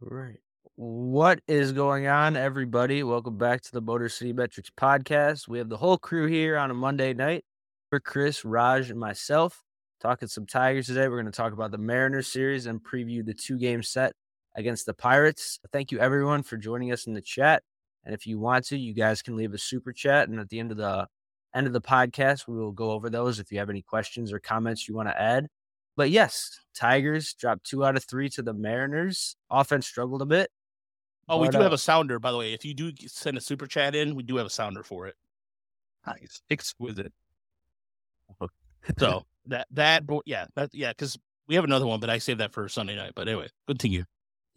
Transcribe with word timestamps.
Right. 0.00 0.38
What 0.76 1.40
is 1.46 1.72
going 1.72 2.06
on, 2.06 2.34
everybody? 2.34 3.02
Welcome 3.02 3.36
back 3.36 3.60
to 3.60 3.72
the 3.72 3.82
Motor 3.82 4.08
City 4.08 4.32
Metrics 4.32 4.70
podcast. 4.70 5.46
We 5.46 5.58
have 5.58 5.68
the 5.68 5.76
whole 5.76 5.98
crew 5.98 6.26
here 6.26 6.56
on 6.56 6.70
a 6.70 6.74
Monday 6.74 7.12
night. 7.12 7.44
For 7.90 8.00
Chris, 8.00 8.44
Raj, 8.44 8.88
and 8.88 8.98
myself 8.98 9.62
talking 10.00 10.28
some 10.28 10.46
Tigers 10.46 10.86
today. 10.86 11.08
We're 11.08 11.20
going 11.20 11.30
to 11.30 11.36
talk 11.36 11.52
about 11.52 11.70
the 11.70 11.76
Mariners 11.76 12.28
series 12.28 12.64
and 12.64 12.82
preview 12.82 13.26
the 13.26 13.34
two 13.34 13.58
game 13.58 13.82
set 13.82 14.12
against 14.56 14.86
the 14.86 14.94
Pirates. 14.94 15.58
Thank 15.70 15.92
you, 15.92 15.98
everyone, 15.98 16.44
for 16.44 16.56
joining 16.56 16.92
us 16.92 17.06
in 17.06 17.12
the 17.12 17.20
chat. 17.20 17.62
And 18.04 18.14
if 18.14 18.26
you 18.26 18.38
want 18.38 18.64
to, 18.68 18.78
you 18.78 18.94
guys 18.94 19.20
can 19.20 19.36
leave 19.36 19.52
a 19.52 19.58
super 19.58 19.92
chat. 19.92 20.28
And 20.28 20.40
at 20.40 20.48
the 20.48 20.60
end 20.60 20.70
of 20.70 20.78
the 20.78 21.08
end 21.54 21.66
of 21.66 21.74
the 21.74 21.80
podcast, 21.82 22.48
we 22.48 22.56
will 22.56 22.72
go 22.72 22.92
over 22.92 23.10
those 23.10 23.38
if 23.38 23.52
you 23.52 23.58
have 23.58 23.68
any 23.68 23.82
questions 23.82 24.32
or 24.32 24.38
comments 24.38 24.88
you 24.88 24.94
want 24.94 25.08
to 25.08 25.20
add. 25.20 25.48
But 26.00 26.08
yes, 26.08 26.58
Tigers 26.74 27.34
dropped 27.34 27.64
two 27.64 27.84
out 27.84 27.94
of 27.94 28.02
three 28.04 28.30
to 28.30 28.40
the 28.40 28.54
Mariners. 28.54 29.36
Offense 29.50 29.86
struggled 29.86 30.22
a 30.22 30.24
bit. 30.24 30.50
Oh, 31.28 31.36
we 31.36 31.50
do 31.50 31.58
uh, 31.58 31.60
have 31.60 31.74
a 31.74 31.78
sounder, 31.78 32.18
by 32.18 32.32
the 32.32 32.38
way. 32.38 32.54
If 32.54 32.64
you 32.64 32.72
do 32.72 32.90
send 33.06 33.36
a 33.36 33.40
super 33.42 33.66
chat 33.66 33.94
in, 33.94 34.14
we 34.14 34.22
do 34.22 34.36
have 34.36 34.46
a 34.46 34.50
sounder 34.50 34.82
for 34.82 35.08
it. 35.08 35.14
Nice. 36.06 36.40
Exquisite. 36.48 37.12
So 38.98 39.26
that 39.48 39.66
that 39.72 40.04
yeah 40.24 40.46
that 40.56 40.70
yeah 40.72 40.88
because 40.88 41.18
we 41.48 41.54
have 41.54 41.64
another 41.64 41.86
one, 41.86 42.00
but 42.00 42.08
I 42.08 42.16
saved 42.16 42.40
that 42.40 42.54
for 42.54 42.66
Sunday 42.66 42.96
night. 42.96 43.12
But 43.14 43.28
anyway, 43.28 43.48
continue. 43.66 44.04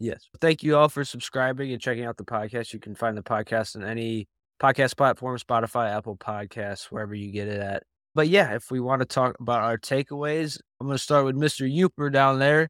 Yes. 0.00 0.26
Thank 0.40 0.62
you 0.62 0.78
all 0.78 0.88
for 0.88 1.04
subscribing 1.04 1.72
and 1.72 1.80
checking 1.82 2.06
out 2.06 2.16
the 2.16 2.24
podcast. 2.24 2.72
You 2.72 2.80
can 2.80 2.94
find 2.94 3.18
the 3.18 3.22
podcast 3.22 3.76
on 3.76 3.84
any 3.84 4.28
podcast 4.62 4.96
platform, 4.96 5.36
Spotify, 5.36 5.94
Apple 5.94 6.16
Podcasts, 6.16 6.84
wherever 6.84 7.14
you 7.14 7.30
get 7.30 7.48
it 7.48 7.60
at. 7.60 7.82
But 8.14 8.28
yeah, 8.28 8.54
if 8.54 8.70
we 8.70 8.80
want 8.80 9.00
to 9.00 9.06
talk 9.06 9.36
about 9.40 9.62
our 9.62 9.76
takeaways, 9.76 10.60
I'm 10.80 10.86
going 10.86 10.96
to 10.96 11.02
start 11.02 11.24
with 11.24 11.36
Mr. 11.36 11.68
Yooper 11.70 12.12
down 12.12 12.38
there. 12.38 12.68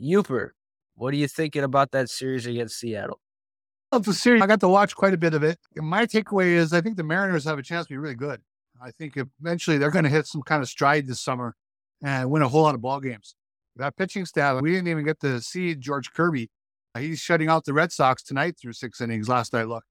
Yooper, 0.00 0.50
what 0.94 1.12
are 1.12 1.16
you 1.16 1.26
thinking 1.26 1.64
about 1.64 1.90
that 1.90 2.08
series 2.08 2.46
against 2.46 2.78
Seattle? 2.78 3.20
Of 3.90 4.04
the 4.04 4.14
series, 4.14 4.40
I 4.40 4.46
got 4.46 4.60
to 4.60 4.68
watch 4.68 4.94
quite 4.94 5.12
a 5.12 5.18
bit 5.18 5.34
of 5.34 5.42
it. 5.42 5.58
My 5.76 6.06
takeaway 6.06 6.52
is 6.52 6.72
I 6.72 6.80
think 6.80 6.96
the 6.96 7.02
Mariners 7.02 7.44
have 7.44 7.58
a 7.58 7.62
chance 7.62 7.86
to 7.86 7.92
be 7.92 7.98
really 7.98 8.14
good. 8.14 8.40
I 8.82 8.90
think 8.90 9.16
eventually 9.16 9.78
they're 9.78 9.90
going 9.90 10.04
to 10.04 10.10
hit 10.10 10.26
some 10.26 10.42
kind 10.42 10.62
of 10.62 10.68
stride 10.68 11.06
this 11.06 11.20
summer 11.20 11.56
and 12.02 12.30
win 12.30 12.42
a 12.42 12.48
whole 12.48 12.62
lot 12.62 12.74
of 12.74 12.80
ball 12.80 13.00
games. 13.00 13.34
That 13.76 13.96
pitching 13.96 14.26
staff, 14.26 14.60
we 14.62 14.72
didn't 14.72 14.88
even 14.88 15.04
get 15.04 15.20
to 15.20 15.40
see 15.40 15.74
George 15.74 16.12
Kirby. 16.12 16.50
He's 16.98 17.20
shutting 17.20 17.48
out 17.48 17.64
the 17.64 17.72
Red 17.72 17.90
Sox 17.90 18.22
tonight 18.22 18.56
through 18.60 18.74
six 18.74 19.00
innings 19.00 19.28
last 19.28 19.54
I 19.54 19.64
looked. 19.64 19.86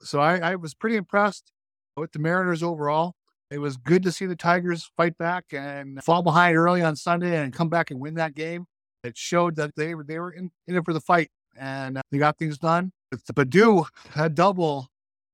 So 0.00 0.20
I, 0.20 0.38
I 0.38 0.56
was 0.56 0.74
pretty 0.74 0.96
impressed 0.96 1.52
with 1.96 2.12
the 2.12 2.18
Mariners 2.18 2.62
overall. 2.62 3.14
It 3.50 3.58
was 3.58 3.76
good 3.76 4.02
to 4.02 4.12
see 4.12 4.26
the 4.26 4.36
Tigers 4.36 4.90
fight 4.96 5.16
back 5.18 5.44
and 5.52 6.02
fall 6.02 6.22
behind 6.22 6.56
early 6.56 6.82
on 6.82 6.96
Sunday 6.96 7.40
and 7.40 7.52
come 7.52 7.68
back 7.68 7.90
and 7.90 8.00
win 8.00 8.14
that 8.14 8.34
game. 8.34 8.66
It 9.04 9.16
showed 9.16 9.56
that 9.56 9.76
they 9.76 9.94
were 9.94 10.02
they 10.02 10.18
were 10.18 10.32
in, 10.32 10.50
in 10.66 10.76
it 10.76 10.84
for 10.84 10.92
the 10.92 11.00
fight 11.00 11.30
and 11.56 11.98
uh, 11.98 12.02
they 12.10 12.18
got 12.18 12.38
things 12.38 12.58
done. 12.58 12.92
With 13.12 13.24
the 13.26 13.32
Baddoo 13.32 13.86
had 14.10 14.34
double. 14.34 14.88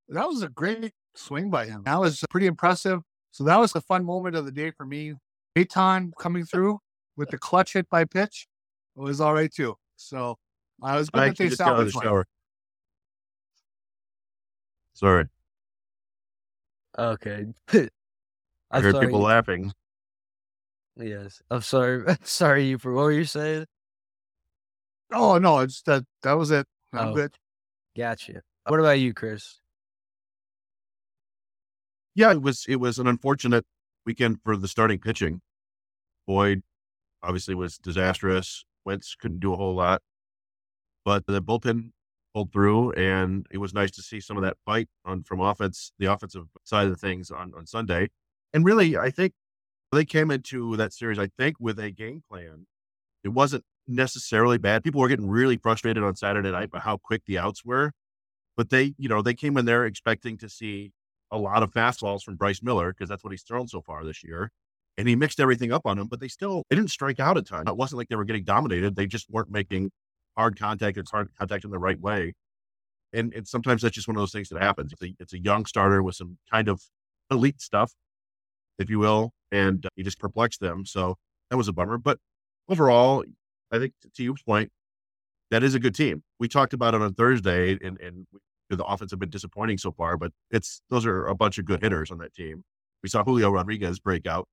That 0.09 0.29
was 0.29 0.43
a 0.43 0.49
great 0.49 0.93
swing 1.15 1.49
by 1.49 1.67
him. 1.67 1.83
That 1.85 1.99
was 1.99 2.23
pretty 2.29 2.47
impressive. 2.47 3.01
So 3.31 3.45
that 3.45 3.57
was 3.57 3.75
a 3.75 3.81
fun 3.81 4.05
moment 4.05 4.37
of 4.37 4.45
the 4.45 4.53
day 4.53 4.73
for 4.73 4.85
me. 4.85 5.15
Aton 5.57 6.13
coming 6.19 6.45
through 6.45 6.81
with 7.17 7.31
the 7.31 7.39
clutch 7.39 7.73
hit 7.73 7.89
by 7.89 8.05
pitch 8.05 8.47
it 8.97 9.01
was 9.01 9.21
all 9.21 9.35
right 9.35 9.53
too. 9.53 9.77
So 9.97 10.39
I 10.83 10.97
was 10.97 11.09
I 11.15 11.19
good 11.19 11.21
that 11.21 11.25
they 11.25 11.31
actually 11.31 11.49
just 11.49 11.59
got 11.59 11.69
out 11.69 11.85
the 11.85 11.91
salvaged 11.91 11.97
one. 11.97 12.05
shower. 12.05 12.27
Sorry, 14.95 15.27
Okay. 16.99 17.47
I 18.73 18.81
heard 18.81 18.95
sorry. 18.95 19.07
people 19.07 19.21
laughing. 19.21 19.73
Yes. 20.97 21.41
I'm 21.51 21.63
sorry. 21.63 22.05
sorry, 22.25 22.65
you 22.67 22.79
for 22.79 22.93
What 22.93 23.03
were 23.05 23.13
you 23.13 23.25
saying? 23.25 23.67
Oh 25.13 25.39
no, 25.39 25.59
it's 25.61 25.83
that 25.83 26.05
that 26.23 26.33
was 26.35 26.51
it. 26.51 26.67
I'm 26.93 27.09
Oh. 27.09 27.15
good. 27.15 27.37
Gotcha. 27.97 28.43
What 28.67 28.81
about 28.81 28.99
you, 28.99 29.13
Chris? 29.13 29.61
Yeah, 32.15 32.33
it 32.33 32.43
was 32.43 32.65
it 32.69 32.77
was 32.77 32.99
an 32.99 33.07
unfortunate 33.07 33.65
weekend 34.07 34.39
for 34.45 34.57
the 34.57 34.69
starting 34.69 34.99
pitching. 34.99 35.41
Boyd 36.27 36.63
obviously 37.23 37.55
was 37.55 37.79
disastrous. 37.79 38.65
Wentz 38.85 39.15
couldn't 39.15 39.41
do 39.41 39.53
a 39.53 39.57
whole 39.57 39.75
lot, 39.75 40.03
but 41.05 41.27
the 41.27 41.41
bullpen 41.43 41.91
pulled 42.35 42.53
through, 42.53 42.93
and 42.93 43.47
it 43.51 43.59
was 43.59 43.73
nice 43.75 43.91
to 43.93 44.03
see 44.03 44.21
some 44.21 44.37
of 44.37 44.43
that 44.43 44.57
fight 44.67 44.89
on 45.05 45.23
from 45.23 45.41
offense, 45.41 45.93
the 45.99 46.07
offensive 46.07 46.47
side 46.65 46.89
of 46.89 47.01
things 47.01 47.31
on 47.31 47.53
on 47.57 47.67
Sunday. 47.67 48.09
And 48.55 48.65
really, 48.65 48.97
I 48.97 49.11
think 49.11 49.33
they 49.93 50.05
came 50.05 50.31
into 50.31 50.77
that 50.77 50.93
series, 50.93 51.19
I 51.19 51.29
think, 51.39 51.57
with 51.59 51.79
a 51.79 51.91
game 51.91 52.23
plan. 52.29 52.67
It 53.25 53.31
wasn't 53.31 53.65
necessarily 53.87 54.59
bad. 54.59 54.85
People 54.85 55.01
were 55.01 55.09
getting 55.09 55.29
really 55.29 55.57
frustrated 55.57 56.03
on 56.03 56.17
Saturday 56.17 56.51
night 56.51 56.71
by 56.71 56.81
how 56.81 56.97
quick 56.97 57.23
the 57.27 57.39
outs 57.39 57.65
were, 57.65 57.93
but 58.57 58.71
they, 58.71 58.95
you 58.99 59.09
know, 59.09 59.23
they 59.23 59.35
came 59.35 59.57
in 59.57 59.65
there 59.65 59.85
expecting 59.85 60.37
to 60.39 60.49
see 60.49 60.93
a 61.31 61.39
lot 61.39 61.63
of 61.63 61.73
fastballs 61.73 62.23
from 62.23 62.37
Bryce 62.37 62.63
Miller 62.63 62.93
because 62.93 63.09
that's 63.09 63.25
what 63.25 63.31
he's 63.31 63.43
thrown 63.43 63.69
so 63.69 63.81
far 63.81 64.05
this 64.05 64.23
year. 64.23 64.51
And 64.99 65.09
he 65.09 65.17
mixed 65.17 65.41
everything 65.41 65.73
up 65.73 65.87
on 65.87 65.97
them, 65.97 66.07
but 66.09 66.21
they 66.21 66.29
still 66.29 66.65
they 66.69 66.77
didn't 66.77 66.91
strike 66.91 67.19
out 67.19 67.39
a 67.39 67.43
ton. 67.43 67.67
It 67.67 67.77
wasn't 67.77 67.99
like 67.99 68.09
they 68.09 68.17
were 68.17 68.27
getting 68.27 68.45
dominated. 68.45 68.95
They 68.95 69.07
just 69.07 69.31
weren't 69.31 69.51
making 69.51 69.91
hard 70.37 70.59
contact 70.59 70.99
and 70.99 71.09
hard 71.11 71.31
contact 71.39 71.65
in 71.65 71.71
the 71.71 71.79
right 71.79 71.99
way. 71.99 72.35
And, 73.15 73.33
and 73.35 73.47
sometimes 73.47 73.83
that's 73.83 73.95
just 73.95 74.09
one 74.09 74.17
of 74.17 74.23
those 74.23 74.33
things 74.33 74.49
that 74.51 74.63
happens. 74.63 74.93
It's 74.93 75.03
a, 75.03 75.15
it's 75.19 75.33
a 75.33 75.39
young 75.39 75.67
starter 75.67 76.03
with 76.03 76.17
some 76.17 76.39
kind 76.51 76.69
of 76.69 76.83
elite 77.31 77.61
stuff, 77.61 77.93
if 78.83 78.91
you 78.91 78.99
will, 78.99 79.33
and 79.51 79.87
uh, 79.87 79.89
he 79.97 80.03
just 80.03 80.19
perplexed 80.19 80.61
them. 80.61 80.85
So 80.85 81.17
that 81.51 81.57
was 81.57 81.69
a 81.69 81.73
bummer. 81.73 81.99
But 81.99 82.19
overall, 82.69 83.25
I 83.71 83.79
think 83.79 83.95
to 84.15 84.23
your 84.23 84.35
point, 84.47 84.71
that 85.51 85.63
is 85.63 85.75
a 85.75 85.81
good 85.81 85.95
team. 85.95 86.23
We 86.39 86.49
talked 86.49 86.73
about 86.73 86.95
it 86.95 87.03
on 87.03 87.15
Thursday, 87.15 87.79
and 87.83 87.99
and 88.01 88.27
the 88.69 88.85
offense 88.85 89.11
have 89.11 89.21
been 89.21 89.31
disappointing 89.31 89.79
so 89.79 89.93
far, 89.93 90.17
but 90.17 90.33
it's 90.51 90.83
those 90.91 91.07
are 91.07 91.27
a 91.27 91.35
bunch 91.35 91.59
of 91.59 91.65
good 91.65 91.83
hitters 91.83 92.11
on 92.11 92.19
that 92.19 92.35
team. 92.35 92.63
We 93.03 93.09
saw 93.09 93.25
Julio 93.25 93.51
Rodriguez 93.51 93.99
break 93.99 94.27
out, 94.27 94.47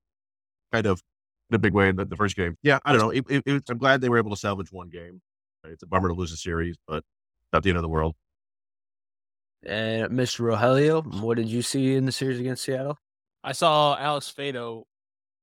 kind 0.73 0.85
of 0.85 1.01
in 1.50 1.56
a 1.56 1.59
big 1.59 1.73
way 1.73 1.90
in 1.90 1.96
the, 1.96 2.06
the 2.06 2.16
first 2.16 2.35
game. 2.35 2.56
Yeah, 2.63 2.79
I 2.85 2.91
don't 2.91 3.01
know. 3.01 3.09
It, 3.11 3.25
it, 3.29 3.44
it, 3.46 3.63
I'm 3.69 3.78
glad 3.78 4.01
they 4.01 4.09
were 4.09 4.17
able 4.17 4.31
to 4.31 4.38
salvage 4.38 4.72
one 4.72 4.90
game. 4.90 5.22
It's 5.66 5.84
a 5.84 5.88
bummer 5.88 6.09
to 6.09 6.13
lose 6.13 6.31
a 6.31 6.38
series, 6.38 6.78
but 6.88 7.03
not 7.53 7.63
the 7.63 7.69
end 7.69 7.78
of 7.78 7.84
the 7.84 7.90
world. 7.90 8.16
And 9.66 10.11
Mr. 10.11 10.41
Rogelio, 10.41 11.22
what 11.22 11.38
did 11.38 11.50
you 11.50 11.61
see 11.61 11.96
in 11.96 12.06
the 12.06 12.11
series 12.11 12.40
against 12.40 12.63
Seattle? 12.63 12.97
I 13.44 13.54
saw 13.54 13.98
Alex 13.98 14.34
Fado 14.36 14.84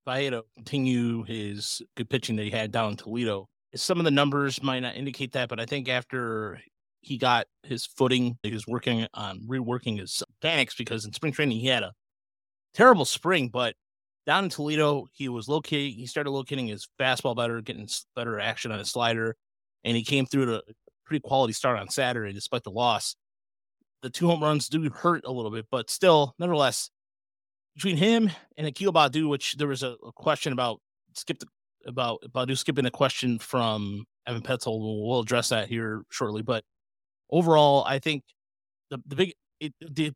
Faedo 0.06 0.42
continue 0.54 1.24
his 1.24 1.82
good 1.96 2.08
pitching 2.08 2.36
that 2.36 2.44
he 2.44 2.50
had 2.50 2.70
down 2.70 2.90
in 2.90 2.96
Toledo. 2.96 3.48
Some 3.74 3.98
of 3.98 4.04
the 4.04 4.10
numbers 4.10 4.62
might 4.62 4.80
not 4.80 4.96
indicate 4.96 5.32
that, 5.32 5.48
but 5.48 5.60
I 5.60 5.66
think 5.66 5.88
after 5.88 6.60
he 7.00 7.18
got 7.18 7.46
his 7.62 7.86
footing, 7.86 8.38
he 8.42 8.52
was 8.52 8.66
working 8.66 9.06
on 9.14 9.40
reworking 9.40 9.98
his 9.98 10.22
mechanics 10.42 10.74
because 10.74 11.04
in 11.04 11.12
spring 11.12 11.32
training 11.32 11.58
he 11.58 11.66
had 11.66 11.82
a 11.82 11.92
terrible 12.74 13.04
spring, 13.04 13.48
but 13.48 13.74
down 14.26 14.44
in 14.44 14.50
Toledo, 14.50 15.06
he 15.12 15.28
was 15.28 15.48
locating, 15.48 15.92
he 15.92 16.06
started 16.06 16.30
locating 16.30 16.66
his 16.66 16.88
fastball 17.00 17.36
better, 17.36 17.60
getting 17.60 17.88
better 18.14 18.40
action 18.40 18.72
on 18.72 18.78
his 18.78 18.90
slider, 18.90 19.36
and 19.84 19.96
he 19.96 20.04
came 20.04 20.26
through 20.26 20.46
to 20.46 20.56
a 20.56 20.62
pretty 21.04 21.20
quality 21.20 21.52
start 21.52 21.78
on 21.78 21.88
Saturday 21.88 22.32
despite 22.32 22.64
the 22.64 22.70
loss. 22.70 23.16
The 24.02 24.10
two 24.10 24.26
home 24.26 24.42
runs 24.42 24.68
do 24.68 24.88
hurt 24.90 25.24
a 25.24 25.32
little 25.32 25.50
bit, 25.50 25.66
but 25.70 25.90
still, 25.90 26.34
nevertheless, 26.38 26.90
between 27.76 27.96
him 27.96 28.30
and 28.56 28.66
Akil 28.66 28.92
Baddoo, 28.92 29.28
which 29.28 29.56
there 29.56 29.68
was 29.68 29.82
a, 29.82 29.96
a 30.04 30.12
question 30.12 30.52
about 30.52 30.80
skip 31.14 31.38
the, 31.38 31.46
about 31.86 32.20
Baddoo 32.34 32.58
skipping 32.58 32.86
a 32.86 32.90
question 32.90 33.38
from 33.38 34.04
Evan 34.26 34.42
Petzold. 34.42 34.80
We'll, 34.80 35.20
address 35.20 35.50
that 35.50 35.68
here 35.68 36.02
shortly. 36.10 36.42
But 36.42 36.64
overall, 37.30 37.84
I 37.84 37.98
think 37.98 38.24
the 38.90 38.98
the 39.06 39.16
big 39.16 39.34
it 39.60 39.72
did 39.92 40.14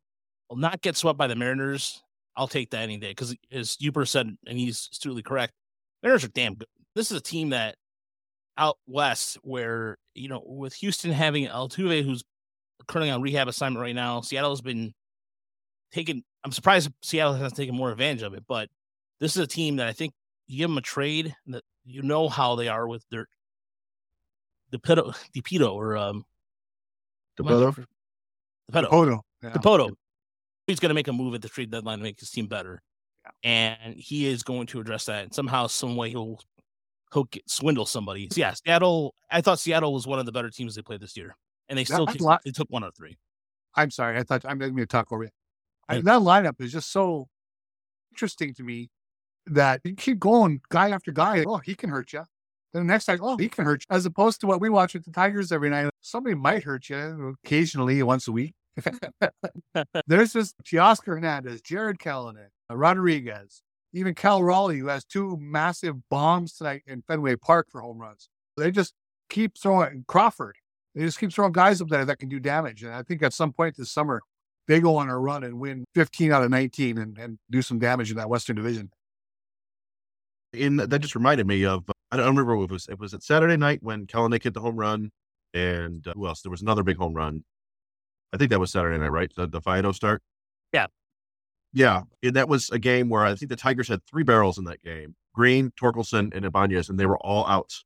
not 0.51 0.81
get 0.81 0.97
swept 0.97 1.17
by 1.17 1.27
the 1.27 1.35
Mariners. 1.35 2.03
I'll 2.35 2.47
take 2.47 2.71
that 2.71 2.81
any 2.81 2.97
day 2.97 3.09
because 3.09 3.35
as 3.51 3.77
Uber 3.79 4.05
said, 4.05 4.35
and 4.47 4.57
he's 4.57 4.89
astutely 4.91 5.21
correct, 5.21 5.53
Mariners 6.01 6.25
are 6.25 6.29
damn 6.29 6.55
good. 6.55 6.67
This 6.95 7.11
is 7.11 7.17
a 7.17 7.21
team 7.21 7.49
that 7.49 7.75
out 8.57 8.77
west 8.87 9.37
where 9.43 9.97
you 10.15 10.27
know 10.27 10.43
with 10.45 10.73
Houston 10.75 11.11
having 11.11 11.47
Altuve 11.47 12.03
who's 12.03 12.23
currently 12.87 13.11
on 13.11 13.21
rehab 13.21 13.47
assignment 13.47 13.81
right 13.81 13.95
now, 13.95 14.21
Seattle 14.21 14.49
has 14.49 14.61
been 14.61 14.93
taken. 15.91 16.23
I'm 16.43 16.51
surprised 16.51 16.91
Seattle 17.01 17.33
hasn't 17.33 17.55
taken 17.55 17.75
more 17.75 17.91
advantage 17.91 18.23
of 18.23 18.33
it, 18.33 18.43
but 18.47 18.69
this 19.19 19.35
is 19.35 19.43
a 19.43 19.47
team 19.47 19.75
that 19.77 19.87
I 19.87 19.93
think 19.93 20.13
you 20.47 20.57
give 20.57 20.69
them 20.69 20.77
a 20.77 20.81
trade 20.81 21.35
that 21.47 21.63
you 21.85 22.01
know 22.01 22.29
how 22.29 22.55
they 22.55 22.67
are 22.67 22.87
with 22.87 23.05
their 23.09 23.27
Depedo, 24.71 25.13
Depedo 25.33 25.73
or 25.73 25.97
um? 25.97 26.25
Depedo, 27.37 27.85
Poto. 29.59 29.87
Yeah. 29.87 29.93
He's 30.67 30.79
going 30.79 30.89
to 30.89 30.95
make 30.95 31.07
a 31.07 31.13
move 31.13 31.33
at 31.33 31.41
the 31.41 31.49
trade 31.49 31.71
deadline 31.71 31.97
to 31.97 32.03
make 32.03 32.19
his 32.19 32.29
team 32.29 32.47
better, 32.47 32.81
and 33.43 33.95
he 33.95 34.27
is 34.27 34.43
going 34.43 34.67
to 34.67 34.79
address 34.79 35.05
that. 35.05 35.23
And 35.23 35.33
somehow, 35.33 35.67
some 35.67 35.95
way, 35.95 36.11
he'll 36.11 36.39
he'll 37.13 37.25
get, 37.25 37.49
swindle 37.49 37.85
somebody. 37.85 38.29
So 38.31 38.39
yeah, 38.39 38.53
Seattle. 38.53 39.15
I 39.29 39.41
thought 39.41 39.59
Seattle 39.59 39.93
was 39.93 40.07
one 40.07 40.19
of 40.19 40.25
the 40.25 40.31
better 40.31 40.49
teams 40.49 40.75
they 40.75 40.81
played 40.81 41.01
this 41.01 41.17
year, 41.17 41.35
and 41.67 41.77
they 41.77 41.83
still 41.83 42.05
took, 42.05 42.43
they 42.43 42.51
took 42.51 42.69
one 42.69 42.83
out 42.83 42.89
of 42.89 42.95
three. 42.95 43.17
I'm 43.75 43.91
sorry. 43.91 44.17
I 44.17 44.23
thought 44.23 44.45
I'm 44.45 44.59
going 44.59 44.75
to 44.75 44.85
talk 44.85 45.11
over 45.11 45.23
you. 45.23 45.29
I, 45.91 46.01
that 46.01 46.21
lineup 46.21 46.61
is 46.61 46.71
just 46.71 46.91
so 46.91 47.27
interesting 48.11 48.53
to 48.55 48.63
me 48.63 48.89
that 49.47 49.81
you 49.83 49.95
keep 49.95 50.19
going 50.19 50.61
guy 50.69 50.89
after 50.89 51.11
guy. 51.11 51.43
Oh, 51.47 51.57
he 51.57 51.75
can 51.75 51.89
hurt 51.89 52.13
you. 52.13 52.23
Then 52.73 52.87
the 52.87 52.93
next 52.93 53.05
time, 53.05 53.19
oh, 53.21 53.37
he 53.37 53.49
can 53.49 53.65
hurt 53.65 53.83
you. 53.89 53.95
As 53.95 54.05
opposed 54.05 54.39
to 54.41 54.47
what 54.47 54.61
we 54.61 54.69
watch 54.69 54.93
with 54.93 55.03
the 55.03 55.11
Tigers 55.11 55.51
every 55.51 55.69
night. 55.69 55.89
Somebody 56.01 56.35
might 56.35 56.63
hurt 56.63 56.89
you 56.89 57.35
occasionally 57.43 58.01
once 58.03 58.27
a 58.27 58.31
week. 58.31 58.53
There's 60.07 60.33
just 60.33 60.55
Teoscar 60.63 61.05
Hernandez, 61.07 61.61
Jarred 61.61 61.99
Kelenic, 61.99 62.47
uh, 62.69 62.77
Rodriguez, 62.77 63.61
even 63.93 64.15
Cal 64.15 64.41
Raleigh, 64.41 64.79
who 64.79 64.87
has 64.87 65.03
two 65.03 65.37
massive 65.37 66.07
bombs 66.09 66.53
tonight 66.53 66.83
in 66.87 67.01
Fenway 67.01 67.35
Park 67.35 67.67
for 67.69 67.81
home 67.81 67.99
runs. 67.99 68.29
They 68.55 68.71
just 68.71 68.93
keep 69.29 69.57
throwing 69.57 70.05
Crawford. 70.07 70.55
They 70.95 71.03
just 71.03 71.19
keep 71.19 71.33
throwing 71.33 71.51
guys 71.51 71.81
up 71.81 71.89
there 71.89 72.05
that 72.05 72.19
can 72.19 72.29
do 72.29 72.39
damage. 72.39 72.83
And 72.83 72.93
I 72.93 73.03
think 73.03 73.21
at 73.23 73.33
some 73.33 73.51
point 73.51 73.75
this 73.77 73.91
summer, 73.91 74.21
they 74.67 74.79
go 74.79 74.97
on 74.97 75.09
a 75.09 75.17
run 75.17 75.43
and 75.43 75.59
win 75.59 75.85
15 75.95 76.31
out 76.31 76.43
of 76.43 76.49
19 76.49 76.97
and, 76.97 77.17
and 77.17 77.39
do 77.49 77.61
some 77.61 77.79
damage 77.79 78.11
in 78.11 78.17
that 78.17 78.29
Western 78.29 78.55
Division. 78.55 78.91
And 80.53 80.79
that 80.79 80.99
just 80.99 81.15
reminded 81.15 81.47
me 81.47 81.65
of 81.65 81.85
I 82.11 82.17
don't 82.17 82.27
remember 82.27 82.57
what 82.57 82.65
it 82.65 82.71
was. 82.71 82.87
It 82.89 82.99
was 82.99 83.13
at 83.13 83.23
Saturday 83.23 83.55
night 83.55 83.81
when 83.81 84.05
Kelenic 84.05 84.43
hit 84.43 84.53
the 84.53 84.59
home 84.59 84.75
run, 84.75 85.11
and 85.53 86.05
uh, 86.05 86.13
who 86.13 86.27
else? 86.27 86.41
There 86.41 86.51
was 86.51 86.61
another 86.61 86.83
big 86.83 86.97
home 86.97 87.13
run. 87.13 87.45
I 88.33 88.37
think 88.37 88.49
that 88.49 88.59
was 88.59 88.71
Saturday 88.71 88.97
night, 88.97 89.11
right? 89.11 89.31
The, 89.33 89.47
the 89.47 89.61
Faedo 89.61 89.95
start. 89.95 90.21
Yeah, 90.73 90.87
yeah. 91.71 92.01
And 92.21 92.35
that 92.35 92.49
was 92.49 92.69
a 92.69 92.79
game 92.79 93.07
where 93.07 93.23
I 93.23 93.35
think 93.35 93.49
the 93.49 93.55
Tigers 93.55 93.87
had 93.87 94.05
three 94.05 94.23
barrels 94.23 94.57
in 94.57 94.65
that 94.65 94.81
game: 94.83 95.15
Green, 95.33 95.71
Torkelson, 95.81 96.35
and 96.35 96.43
Ibanez, 96.43 96.89
and 96.89 96.99
they 96.99 97.05
were 97.05 97.17
all 97.19 97.47
outs. 97.47 97.85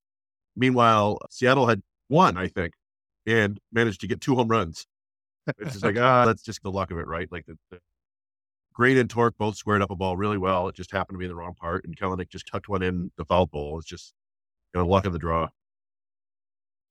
Meanwhile, 0.55 1.19
Seattle 1.29 1.67
had 1.67 1.83
one, 2.07 2.35
I 2.35 2.47
think, 2.47 2.73
and 3.27 3.59
managed 3.71 4.01
to 4.01 4.07
get 4.07 4.21
two 4.21 4.35
home 4.35 4.47
runs. 4.47 4.87
It's 5.59 5.73
just 5.73 5.85
like 5.85 5.97
ah, 5.97 6.25
that's 6.25 6.43
just 6.43 6.63
the 6.63 6.71
luck 6.71 6.91
of 6.91 6.97
it, 6.97 7.07
right? 7.07 7.31
Like 7.31 7.45
the, 7.45 7.57
the 7.71 7.79
Green 8.73 8.97
and 8.97 9.09
Torque 9.09 9.37
both 9.37 9.55
squared 9.55 9.81
up 9.81 9.91
a 9.91 9.95
ball 9.95 10.17
really 10.17 10.37
well. 10.37 10.67
It 10.67 10.75
just 10.75 10.91
happened 10.91 11.15
to 11.15 11.19
be 11.19 11.25
in 11.25 11.29
the 11.29 11.35
wrong 11.35 11.53
part, 11.53 11.85
and 11.85 11.95
Kelenic 11.95 12.29
just 12.29 12.47
tucked 12.47 12.67
one 12.67 12.81
in 12.83 13.11
the 13.17 13.25
foul 13.25 13.47
pole. 13.47 13.79
It's 13.79 13.87
just 13.87 14.13
you 14.73 14.81
know, 14.81 14.87
luck 14.87 15.05
of 15.05 15.13
the 15.13 15.19
draw. 15.19 15.47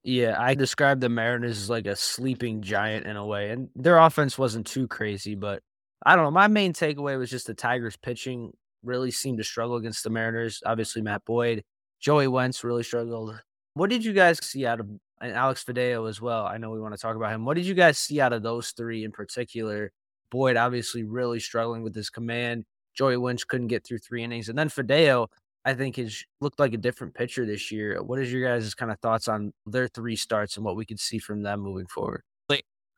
Yeah, 0.03 0.37
I 0.39 0.55
described 0.55 1.01
the 1.01 1.09
Mariners 1.09 1.59
as 1.59 1.71
like 1.71 1.87
a 1.87 1.97
sleeping 1.97 2.63
giant 2.63 3.07
in 3.07 3.17
a 3.17 3.27
way, 3.27 3.51
and 3.51 3.69
their 3.75 3.99
offense 3.99 4.39
wasn't 4.39 4.67
too 4.67 4.87
crazy, 4.87 5.35
but 5.35 5.63
I 6.05 6.15
don't 6.15 6.25
know. 6.25 6.31
My 6.31 6.49
main 6.49 6.73
takeaway 6.73 7.19
was 7.19 7.31
just 7.31 7.47
the 7.47 7.55
Tigers 7.55 7.97
pitching 7.97 8.53
really 8.83 9.11
seemed 9.11 9.39
to 9.39 9.45
struggle 9.45 9.77
against 9.77 10.05
the 10.05 10.11
Mariners. 10.11 10.63
Obviously, 10.67 11.01
Matt 11.03 11.25
Boyd, 11.25 11.65
Joey 12.01 12.29
Wentz 12.29 12.65
really 12.65 12.83
struggled. 12.83 13.41
What 13.75 13.91
did 13.91 14.05
you 14.05 14.13
guys 14.13 14.45
see 14.45 14.67
out 14.67 14.81
of 14.81 14.89
and 15.25 15.35
Alex 15.35 15.65
Faedo 15.65 16.09
as 16.09 16.21
well? 16.21 16.47
I 16.47 16.59
know 16.59 16.71
we 16.71 16.81
want 16.81 16.95
to 16.95 17.01
talk 17.01 17.17
about 17.17 17.33
him. 17.33 17.45
What 17.45 17.57
did 17.57 17.67
you 17.67 17.75
guys 17.75 17.99
see 17.99 18.21
out 18.21 18.33
of 18.33 18.43
those 18.43 18.71
three 18.71 19.05
in 19.05 19.13
particular? 19.13 19.93
Boyd 20.31 20.57
obviously 20.57 21.05
really 21.05 21.41
struggling 21.41 21.83
with 21.83 21.95
his 21.95 22.11
command. 22.11 22.65
Joey 22.95 23.17
Wentz 23.17 23.45
couldn't 23.45 23.69
get 23.69 23.85
through 23.85 23.99
three 23.99 24.23
innings, 24.23 24.49
and 24.49 24.59
then 24.59 24.69
Faedo, 24.69 25.29
I 25.65 25.75
think, 25.75 25.97
has 25.97 26.25
looked 26.41 26.61
like 26.61 26.75
a 26.75 26.79
different 26.79 27.15
pitcher 27.15 27.45
this 27.45 27.73
year. 27.73 28.03
What 28.03 28.21
is 28.21 28.33
your 28.33 28.47
guys' 28.47 28.75
kind 28.75 28.93
of 28.93 29.01
thoughts 29.01 29.27
on 29.27 29.53
their 29.67 29.89
three 29.89 30.17
starts 30.17 30.57
and 30.57 30.65
what 30.65 30.77
we 30.77 30.87
could 30.87 31.01
see 31.01 31.19
from 31.19 31.43
them 31.43 31.61
moving 31.61 31.87
forward? 31.87 32.23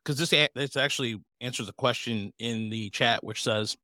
Because 0.07 0.19
this 0.19 0.47
this 0.55 0.77
actually 0.77 1.21
answers 1.41 1.67
a 1.67 1.73
question 1.73 2.31
in 2.39 2.69
the 2.69 2.89
chat, 2.91 3.21
which 3.25 3.43
says, 3.43 3.75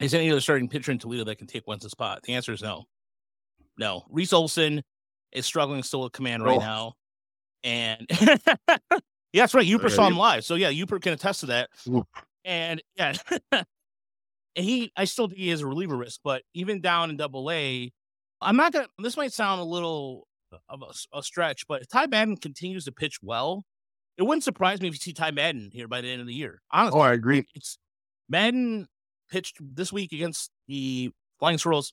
"Is 0.00 0.14
any 0.14 0.30
other 0.30 0.40
starting 0.40 0.66
pitcher 0.66 0.92
in 0.92 0.98
Toledo 0.98 1.24
that 1.24 1.36
can 1.36 1.46
take 1.46 1.66
Wentz's 1.66 1.90
spot?" 1.90 2.22
The 2.22 2.32
answer 2.32 2.52
is 2.52 2.62
no. 2.62 2.86
No, 3.76 4.06
Reese 4.08 4.32
Olson 4.32 4.82
is 5.32 5.46
struggling 5.46 5.82
still 5.82 6.02
with 6.02 6.12
command 6.12 6.44
right 6.44 6.56
oh. 6.56 6.60
now, 6.60 6.92
and 7.62 8.06
Yeah, 9.32 9.42
that's 9.42 9.54
right. 9.54 9.66
Yooper 9.66 9.90
saw 9.90 10.06
him 10.06 10.16
live. 10.16 10.44
So 10.44 10.54
yeah, 10.54 10.70
Yooper 10.70 11.00
can 11.00 11.12
attest 11.12 11.40
to 11.40 11.46
that. 11.46 11.70
And 12.44 12.82
yeah. 12.96 13.14
and 13.52 13.66
he 14.56 14.90
I 14.96 15.04
still 15.04 15.28
think 15.28 15.38
he 15.38 15.48
has 15.48 15.60
a 15.60 15.66
reliever 15.66 15.96
risk, 15.96 16.20
but 16.24 16.42
even 16.54 16.80
down 16.80 17.10
in 17.10 17.16
double 17.16 17.50
A, 17.50 17.92
I'm 18.40 18.56
not 18.56 18.72
gonna 18.72 18.88
this 18.98 19.16
might 19.16 19.32
sound 19.32 19.60
a 19.60 19.64
little 19.64 20.26
of 20.68 20.82
a, 20.82 21.18
a, 21.18 21.22
stretch, 21.22 21.66
but 21.68 21.82
if 21.82 21.88
Ty 21.88 22.06
Madden 22.06 22.36
continues 22.36 22.86
to 22.86 22.92
pitch 22.92 23.18
well, 23.22 23.64
it 24.16 24.22
wouldn't 24.22 24.44
surprise 24.44 24.80
me 24.80 24.88
if 24.88 24.94
you 24.94 24.98
see 24.98 25.12
Ty 25.12 25.32
Madden 25.32 25.70
here 25.74 25.86
by 25.88 26.00
the 26.00 26.08
end 26.08 26.22
of 26.22 26.26
the 26.26 26.32
year. 26.32 26.62
Honestly. 26.72 26.98
Oh, 26.98 27.02
I 27.02 27.12
agree. 27.12 27.44
It's 27.54 27.76
Madden 28.30 28.88
pitched 29.30 29.58
this 29.60 29.92
week 29.92 30.12
against 30.12 30.50
the 30.66 31.12
Flying 31.38 31.58
Squirrels, 31.58 31.92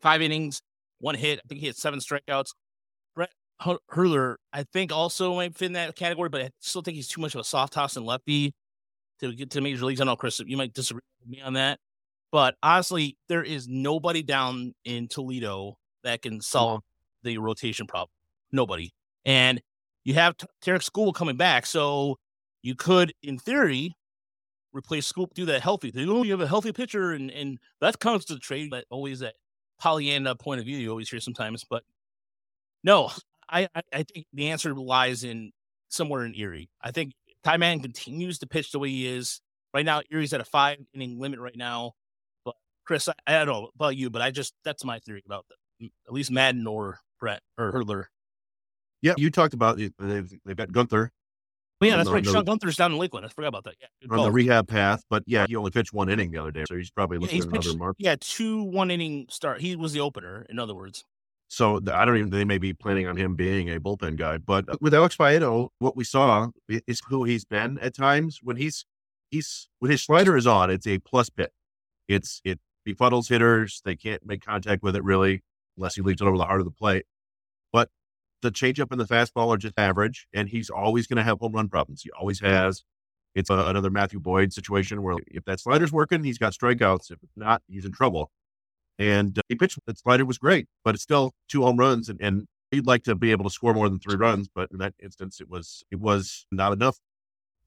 five 0.00 0.22
innings, 0.22 0.62
one 0.98 1.14
hit. 1.14 1.40
I 1.44 1.48
think 1.48 1.60
he 1.60 1.66
had 1.66 1.76
seven 1.76 2.00
strikeouts. 2.00 2.50
Brett 3.14 3.30
Hurter, 3.60 4.36
I 4.52 4.64
think 4.64 4.92
also 4.92 5.34
might 5.34 5.56
fit 5.56 5.66
in 5.66 5.72
that 5.72 5.96
category, 5.96 6.28
but 6.28 6.42
I 6.42 6.50
still 6.60 6.82
think 6.82 6.96
he's 6.96 7.08
too 7.08 7.20
much 7.20 7.34
of 7.34 7.40
a 7.40 7.44
soft 7.44 7.72
toss 7.72 7.96
and 7.96 8.06
lefty 8.06 8.54
to 9.20 9.32
get 9.32 9.50
to 9.50 9.60
major 9.60 9.84
leagues. 9.84 10.00
I 10.00 10.04
know, 10.04 10.16
Chris, 10.16 10.40
you 10.44 10.56
might 10.56 10.74
disagree 10.74 11.02
with 11.20 11.28
me 11.30 11.42
on 11.42 11.54
that, 11.54 11.78
but 12.32 12.54
honestly, 12.62 13.16
there 13.28 13.42
is 13.42 13.66
nobody 13.68 14.22
down 14.22 14.74
in 14.84 15.08
Toledo 15.08 15.76
that 16.04 16.22
can 16.22 16.40
solve 16.40 16.82
the 17.22 17.38
rotation 17.38 17.86
problem. 17.86 18.10
Nobody. 18.52 18.92
And 19.24 19.60
you 20.04 20.14
have 20.14 20.36
Tarik 20.60 20.82
Skubal 20.82 21.14
coming 21.14 21.36
back, 21.36 21.66
so 21.66 22.16
you 22.62 22.74
could, 22.74 23.12
in 23.22 23.38
theory, 23.38 23.92
replace 24.72 25.06
Scoop, 25.06 25.34
do 25.34 25.46
that 25.46 25.62
healthy. 25.62 25.92
Oh, 25.96 26.22
you 26.22 26.32
have 26.32 26.40
a 26.40 26.46
healthy 26.46 26.72
pitcher, 26.72 27.12
and 27.12 27.30
and 27.30 27.58
that 27.80 27.98
comes 27.98 28.24
to 28.26 28.34
the 28.34 28.40
trade, 28.40 28.70
but 28.70 28.84
always 28.90 29.20
that 29.20 29.34
Pollyanna 29.78 30.34
point 30.36 30.60
of 30.60 30.66
view 30.66 30.78
you 30.78 30.90
always 30.90 31.10
hear 31.10 31.20
sometimes. 31.20 31.64
But 31.68 31.82
no, 32.84 33.10
I, 33.48 33.68
I 33.92 34.02
think 34.02 34.26
the 34.32 34.48
answer 34.48 34.74
lies 34.74 35.24
in 35.24 35.52
somewhere 35.88 36.24
in 36.24 36.34
Erie. 36.34 36.70
I 36.80 36.90
think 36.90 37.12
Ty 37.44 37.58
Man 37.58 37.80
continues 37.80 38.38
to 38.40 38.46
pitch 38.46 38.72
the 38.72 38.78
way 38.78 38.90
he 38.90 39.06
is 39.06 39.40
right 39.72 39.84
now. 39.84 40.02
Erie's 40.10 40.32
at 40.32 40.40
a 40.40 40.44
five 40.44 40.78
inning 40.94 41.20
limit 41.20 41.40
right 41.40 41.56
now. 41.56 41.92
But 42.44 42.54
Chris, 42.84 43.08
I, 43.08 43.14
I 43.26 43.44
don't 43.44 43.46
know 43.46 43.70
about 43.74 43.96
you, 43.96 44.10
but 44.10 44.22
I 44.22 44.30
just 44.30 44.54
that's 44.64 44.84
my 44.84 44.98
theory 45.00 45.22
about 45.26 45.46
that. 45.48 45.90
At 46.06 46.12
least 46.12 46.30
Madden 46.30 46.66
or 46.66 47.00
Brett 47.20 47.42
or 47.58 47.72
Hurter. 47.72 48.06
Yeah, 49.02 49.14
you 49.16 49.30
talked 49.30 49.54
about. 49.54 49.76
They've, 49.76 49.92
they've 50.44 50.56
got 50.56 50.68
Guenther. 50.68 51.10
Oh, 51.80 51.86
yeah, 51.86 51.96
that's 51.96 52.08
right. 52.08 52.24
Sean 52.24 52.44
Guenther's 52.44 52.76
down 52.76 52.92
in 52.92 52.98
Lakeland. 52.98 53.26
I 53.26 53.28
forgot 53.28 53.48
about 53.48 53.64
that. 53.64 53.74
Yeah, 53.80 54.08
on 54.10 54.22
the 54.22 54.32
rehab 54.32 54.66
path, 54.68 55.02
but 55.10 55.22
yeah, 55.26 55.46
he 55.46 55.56
only 55.56 55.70
pitched 55.70 55.92
one 55.92 56.08
inning 56.08 56.30
the 56.30 56.38
other 56.38 56.50
day, 56.50 56.64
so 56.66 56.76
he's 56.76 56.90
probably 56.90 57.18
looking 57.18 57.38
yeah, 57.38 57.44
at 57.44 57.50
pitched, 57.50 57.66
another 57.66 57.78
mark. 57.78 57.96
Yeah, 57.98 58.16
two 58.18 58.62
one 58.62 58.90
inning 58.90 59.26
start. 59.28 59.60
He 59.60 59.76
was 59.76 59.92
the 59.92 60.00
opener. 60.00 60.46
In 60.48 60.58
other 60.58 60.74
words. 60.74 61.04
So 61.48 61.80
I 61.92 62.04
don't 62.04 62.16
even, 62.16 62.30
they 62.30 62.44
may 62.44 62.58
be 62.58 62.72
planning 62.72 63.06
on 63.06 63.16
him 63.16 63.36
being 63.36 63.70
a 63.70 63.78
bullpen 63.78 64.16
guy. 64.16 64.38
But 64.38 64.68
uh, 64.68 64.76
with 64.80 64.92
Alex 64.92 65.16
Faedo, 65.16 65.68
what 65.78 65.96
we 65.96 66.02
saw 66.02 66.48
is 66.68 67.00
who 67.08 67.22
he's 67.22 67.44
been 67.44 67.78
at 67.78 67.94
times 67.94 68.40
when 68.42 68.56
he's, 68.56 68.84
he's, 69.30 69.68
when 69.78 69.92
his 69.92 70.02
slider 70.02 70.36
is 70.36 70.44
on, 70.44 70.70
it's 70.70 70.88
a 70.88 70.98
plus 70.98 71.30
pit. 71.30 71.52
It's, 72.08 72.40
it 72.44 72.58
befuddles 72.84 73.28
hitters. 73.28 73.80
They 73.84 73.94
can't 73.94 74.26
make 74.26 74.44
contact 74.44 74.82
with 74.82 74.96
it 74.96 75.04
really 75.04 75.44
unless 75.76 75.94
he 75.94 76.02
leaves 76.02 76.20
it 76.20 76.26
over 76.26 76.36
the 76.36 76.46
heart 76.46 76.60
of 76.60 76.64
the 76.64 76.72
plate. 76.72 77.04
But 77.72 77.90
the 78.42 78.50
changeup 78.50 78.90
and 78.90 79.00
the 79.00 79.04
fastball 79.04 79.48
are 79.48 79.56
just 79.56 79.78
average, 79.78 80.26
and 80.32 80.48
he's 80.48 80.70
always 80.70 81.06
going 81.06 81.16
to 81.16 81.22
have 81.22 81.38
home 81.40 81.52
run 81.52 81.68
problems. 81.68 82.02
He 82.02 82.10
always 82.10 82.40
has. 82.40 82.84
It's 83.34 83.50
a, 83.50 83.54
another 83.54 83.90
Matthew 83.90 84.20
Boyd 84.20 84.52
situation 84.52 85.02
where 85.02 85.16
if 85.26 85.44
that 85.44 85.60
slider's 85.60 85.92
working, 85.92 86.24
he's 86.24 86.38
got 86.38 86.52
strikeouts. 86.52 87.10
If 87.10 87.22
it's 87.22 87.36
not, 87.36 87.62
he's 87.68 87.84
in 87.84 87.92
trouble. 87.92 88.30
And 88.98 89.38
uh, 89.38 89.42
he 89.48 89.54
pitched 89.54 89.78
that 89.86 89.98
slider 89.98 90.24
was 90.24 90.38
great, 90.38 90.68
but 90.84 90.94
it's 90.94 91.02
still 91.02 91.32
two 91.48 91.62
home 91.62 91.76
runs, 91.76 92.08
and, 92.08 92.20
and 92.20 92.46
he'd 92.70 92.86
like 92.86 93.02
to 93.04 93.14
be 93.14 93.30
able 93.30 93.44
to 93.44 93.50
score 93.50 93.74
more 93.74 93.88
than 93.88 93.98
three 93.98 94.16
runs, 94.16 94.48
but 94.52 94.70
in 94.70 94.78
that 94.78 94.94
instance, 95.02 95.40
it 95.40 95.50
was 95.50 95.84
it 95.90 96.00
was 96.00 96.46
not 96.50 96.72
enough. 96.72 96.98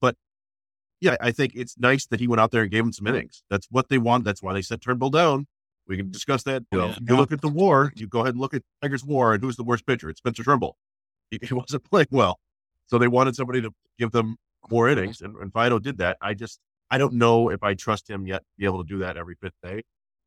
But 0.00 0.16
yeah, 1.00 1.16
I 1.20 1.30
think 1.30 1.52
it's 1.54 1.78
nice 1.78 2.06
that 2.06 2.20
he 2.20 2.26
went 2.26 2.40
out 2.40 2.50
there 2.50 2.62
and 2.62 2.70
gave 2.70 2.84
him 2.84 2.92
some 2.92 3.06
innings. 3.06 3.42
That's 3.48 3.68
what 3.70 3.88
they 3.88 3.98
want. 3.98 4.24
That's 4.24 4.42
why 4.42 4.52
they 4.52 4.62
set 4.62 4.80
Turnbull 4.80 5.10
down. 5.10 5.46
We 5.90 5.96
can 5.96 6.10
discuss 6.12 6.44
that. 6.44 6.62
You, 6.70 6.78
know, 6.78 6.86
yeah. 6.86 6.98
you 7.08 7.16
look 7.16 7.32
at 7.32 7.40
the 7.40 7.48
WAR. 7.48 7.92
You 7.96 8.06
go 8.06 8.20
ahead 8.20 8.34
and 8.34 8.40
look 8.40 8.54
at 8.54 8.62
Tigers' 8.80 9.04
WAR, 9.04 9.34
and 9.34 9.42
who's 9.42 9.56
the 9.56 9.64
worst 9.64 9.84
pitcher? 9.86 10.08
It's 10.08 10.18
Spencer 10.18 10.44
Turnbull. 10.44 10.76
He, 11.32 11.40
he 11.42 11.52
wasn't 11.54 11.82
playing 11.82 12.06
well, 12.12 12.38
so 12.86 12.96
they 12.96 13.08
wanted 13.08 13.34
somebody 13.34 13.60
to 13.60 13.72
give 13.98 14.12
them 14.12 14.36
more 14.70 14.88
innings, 14.88 15.20
and, 15.20 15.36
and 15.36 15.52
Faedo 15.52 15.82
did 15.82 15.98
that. 15.98 16.16
I 16.22 16.34
just 16.34 16.60
I 16.92 16.98
don't 16.98 17.14
know 17.14 17.50
if 17.50 17.64
I 17.64 17.74
trust 17.74 18.08
him 18.08 18.24
yet 18.24 18.38
to 18.38 18.44
be 18.56 18.66
able 18.66 18.84
to 18.84 18.88
do 18.88 18.98
that 19.00 19.16
every 19.16 19.34
fifth 19.34 19.56
day. 19.64 19.82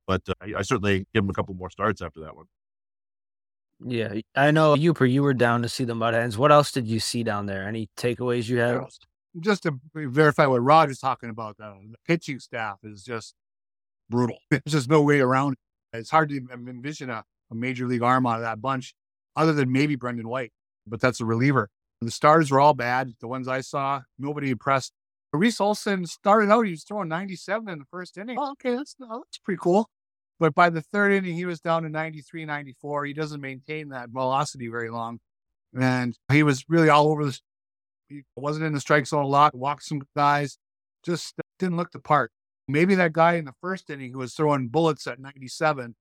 But 0.05 0.24
uh, 0.27 0.34
I, 0.41 0.60
I, 0.60 0.62
certainly 0.63 1.08
give 1.13 1.24
him 1.24 1.29
a 1.29 1.34
couple 1.34 1.55
more 1.55 1.70
starts 1.70 2.01
after 2.01 2.20
that 2.22 2.36
one. 2.36 2.46
Yeah, 3.86 4.15
I 4.36 4.51
know 4.51 4.75
you. 4.75 4.93
You 5.00 5.24
were 5.24 5.34
down 5.34 5.62
to 5.62 5.70
see 5.70 5.86
the 5.86 5.96
Mud 5.96 6.13
Hens. 6.13 6.38
What 6.38 6.51
else 6.51 6.74
did 6.74 6.88
you 6.88 7.00
see 7.00 7.24
down 7.24 7.46
there? 7.46 7.65
Any 7.65 7.89
takeaways 7.96 8.50
you 8.50 8.58
had? 8.58 8.82
Just 9.39 9.63
to 9.63 9.79
verify 9.96 10.46
what 10.46 10.60
Rod 10.60 10.89
is 10.89 11.00
talking 11.00 11.29
about, 11.29 11.55
uh, 11.62 11.74
the 11.89 11.98
pitching 12.05 12.39
staff 12.39 12.79
is 12.84 13.01
just 13.01 13.34
brutal. 14.10 14.38
There's 14.52 14.62
just 14.68 14.90
no 14.90 15.02
way 15.02 15.20
around. 15.20 15.54
It. 15.94 16.00
It's 16.00 16.10
hard 16.10 16.30
to 16.30 16.42
envision 16.52 17.10
a, 17.10 17.24
a 17.52 17.56
major 17.56 17.88
league 17.88 18.02
arm 18.02 18.26
out 18.26 18.38
of 18.38 18.42
that 18.42 18.62
bunch, 18.62 18.94
other 19.36 19.54
than 19.54 19.72
maybe 19.72 19.96
Brendan 19.96 20.28
White, 20.28 20.52
but 20.88 21.02
that's 21.02 21.20
a 21.20 21.26
reliever. 21.26 21.70
The 22.02 22.12
stars 22.12 22.52
were 22.52 22.60
all 22.60 22.74
bad. 22.74 23.14
The 23.22 23.28
ones 23.28 23.48
I 23.48 23.62
saw, 23.62 24.02
nobody 24.20 24.52
impressed. 24.52 24.94
Reese 25.32 25.60
Olson 25.60 26.06
started 26.06 26.52
out, 26.52 26.62
he 26.66 26.72
was 26.72 26.84
throwing 26.84 27.08
97 27.08 27.68
in 27.68 27.80
the 27.80 27.86
first 27.86 28.18
inning. 28.18 28.38
Oh, 28.40 28.52
okay, 28.52 28.76
that's, 28.76 28.96
that's 29.00 29.40
pretty 29.44 29.60
cool. 29.60 29.90
But 30.40 30.54
by 30.54 30.70
the 30.70 30.82
third 30.82 31.12
inning, 31.12 31.36
he 31.36 31.46
was 31.46 31.60
down 31.60 31.84
to 31.84 31.90
93, 31.90 32.46
94. 32.46 33.06
He 33.06 33.14
doesn't 33.14 33.42
maintain 33.42 33.90
that 33.90 34.10
velocity 34.10 34.68
very 34.68 34.90
long. 34.90 35.20
And 35.80 36.16
he 36.32 36.44
was 36.44 36.66
really 36.70 36.90
all 36.90 37.08
over 37.08 37.26
the, 37.26 37.40
He 38.10 38.22
wasn't 38.36 38.66
in 38.66 38.74
the 38.74 38.80
strike 38.80 39.08
zone 39.08 39.24
a 39.24 39.28
lot, 39.28 39.56
walked 39.56 39.84
some 39.84 40.02
guys, 40.16 40.58
just 41.04 41.34
didn't 41.58 41.78
look 41.78 41.92
the 41.92 42.00
part. 42.00 42.32
Maybe 42.67 42.96
that 42.96 43.13
guy 43.13 43.34
in 43.34 43.46
the 43.46 43.53
first 43.62 43.89
inning 43.89 44.12
who 44.12 44.20
was 44.20 44.34
throwing 44.34 44.70
bullets 44.70 45.05
at 45.08 45.20
97 45.20 45.96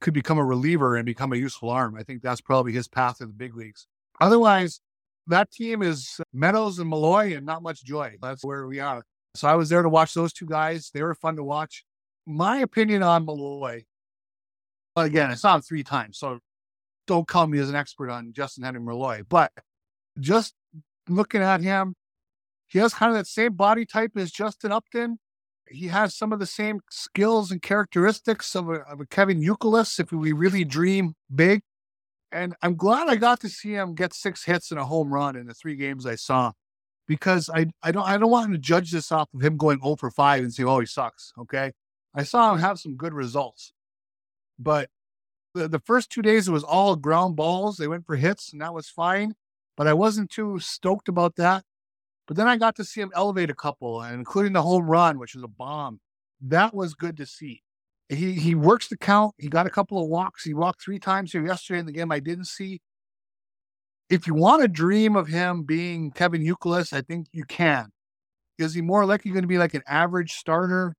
could 0.00 0.14
become 0.14 0.38
a 0.38 0.44
reliever 0.44 0.96
and 0.96 1.04
become 1.04 1.32
a 1.32 1.36
useful 1.36 1.70
arm. 1.70 1.96
I 1.98 2.02
think 2.02 2.22
that's 2.22 2.40
probably 2.40 2.72
his 2.72 2.88
path 2.88 3.18
to 3.18 3.26
the 3.26 3.32
big 3.32 3.54
leagues. 3.54 3.86
Otherwise, 4.20 4.80
that 5.26 5.50
team 5.50 5.82
is 5.82 6.20
Meadows 6.32 6.78
and 6.78 6.88
Malloy 6.88 7.36
and 7.36 7.44
not 7.44 7.62
much 7.62 7.84
joy. 7.84 8.16
That's 8.22 8.44
where 8.44 8.66
we 8.66 8.80
are. 8.80 9.04
So 9.34 9.48
I 9.48 9.54
was 9.54 9.68
there 9.68 9.82
to 9.82 9.88
watch 9.88 10.14
those 10.14 10.32
two 10.32 10.46
guys. 10.46 10.90
They 10.92 11.02
were 11.02 11.14
fun 11.14 11.36
to 11.36 11.44
watch. 11.44 11.84
My 12.26 12.58
opinion 12.58 13.02
on 13.02 13.26
Malloy, 13.26 13.84
but 14.94 15.06
again, 15.06 15.30
I 15.30 15.34
saw 15.34 15.54
him 15.54 15.60
three 15.60 15.84
times. 15.84 16.18
So 16.18 16.40
don't 17.06 17.28
call 17.28 17.46
me 17.46 17.58
as 17.58 17.68
an 17.68 17.76
expert 17.76 18.10
on 18.10 18.32
Justin 18.32 18.64
Henry 18.64 18.80
Malloy. 18.80 19.22
But 19.28 19.52
just 20.18 20.54
looking 21.08 21.42
at 21.42 21.60
him, 21.60 21.94
he 22.66 22.78
has 22.78 22.94
kind 22.94 23.10
of 23.10 23.18
that 23.18 23.26
same 23.26 23.52
body 23.52 23.84
type 23.84 24.12
as 24.16 24.32
Justin 24.32 24.72
Upton. 24.72 25.18
He 25.68 25.88
has 25.88 26.14
some 26.14 26.32
of 26.32 26.38
the 26.38 26.46
same 26.46 26.80
skills 26.90 27.50
and 27.50 27.60
characteristics 27.60 28.54
of 28.54 28.68
a, 28.68 28.80
of 28.82 29.00
a 29.00 29.06
Kevin 29.06 29.40
Youkilis 29.40 29.98
if 29.98 30.12
we 30.12 30.32
really 30.32 30.64
dream 30.64 31.14
big. 31.34 31.62
And 32.32 32.54
I'm 32.62 32.76
glad 32.76 33.08
I 33.08 33.16
got 33.16 33.40
to 33.40 33.48
see 33.48 33.74
him 33.74 33.94
get 33.94 34.12
six 34.12 34.44
hits 34.44 34.70
and 34.70 34.80
a 34.80 34.84
home 34.84 35.12
run 35.12 35.36
in 35.36 35.46
the 35.46 35.54
three 35.54 35.76
games 35.76 36.06
I 36.06 36.16
saw 36.16 36.52
because 37.06 37.48
I, 37.48 37.66
I 37.82 37.92
don't 37.92 38.06
I 38.06 38.18
don't 38.18 38.30
want 38.30 38.52
to 38.52 38.58
judge 38.58 38.90
this 38.90 39.12
off 39.12 39.28
of 39.34 39.42
him 39.42 39.56
going 39.56 39.80
0 39.80 39.96
for 39.96 40.10
5 40.10 40.42
and 40.42 40.52
say, 40.52 40.64
oh, 40.64 40.80
he 40.80 40.86
sucks. 40.86 41.32
Okay. 41.38 41.72
I 42.14 42.24
saw 42.24 42.52
him 42.52 42.60
have 42.60 42.78
some 42.78 42.96
good 42.96 43.14
results. 43.14 43.72
But 44.58 44.88
the, 45.54 45.68
the 45.68 45.80
first 45.80 46.10
two 46.10 46.22
days 46.22 46.48
it 46.48 46.52
was 46.52 46.64
all 46.64 46.96
ground 46.96 47.36
balls. 47.36 47.76
They 47.76 47.88
went 47.88 48.06
for 48.06 48.16
hits 48.16 48.52
and 48.52 48.60
that 48.60 48.74
was 48.74 48.88
fine. 48.88 49.34
But 49.76 49.86
I 49.86 49.92
wasn't 49.92 50.30
too 50.30 50.58
stoked 50.58 51.08
about 51.08 51.36
that. 51.36 51.64
But 52.26 52.36
then 52.36 52.48
I 52.48 52.56
got 52.56 52.76
to 52.76 52.84
see 52.84 53.00
him 53.00 53.12
elevate 53.14 53.50
a 53.50 53.54
couple, 53.54 54.02
and 54.02 54.14
including 54.14 54.52
the 54.52 54.62
home 54.62 54.86
run, 54.86 55.18
which 55.18 55.34
was 55.34 55.44
a 55.44 55.48
bomb. 55.48 56.00
That 56.40 56.74
was 56.74 56.94
good 56.94 57.16
to 57.18 57.26
see. 57.26 57.62
He 58.08 58.32
he 58.34 58.54
works 58.54 58.88
the 58.88 58.96
count. 58.96 59.34
He 59.38 59.48
got 59.48 59.66
a 59.66 59.70
couple 59.70 60.02
of 60.02 60.08
walks. 60.08 60.44
He 60.44 60.54
walked 60.54 60.82
three 60.82 60.98
times 60.98 61.32
here 61.32 61.44
yesterday 61.44 61.80
in 61.80 61.86
the 61.86 61.92
game 61.92 62.12
I 62.12 62.20
didn't 62.20 62.46
see. 62.46 62.80
If 64.08 64.26
you 64.26 64.34
want 64.34 64.62
to 64.62 64.68
dream 64.68 65.16
of 65.16 65.26
him 65.26 65.64
being 65.64 66.12
Kevin 66.12 66.44
Youkilis, 66.44 66.92
I 66.92 67.00
think 67.00 67.26
you 67.32 67.44
can. 67.44 67.90
Is 68.58 68.74
he 68.74 68.80
more 68.80 69.04
likely 69.04 69.32
going 69.32 69.42
to 69.42 69.48
be 69.48 69.58
like 69.58 69.74
an 69.74 69.82
average 69.86 70.32
starter? 70.32 70.94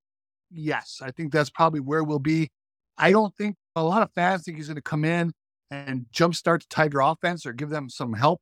Yes, 0.52 1.00
I 1.02 1.12
think 1.12 1.32
that's 1.32 1.50
probably 1.50 1.80
where 1.80 2.04
we'll 2.04 2.20
be. 2.20 2.50
I 2.98 3.12
don't 3.12 3.34
think 3.36 3.56
a 3.76 3.84
lot 3.84 4.02
of 4.02 4.12
fans 4.14 4.44
think 4.44 4.58
he's 4.58 4.68
going 4.68 4.76
to 4.76 4.82
come 4.82 5.06
in 5.06 5.34
and 5.72 6.06
jumpstart 6.14 6.62
the 6.62 6.66
Tiger 6.70 7.00
offense 7.00 7.46
or 7.46 7.54
give 7.54 7.70
them 7.70 7.90
some 7.90 8.14
help. 8.14 8.42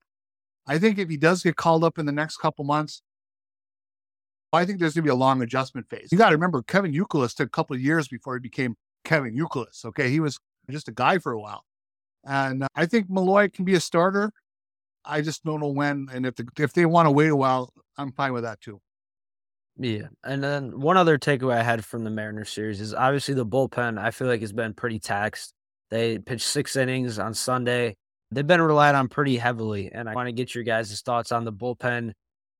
I 0.67 0.79
think 0.79 0.97
if 0.97 1.09
he 1.09 1.17
does 1.17 1.43
get 1.43 1.55
called 1.55 1.83
up 1.83 1.99
in 1.99 2.05
the 2.05 2.11
next 2.11 2.37
couple 2.37 2.65
months, 2.65 3.01
I 4.51 4.65
think 4.65 4.79
there's 4.79 4.93
going 4.93 5.03
to 5.03 5.07
be 5.07 5.11
a 5.11 5.15
long 5.15 5.41
adjustment 5.41 5.89
phase. 5.89 6.09
You 6.11 6.17
got 6.17 6.29
to 6.29 6.35
remember, 6.35 6.61
Kevin 6.63 6.93
Youkilis 6.93 7.35
took 7.35 7.47
a 7.47 7.51
couple 7.51 7.75
of 7.75 7.81
years 7.81 8.07
before 8.07 8.35
he 8.35 8.39
became 8.39 8.75
Kevin 9.03 9.35
Youkilis. 9.35 9.85
Okay, 9.85 10.09
he 10.09 10.19
was 10.19 10.39
just 10.69 10.87
a 10.87 10.91
guy 10.91 11.17
for 11.19 11.33
a 11.33 11.39
while, 11.39 11.63
and 12.23 12.63
uh, 12.63 12.67
I 12.75 12.85
think 12.85 13.09
Malloy 13.09 13.49
can 13.49 13.65
be 13.65 13.75
a 13.75 13.79
starter. 13.79 14.31
I 15.03 15.21
just 15.21 15.43
don't 15.43 15.59
know 15.59 15.69
when, 15.69 16.07
and 16.11 16.25
if 16.25 16.35
the, 16.35 16.47
if 16.57 16.73
they 16.73 16.85
want 16.85 17.05
to 17.05 17.11
wait 17.11 17.27
a 17.27 17.35
while, 17.35 17.71
I'm 17.97 18.11
fine 18.11 18.33
with 18.33 18.43
that 18.43 18.61
too. 18.61 18.81
Yeah, 19.77 20.07
and 20.23 20.43
then 20.43 20.79
one 20.79 20.97
other 20.97 21.17
takeaway 21.17 21.57
I 21.57 21.63
had 21.63 21.83
from 21.83 22.03
the 22.03 22.09
Mariners 22.09 22.49
series 22.49 22.79
is 22.79 22.93
obviously 22.93 23.33
the 23.33 23.45
bullpen. 23.45 23.99
I 23.99 24.11
feel 24.11 24.27
like 24.27 24.41
has 24.41 24.53
been 24.53 24.73
pretty 24.73 24.99
taxed. 24.99 25.53
They 25.91 26.17
pitched 26.17 26.47
six 26.47 26.75
innings 26.75 27.19
on 27.19 27.33
Sunday. 27.33 27.97
They've 28.31 28.45
been 28.45 28.61
relied 28.61 28.95
on 28.95 29.07
pretty 29.07 29.37
heavily, 29.37 29.91
and 29.91 30.09
I 30.09 30.13
want 30.13 30.27
to 30.27 30.33
get 30.33 30.55
your 30.55 30.63
guys' 30.63 30.99
thoughts 31.01 31.31
on 31.31 31.45
the 31.45 31.53
bullpen 31.53 32.13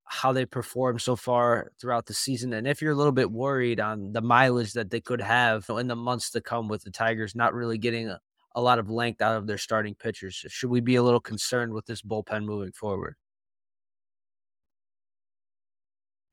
how 0.08 0.32
they 0.32 0.46
performed 0.46 1.02
so 1.02 1.16
far 1.16 1.72
throughout 1.82 2.06
the 2.06 2.14
season, 2.14 2.54
and 2.54 2.68
if 2.68 2.82
you're 2.82 2.92
a 2.92 2.96
little 2.96 3.12
bit 3.12 3.32
worried 3.32 3.80
on 3.80 4.14
the 4.14 4.22
mileage 4.22 4.74
that 4.74 4.92
they 4.92 5.02
could 5.02 5.22
have 5.22 5.66
in 5.70 5.88
the 5.88 5.96
months 5.96 6.30
to 6.32 6.42
come 6.42 6.68
with 6.68 6.84
the 6.84 6.92
Tigers 6.92 7.36
not 7.36 7.54
really 7.56 7.80
getting 7.80 8.10
a, 8.10 8.62
lot 8.62 8.80
of 8.80 8.90
length 8.90 9.22
out 9.22 9.36
of 9.36 9.48
their 9.48 9.58
starting 9.58 9.96
pitchers, 9.96 10.36
should 10.48 10.70
we 10.70 10.80
be 10.80 10.96
a 10.96 11.04
little 11.04 11.20
concerned 11.20 11.74
with 11.74 11.88
this 11.88 12.04
bullpen 12.04 12.46
moving 12.46 12.72
forward? 12.72 13.16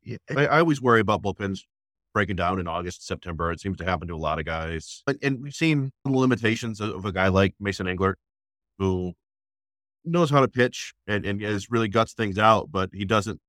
Yeah, 0.02 0.18
I, 0.36 0.58
always 0.58 0.82
worry 0.82 1.00
about 1.00 1.22
bullpens 1.22 1.60
breaking 2.12 2.36
down 2.36 2.60
in 2.60 2.68
August, 2.68 3.06
September. 3.06 3.50
It 3.52 3.60
seems 3.60 3.78
to 3.78 3.84
happen 3.84 4.06
to 4.08 4.14
a 4.14 4.16
lot 4.16 4.38
of 4.38 4.44
guys, 4.44 5.02
and, 5.22 5.42
we've 5.42 5.54
seen 5.54 5.92
the 6.04 6.10
limitations 6.10 6.80
of, 6.80 6.90
of 6.90 7.04
a 7.06 7.12
guy 7.12 7.28
like 7.28 7.54
Mason 7.58 7.86
Englert, 7.86 8.14
who 8.78 9.14
knows 10.04 10.30
how 10.30 10.40
to 10.40 10.48
pitch 10.48 10.94
and, 11.06 11.24
and 11.24 11.42
is 11.42 11.70
really 11.70 11.88
guts 11.88 12.12
things 12.12 12.38
out, 12.38 12.70
but 12.70 12.90
he 12.92 13.04
doesn't 13.04 13.40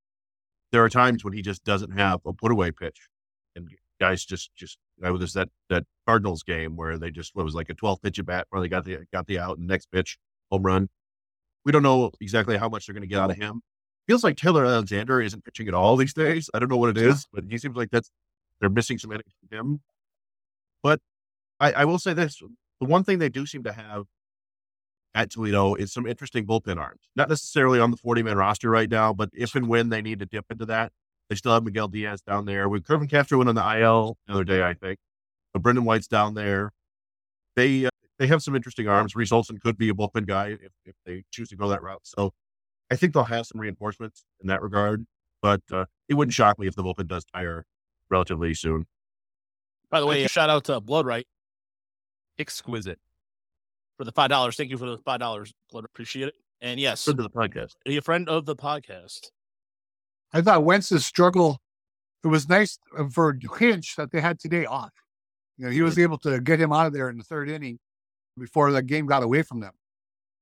there 0.71 0.83
are 0.83 0.89
times 0.89 1.23
when 1.23 1.33
he 1.33 1.41
just 1.41 1.63
doesn't 1.63 1.91
have 1.91 2.19
a 2.25 2.33
put 2.33 2.51
away 2.51 2.71
pitch, 2.71 3.09
and 3.55 3.69
guys 3.99 4.25
just 4.25 4.53
just 4.55 4.77
know, 5.03 5.17
there's 5.17 5.33
that 5.33 5.49
that 5.69 5.85
Cardinals 6.07 6.43
game 6.43 6.75
where 6.75 6.97
they 6.97 7.11
just 7.11 7.35
what 7.35 7.45
was 7.45 7.55
like 7.55 7.69
a 7.69 7.73
12 7.73 8.01
pitch 8.01 8.19
at 8.19 8.25
bat 8.25 8.47
where 8.49 8.61
they 8.61 8.67
got 8.67 8.85
the 8.85 8.99
got 9.11 9.27
the 9.27 9.39
out 9.39 9.57
and 9.57 9.67
next 9.67 9.91
pitch 9.91 10.17
home 10.51 10.63
run. 10.63 10.89
We 11.65 11.71
don't 11.71 11.83
know 11.83 12.11
exactly 12.19 12.57
how 12.57 12.69
much 12.69 12.85
they're 12.85 12.93
going 12.93 13.03
to 13.03 13.07
get 13.07 13.19
out 13.19 13.31
of 13.31 13.37
him. 13.37 13.61
Feels 14.07 14.23
like 14.23 14.35
Taylor 14.35 14.65
Alexander 14.65 15.21
isn't 15.21 15.45
pitching 15.45 15.67
at 15.67 15.73
all 15.73 15.95
these 15.95 16.13
days. 16.13 16.49
I 16.53 16.59
don't 16.59 16.69
know 16.69 16.77
what 16.77 16.89
it 16.89 16.97
is, 16.97 17.25
but 17.31 17.45
he 17.49 17.57
seems 17.57 17.77
like 17.77 17.89
that's 17.89 18.11
they're 18.59 18.69
missing 18.69 18.97
some 18.97 19.11
innings 19.11 19.33
from 19.39 19.57
him. 19.57 19.81
But 20.81 20.99
I, 21.59 21.71
I 21.71 21.85
will 21.85 21.99
say 21.99 22.13
this: 22.13 22.41
the 22.81 22.87
one 22.87 23.03
thing 23.03 23.19
they 23.19 23.29
do 23.29 23.45
seem 23.45 23.63
to 23.63 23.71
have 23.71 24.05
at 25.15 25.31
Toledo 25.31 25.75
is 25.75 25.93
some 25.93 26.07
interesting 26.07 26.45
bullpen 26.45 26.77
arms. 26.77 27.01
Not 27.15 27.29
necessarily 27.29 27.79
on 27.79 27.91
the 27.91 27.97
40 27.97 28.23
man 28.23 28.37
roster 28.37 28.69
right 28.69 28.89
now, 28.89 29.13
but 29.13 29.29
if 29.33 29.55
and 29.55 29.67
when 29.67 29.89
they 29.89 30.01
need 30.01 30.19
to 30.19 30.25
dip 30.25 30.45
into 30.49 30.65
that, 30.65 30.91
they 31.29 31.35
still 31.35 31.53
have 31.53 31.63
Miguel 31.63 31.87
Diaz 31.87 32.21
down 32.21 32.45
there. 32.45 32.67
With 32.67 32.83
Kervin 32.83 33.09
Castro 33.09 33.37
went 33.37 33.49
on 33.49 33.55
the 33.55 33.79
IL 33.79 34.17
the 34.27 34.33
other 34.33 34.43
day, 34.43 34.63
I 34.63 34.73
think. 34.73 34.99
But 35.53 35.61
Brendan 35.61 35.85
White's 35.85 36.07
down 36.07 36.33
there. 36.33 36.71
They 37.55 37.85
uh, 37.85 37.89
they 38.17 38.27
have 38.27 38.41
some 38.41 38.55
interesting 38.55 38.87
arms. 38.87 39.15
Reese 39.15 39.31
Olson 39.31 39.59
could 39.59 39.77
be 39.77 39.89
a 39.89 39.93
bullpen 39.93 40.25
guy 40.25 40.49
if, 40.49 40.71
if 40.85 40.95
they 41.05 41.23
choose 41.31 41.49
to 41.49 41.55
go 41.55 41.69
that 41.69 41.81
route. 41.81 42.01
So 42.03 42.33
I 42.91 42.95
think 42.95 43.13
they'll 43.13 43.23
have 43.23 43.45
some 43.45 43.61
reinforcements 43.61 44.25
in 44.41 44.47
that 44.47 44.61
regard. 44.61 45.05
But 45.41 45.61
uh, 45.71 45.85
it 46.09 46.15
wouldn't 46.15 46.33
shock 46.33 46.57
me 46.57 46.67
if 46.67 46.75
the 46.75 46.83
bullpen 46.83 47.07
does 47.07 47.25
tire 47.25 47.65
relatively 48.09 48.53
soon. 48.53 48.85
By 49.91 49.99
the 49.99 50.07
way, 50.07 50.25
shout 50.25 50.49
out 50.49 50.63
to 50.65 50.79
Blood 50.79 51.05
Right. 51.05 51.27
Exquisite 52.39 52.99
for 53.97 54.03
the 54.03 54.11
five 54.11 54.29
dollars. 54.29 54.55
Thank 54.55 54.69
you 54.69 54.77
for 54.77 54.89
the 54.89 54.97
five 54.99 55.19
dollars. 55.19 55.53
Appreciate 55.73 56.27
it. 56.27 56.35
And 56.61 56.79
yes, 56.79 57.03
friend 57.03 57.19
of 57.19 57.31
the 57.31 57.37
podcast. 57.37 57.75
A 57.85 57.99
friend 57.99 58.29
of 58.29 58.45
the 58.45 58.55
podcast. 58.55 59.27
I 60.31 60.41
thought 60.41 60.63
Wentz's 60.63 61.05
struggle. 61.05 61.59
It 62.23 62.27
was 62.27 62.47
nice 62.47 62.79
for 63.11 63.37
Hinch 63.59 63.95
that 63.97 64.11
they 64.11 64.21
had 64.21 64.39
today 64.39 64.65
off. 64.65 64.91
You 65.57 65.65
know, 65.65 65.71
he 65.71 65.81
was 65.81 65.95
mm. 65.95 66.03
able 66.03 66.17
to 66.19 66.39
get 66.39 66.59
him 66.59 66.71
out 66.71 66.87
of 66.87 66.93
there 66.93 67.09
in 67.09 67.17
the 67.17 67.23
third 67.23 67.49
inning 67.49 67.79
before 68.39 68.71
the 68.71 68.81
game 68.81 69.05
got 69.05 69.23
away 69.23 69.43
from 69.43 69.59
them, 69.59 69.73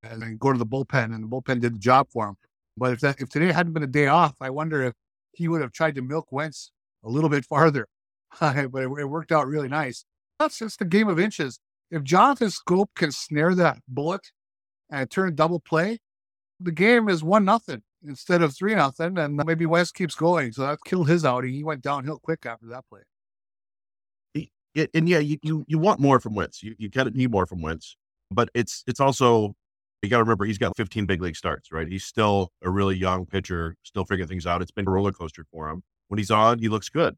and 0.04 0.22
then 0.22 0.38
go 0.38 0.54
to 0.54 0.60
the 0.60 0.66
bullpen, 0.66 1.14
and 1.14 1.24
the 1.24 1.28
bullpen 1.28 1.60
did 1.60 1.74
the 1.76 1.80
job 1.80 2.08
for 2.12 2.28
him. 2.28 2.36
But 2.78 2.94
if 2.94 3.00
that 3.02 3.20
if 3.20 3.30
today 3.30 3.52
hadn't 3.52 3.74
been 3.74 3.84
a 3.84 3.88
day 3.88 4.08
off, 4.08 4.36
I 4.40 4.50
wonder 4.50 4.84
if 4.84 4.94
he 5.34 5.48
would 5.48 5.62
have 5.62 5.72
tried 5.72 5.96
to 5.96 6.02
milk 6.02 6.32
Wentz 6.32 6.72
a 7.04 7.10
little 7.10 7.30
bit 7.30 7.46
farther. 7.46 7.88
but 8.40 8.56
it, 8.58 8.70
it 8.74 9.06
worked 9.06 9.32
out 9.32 9.48
really 9.48 9.68
nice. 9.68 10.06
That's 10.40 10.58
just 10.58 10.82
a 10.82 10.86
game 10.86 11.08
of 11.08 11.20
inches 11.20 11.60
if 11.92 12.04
Jonathan 12.04 12.48
Schoop 12.48 12.88
can 12.96 13.12
snare 13.12 13.54
that 13.56 13.80
bullet 13.88 14.32
and 14.90 15.10
turn 15.12 15.36
double 15.36 15.60
play, 15.60 16.00
the 16.60 16.72
game 16.72 17.10
is 17.10 17.24
one 17.24 17.46
nothing 17.46 17.84
instead 18.08 18.42
of 18.42 18.56
three 18.56 18.74
nothing, 18.74 19.18
and 19.18 19.36
maybe 19.46 19.66
West 19.66 19.94
keeps 19.94 20.16
going. 20.16 20.54
So 20.54 20.62
that 20.62 20.80
killed 20.86 21.10
his 21.10 21.26
outing. 21.26 21.54
He 21.54 21.64
went 21.64 21.82
downhill 21.82 22.20
quick 22.20 22.46
after 22.46 22.68
that 22.68 22.86
play. 22.90 23.02
It, 24.74 24.90
and 24.94 25.10
yeah, 25.10 25.20
you, 25.20 25.38
you 25.44 25.66
you 25.68 25.78
want 25.78 26.00
more 26.00 26.22
from 26.22 26.34
Wentz. 26.34 26.64
You 26.64 26.76
you 26.78 26.90
kind 26.90 27.06
of 27.06 27.14
need 27.14 27.30
more 27.30 27.46
from 27.46 27.62
Wentz, 27.62 27.98
but 28.32 28.50
it's 28.54 28.86
it's 28.88 29.02
also 29.02 29.54
you 30.02 30.10
got 30.10 30.18
to 30.18 30.24
remember 30.24 30.46
he's 30.46 30.58
got 30.58 30.78
15 30.78 31.06
big 31.06 31.22
league 31.22 31.36
starts, 31.36 31.74
right? 31.74 31.88
He's 31.88 32.06
still 32.06 32.54
a 32.64 32.70
really 32.70 32.96
young 32.96 33.26
pitcher, 33.26 33.76
still 33.84 34.06
figuring 34.06 34.30
things 34.30 34.48
out. 34.48 34.62
It's 34.62 34.72
been 34.72 34.88
a 34.88 34.92
roller 34.92 35.12
coaster 35.12 35.46
for 35.52 35.70
him. 35.70 35.84
When 36.08 36.20
he's 36.20 36.32
on, 36.32 36.60
he 36.60 36.70
looks 36.70 36.88
good. 36.88 37.18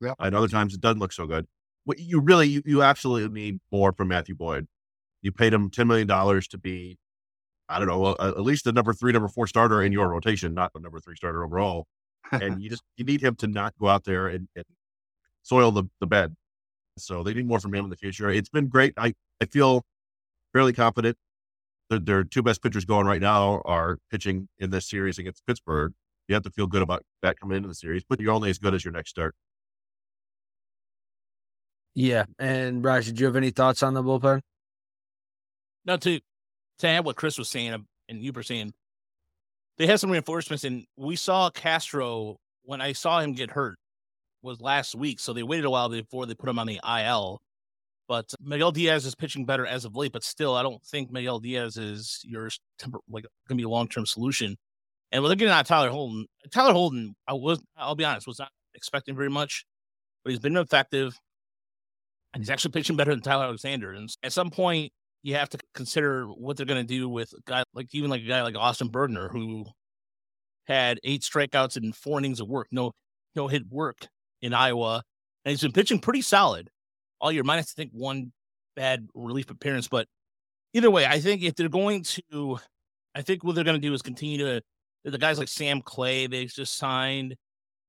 Yeah. 0.00 0.14
And 0.18 0.34
other 0.34 0.48
times 0.48 0.72
it 0.72 0.80
doesn't 0.80 0.98
look 0.98 1.12
so 1.12 1.26
good 1.26 1.46
you 1.96 2.20
really 2.20 2.48
you, 2.48 2.62
you 2.64 2.82
absolutely 2.82 3.28
need 3.42 3.60
more 3.72 3.92
from 3.92 4.08
Matthew 4.08 4.34
Boyd. 4.34 4.66
You 5.22 5.32
paid 5.32 5.52
him 5.52 5.70
ten 5.70 5.86
million 5.88 6.06
dollars 6.06 6.48
to 6.48 6.58
be, 6.58 6.98
I 7.68 7.78
don't 7.78 7.88
know, 7.88 8.16
at 8.20 8.40
least 8.42 8.64
the 8.64 8.72
number 8.72 8.92
three, 8.92 9.12
number 9.12 9.28
four 9.28 9.46
starter 9.46 9.82
in 9.82 9.92
your 9.92 10.08
rotation, 10.08 10.54
not 10.54 10.72
the 10.72 10.80
number 10.80 11.00
three 11.00 11.16
starter 11.16 11.44
overall. 11.44 11.86
and 12.32 12.62
you 12.62 12.70
just 12.74 12.82
you 12.96 13.04
need 13.04 13.22
him 13.22 13.34
to 13.36 13.46
not 13.46 13.74
go 13.80 13.88
out 13.88 14.04
there 14.04 14.28
and, 14.28 14.48
and 14.56 14.64
soil 15.42 15.70
the, 15.72 15.84
the 16.00 16.06
bed. 16.06 16.34
So 16.98 17.22
they 17.22 17.34
need 17.34 17.46
more 17.48 17.60
from 17.60 17.74
him 17.74 17.84
in 17.84 17.90
the 17.90 17.96
future. 17.96 18.30
It's 18.30 18.48
been 18.48 18.68
great. 18.68 18.94
I, 18.96 19.14
I 19.42 19.46
feel 19.46 19.84
fairly 20.52 20.72
confident. 20.72 21.16
that 21.90 22.06
their 22.06 22.24
two 22.24 22.42
best 22.42 22.62
pitchers 22.62 22.84
going 22.84 23.06
right 23.06 23.20
now 23.20 23.62
are 23.64 23.98
pitching 24.10 24.48
in 24.58 24.70
this 24.70 24.88
series 24.88 25.18
against 25.18 25.46
Pittsburgh. 25.46 25.92
You 26.28 26.34
have 26.34 26.44
to 26.44 26.50
feel 26.50 26.66
good 26.66 26.82
about 26.82 27.02
that 27.22 27.38
coming 27.40 27.56
into 27.56 27.68
the 27.68 27.74
series, 27.74 28.04
but 28.08 28.20
you're 28.20 28.32
only 28.32 28.50
as 28.50 28.58
good 28.58 28.74
as 28.74 28.84
your 28.84 28.92
next 28.92 29.10
start. 29.10 29.34
Yeah. 31.94 32.24
And 32.38 32.84
Raj, 32.84 33.06
did 33.06 33.20
you 33.20 33.26
have 33.26 33.36
any 33.36 33.50
thoughts 33.50 33.82
on 33.82 33.94
the 33.94 34.02
bullpen? 34.02 34.40
No, 35.84 35.96
to 35.98 36.20
to 36.78 36.88
add 36.88 37.04
what 37.04 37.16
Chris 37.16 37.38
was 37.38 37.48
saying 37.48 37.72
uh, 37.72 37.78
and 38.08 38.20
you 38.20 38.32
were 38.32 38.42
saying, 38.42 38.72
they 39.78 39.86
had 39.86 40.00
some 40.00 40.10
reinforcements, 40.10 40.64
and 40.64 40.84
we 40.96 41.16
saw 41.16 41.50
Castro 41.50 42.38
when 42.62 42.80
I 42.80 42.92
saw 42.92 43.20
him 43.20 43.32
get 43.32 43.50
hurt 43.50 43.78
was 44.42 44.60
last 44.60 44.94
week. 44.94 45.18
So 45.18 45.32
they 45.32 45.42
waited 45.42 45.64
a 45.64 45.70
while 45.70 45.88
before 45.88 46.26
they 46.26 46.34
put 46.34 46.48
him 46.48 46.58
on 46.58 46.66
the 46.66 46.80
IL. 46.86 47.40
But 48.06 48.32
Miguel 48.40 48.70
Diaz 48.70 49.06
is 49.06 49.14
pitching 49.14 49.46
better 49.46 49.64
as 49.64 49.86
of 49.86 49.96
late, 49.96 50.12
but 50.12 50.22
still, 50.22 50.54
I 50.54 50.62
don't 50.62 50.82
think 50.84 51.10
Miguel 51.10 51.40
Diaz 51.40 51.78
is 51.78 52.20
your 52.22 52.50
temper, 52.78 52.98
like 53.08 53.24
going 53.48 53.56
to 53.56 53.62
be 53.62 53.62
a 53.62 53.68
long 53.68 53.88
term 53.88 54.04
solution. 54.04 54.56
And 55.10 55.22
we're 55.22 55.30
looking 55.30 55.48
at 55.48 55.66
Tyler 55.66 55.88
Holton. 55.88 56.26
Tyler 56.52 56.74
Holton, 56.74 57.14
I 57.26 57.32
was, 57.32 57.62
I'll 57.76 57.94
be 57.94 58.04
honest, 58.04 58.26
was 58.26 58.38
not 58.38 58.50
expecting 58.74 59.16
very 59.16 59.30
much, 59.30 59.64
but 60.22 60.30
he's 60.30 60.40
been 60.40 60.56
effective, 60.56 61.18
and 62.34 62.42
he's 62.42 62.50
actually 62.50 62.72
pitching 62.72 62.96
better 62.96 63.12
than 63.12 63.22
Tyler 63.22 63.44
Alexander. 63.44 63.92
And 63.92 64.10
at 64.22 64.32
some 64.32 64.50
point, 64.50 64.92
you 65.22 65.36
have 65.36 65.48
to 65.50 65.58
consider 65.74 66.26
what 66.26 66.56
they're 66.56 66.66
going 66.66 66.86
to 66.86 66.86
do 66.86 67.08
with 67.08 67.32
a 67.32 67.40
guy 67.46 67.64
like 67.72 67.88
even 67.94 68.10
like 68.10 68.22
a 68.22 68.26
guy 68.26 68.42
like 68.42 68.56
Austin 68.56 68.90
Bergner, 68.90 69.30
who 69.30 69.64
had 70.66 70.98
eight 71.04 71.22
strikeouts 71.22 71.76
and 71.76 71.94
four 71.96 72.18
innings 72.18 72.40
of 72.40 72.48
work, 72.48 72.68
no 72.70 72.92
no 73.34 73.48
hit 73.48 73.62
work 73.70 74.06
in 74.42 74.52
Iowa, 74.52 75.02
and 75.44 75.50
he's 75.50 75.62
been 75.62 75.72
pitching 75.72 75.98
pretty 75.98 76.20
solid 76.20 76.68
all 77.20 77.32
year. 77.32 77.42
Minus 77.42 77.72
I 77.72 77.80
think 77.80 77.92
one 77.92 78.32
bad 78.76 79.08
relief 79.14 79.50
appearance, 79.50 79.88
but 79.88 80.06
either 80.74 80.90
way, 80.90 81.06
I 81.06 81.20
think 81.20 81.42
if 81.42 81.54
they're 81.54 81.68
going 81.68 82.02
to, 82.02 82.58
I 83.14 83.22
think 83.22 83.44
what 83.44 83.54
they're 83.54 83.64
going 83.64 83.80
to 83.80 83.86
do 83.88 83.94
is 83.94 84.02
continue 84.02 84.38
to 84.38 84.62
the 85.04 85.18
guys 85.18 85.38
like 85.38 85.48
Sam 85.48 85.80
Clay 85.80 86.26
they 86.26 86.44
just 86.46 86.76
signed, 86.76 87.36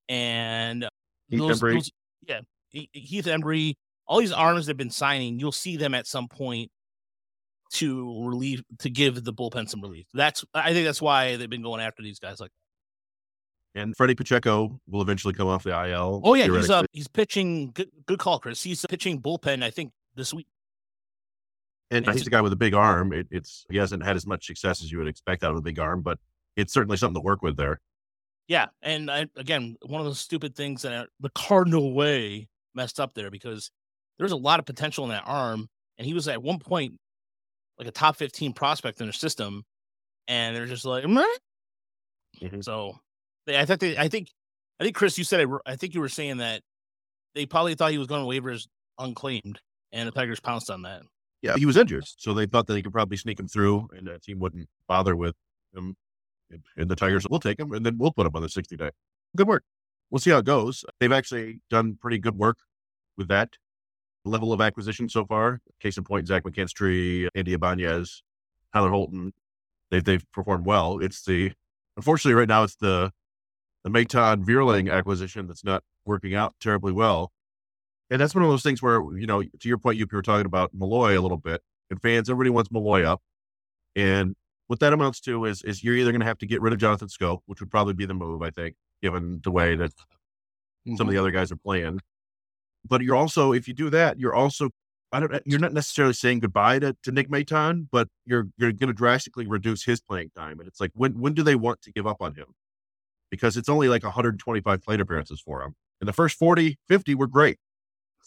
and 0.07 0.87
Heath 1.29 1.39
those, 1.39 1.61
Hembree. 1.61 1.73
those- 1.73 1.91
yeah, 2.27 2.41
Heath 2.69 3.25
Hembree, 3.25 3.75
all 4.07 4.19
these 4.19 4.31
arms 4.31 4.65
they've 4.65 4.77
been 4.77 4.89
signing, 4.89 5.39
you'll 5.39 5.51
see 5.51 5.77
them 5.77 5.93
at 5.93 6.07
some 6.07 6.27
point 6.27 6.71
to 7.73 8.25
relieve 8.25 8.63
to 8.79 8.89
give 8.89 9.23
the 9.23 9.33
bullpen 9.33 9.67
some 9.69 9.81
relief. 9.81 10.05
That's 10.13 10.45
I 10.53 10.73
think 10.73 10.85
that's 10.85 11.01
why 11.01 11.35
they've 11.35 11.49
been 11.49 11.63
going 11.63 11.81
after 11.81 12.03
these 12.03 12.19
guys 12.19 12.39
like. 12.39 12.51
And 13.73 13.95
Freddie 13.97 14.15
Pacheco 14.15 14.79
will 14.87 15.01
eventually 15.01 15.33
come 15.33 15.47
off 15.47 15.63
the 15.63 15.71
IL. 15.89 16.21
Oh 16.23 16.33
yeah, 16.33 16.47
he's 16.47 16.69
uh 16.69 16.83
he's 16.91 17.07
pitching 17.07 17.71
good 17.73 17.89
good 18.05 18.19
call, 18.19 18.39
Chris. 18.39 18.63
He's 18.63 18.85
pitching 18.87 19.21
bullpen, 19.21 19.63
I 19.63 19.69
think, 19.69 19.91
this 20.15 20.33
week. 20.33 20.47
and 21.91 22.07
he's 22.07 22.25
a 22.25 22.29
guy 22.29 22.41
with 22.41 22.53
a 22.53 22.57
big 22.57 22.73
arm. 22.73 23.11
It, 23.11 23.27
it's 23.31 23.65
he 23.69 23.77
hasn't 23.77 24.03
had 24.03 24.15
as 24.15 24.25
much 24.25 24.45
success 24.45 24.81
as 24.81 24.91
you 24.91 24.99
would 24.99 25.07
expect 25.07 25.43
out 25.43 25.51
of 25.51 25.57
a 25.57 25.61
big 25.61 25.79
arm, 25.79 26.01
but 26.01 26.19
it's 26.55 26.71
certainly 26.71 26.97
something 26.97 27.21
to 27.21 27.25
work 27.25 27.41
with 27.41 27.57
there. 27.57 27.81
Yeah, 28.47 28.67
and 28.81 29.09
I, 29.09 29.25
again, 29.35 29.75
one 29.81 29.99
of 29.99 30.05
those 30.05 30.19
stupid 30.19 30.55
things 30.55 30.83
that 30.83 30.93
uh, 30.93 31.05
the 31.19 31.31
Cardinal 31.31 31.93
way 31.93 32.47
messed 32.75 32.99
up 32.99 33.13
there 33.15 33.31
because 33.31 33.71
there's 34.17 34.31
a 34.31 34.35
lot 34.37 34.59
of 34.59 34.65
potential 34.65 35.03
in 35.05 35.09
that 35.11 35.23
arm, 35.25 35.67
and 35.97 36.05
he 36.07 36.13
was 36.13 36.27
at 36.27 36.41
one 36.41 36.59
point 36.59 36.93
like 37.77 37.87
a 37.87 37.91
top 37.91 38.15
15 38.15 38.53
prospect 38.53 38.99
in 39.01 39.05
their 39.07 39.13
system, 39.13 39.63
and 40.27 40.55
they're 40.55 40.65
just 40.65 40.85
like, 40.85 41.05
"Meh." 41.07 41.23
Mhm. 42.41 42.63
so 42.63 42.97
they, 43.45 43.57
I 43.59 43.65
think 43.65 43.79
they, 43.79 43.97
I 43.97 44.07
think, 44.09 44.29
I 44.79 44.83
think 44.83 44.95
Chris, 44.95 45.17
you 45.17 45.23
said 45.23 45.41
it. 45.41 45.49
I 45.65 45.75
think 45.75 45.93
you 45.93 46.01
were 46.01 46.09
saying 46.09 46.37
that 46.37 46.61
they 47.33 47.45
probably 47.45 47.75
thought 47.75 47.91
he 47.91 47.97
was 47.97 48.07
going 48.07 48.21
to 48.21 48.27
waivers 48.41 48.67
unclaimed, 48.97 49.59
and 49.91 50.07
the 50.07 50.11
Tigers 50.11 50.39
pounced 50.39 50.69
on 50.69 50.81
that. 50.83 51.03
Yeah, 51.41 51.55
he 51.57 51.65
was 51.65 51.77
injured, 51.77 52.05
so 52.07 52.33
they 52.33 52.45
thought 52.45 52.65
that 52.67 52.73
they 52.73 52.81
could 52.81 52.91
probably 52.93 53.17
sneak 53.17 53.39
him 53.39 53.47
through, 53.47 53.87
and 53.95 54.07
the 54.07 54.19
team 54.19 54.39
wouldn't 54.39 54.67
bother 54.87 55.15
with 55.15 55.35
him. 55.73 55.95
And- 56.49 56.63
And 56.77 56.89
the 56.89 56.95
Tigers 56.95 57.25
will 57.29 57.39
take 57.39 57.59
him, 57.59 57.71
and 57.73 57.85
then 57.85 57.97
we'll 57.97 58.11
put 58.11 58.25
him 58.27 58.35
on 58.35 58.41
the 58.41 58.49
sixty 58.49 58.75
day. 58.77 58.91
Good 59.35 59.47
work. 59.47 59.63
We'll 60.09 60.19
see 60.19 60.29
how 60.31 60.37
it 60.37 60.45
goes. 60.45 60.85
They've 60.99 61.11
actually 61.11 61.59
done 61.69 61.97
pretty 61.97 62.19
good 62.19 62.35
work 62.35 62.59
with 63.17 63.27
that 63.29 63.57
level 64.25 64.51
of 64.53 64.61
acquisition 64.61 65.07
so 65.09 65.25
far. 65.25 65.61
Case 65.79 65.97
in 65.97 66.03
point, 66.03 66.27
Zach 66.27 66.43
McKinstry, 66.43 67.29
Andy 67.35 67.53
Ibanez, 67.53 68.23
Tyler 68.73 68.89
Holton. 68.89 69.33
They've 69.91 70.03
they've 70.03 70.25
performed 70.31 70.65
well. 70.65 70.99
It's 70.99 71.23
the 71.23 71.51
unfortunately 71.95 72.33
right 72.33 72.47
now 72.47 72.63
it's 72.63 72.75
the 72.75 73.11
the 73.83 73.89
Maton 73.89 74.43
Vierling 74.43 74.91
acquisition 74.91 75.47
that's 75.47 75.63
not 75.63 75.83
working 76.05 76.33
out 76.33 76.55
terribly 76.59 76.91
well. 76.91 77.31
And 78.09 78.19
that's 78.21 78.35
one 78.35 78.43
of 78.43 78.49
those 78.49 78.63
things 78.63 78.81
where, 78.81 79.01
you 79.17 79.25
know, 79.25 79.41
to 79.41 79.67
your 79.67 79.77
point, 79.77 79.97
you 79.97 80.07
were 80.11 80.21
talking 80.21 80.45
about 80.45 80.71
Malloy 80.73 81.17
a 81.17 81.21
little 81.21 81.37
bit, 81.37 81.61
and 81.89 82.01
fans, 82.01 82.29
everybody 82.29 82.51
wants 82.51 82.71
Malloy 82.71 83.03
up. 83.03 83.21
And 83.95 84.35
what 84.67 84.79
that 84.79 84.93
amounts 84.93 85.19
to 85.21 85.45
is 85.45 85.61
is 85.63 85.83
you're 85.83 85.95
either 85.95 86.11
going 86.11 86.21
to 86.21 86.25
have 86.25 86.37
to 86.39 86.47
get 86.47 86.61
rid 86.61 86.73
of 86.73 86.79
Jonathan 86.79 87.07
Schoop, 87.07 87.39
which 87.45 87.59
would 87.59 87.71
probably 87.71 87.93
be 87.93 88.05
the 88.05 88.13
move, 88.13 88.41
I 88.41 88.49
think, 88.49 88.75
given 89.01 89.41
the 89.43 89.51
way 89.51 89.75
that 89.75 89.91
some 89.97 90.93
of 90.93 90.99
mm-hmm. 90.99 91.09
the 91.09 91.17
other 91.17 91.31
guys 91.31 91.51
are 91.51 91.57
playing. 91.57 91.99
But 92.87 93.01
you're 93.01 93.15
also, 93.15 93.51
if 93.51 93.67
you 93.67 93.73
do 93.73 93.89
that, 93.89 94.19
you're 94.19 94.33
also, 94.33 94.69
I 95.11 95.19
don't, 95.19 95.41
you're 95.45 95.59
not 95.59 95.73
necessarily 95.73 96.13
saying 96.13 96.39
goodbye 96.39 96.79
to, 96.79 96.95
to 97.03 97.11
Nick 97.11 97.29
Maton, 97.29 97.87
but 97.91 98.07
you're 98.25 98.47
you're 98.57 98.71
going 98.71 98.87
to 98.87 98.93
drastically 98.93 99.47
reduce 99.47 99.83
his 99.85 100.01
playing 100.01 100.31
time. 100.35 100.59
And 100.59 100.67
it's 100.67 100.81
like, 100.81 100.91
when 100.93 101.19
when 101.19 101.33
do 101.33 101.43
they 101.43 101.55
want 101.55 101.81
to 101.83 101.91
give 101.91 102.05
up 102.05 102.17
on 102.21 102.35
him? 102.35 102.47
Because 103.31 103.57
it's 103.57 103.69
only 103.69 103.89
like 103.89 104.03
125 104.03 104.81
plate 104.81 104.99
appearances 104.99 105.41
for 105.41 105.61
him. 105.61 105.75
And 106.01 106.07
the 106.07 106.13
first 106.13 106.37
40, 106.37 106.77
50 106.87 107.15
were 107.15 107.27
great. 107.27 107.57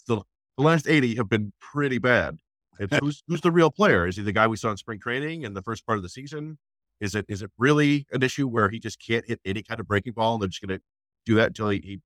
The, 0.07 0.21
the 0.57 0.63
last 0.63 0.87
80 0.87 1.15
have 1.15 1.29
been 1.29 1.53
pretty 1.59 1.99
bad. 1.99 2.39
It's 2.79 2.97
who's 3.01 3.23
who's 3.27 3.41
the 3.41 3.51
real 3.51 3.71
player? 3.71 4.07
Is 4.07 4.17
he 4.17 4.23
the 4.23 4.31
guy 4.31 4.47
we 4.47 4.57
saw 4.57 4.71
in 4.71 4.77
spring 4.77 4.99
training 4.99 5.43
in 5.43 5.53
the 5.53 5.61
first 5.61 5.85
part 5.85 5.97
of 5.97 6.03
the 6.03 6.09
season? 6.09 6.57
Is 6.99 7.15
it 7.15 7.25
is 7.29 7.41
it 7.41 7.51
really 7.57 8.07
an 8.11 8.23
issue 8.23 8.47
where 8.47 8.69
he 8.69 8.79
just 8.79 8.99
can't 9.05 9.25
hit 9.25 9.39
any 9.45 9.63
kind 9.63 9.79
of 9.79 9.87
breaking 9.87 10.13
ball 10.13 10.33
and 10.33 10.41
they're 10.41 10.49
just 10.49 10.61
going 10.61 10.77
to 10.77 10.83
do 11.25 11.35
that 11.35 11.47
until 11.47 11.69
he, 11.69 11.81
he 11.83 11.99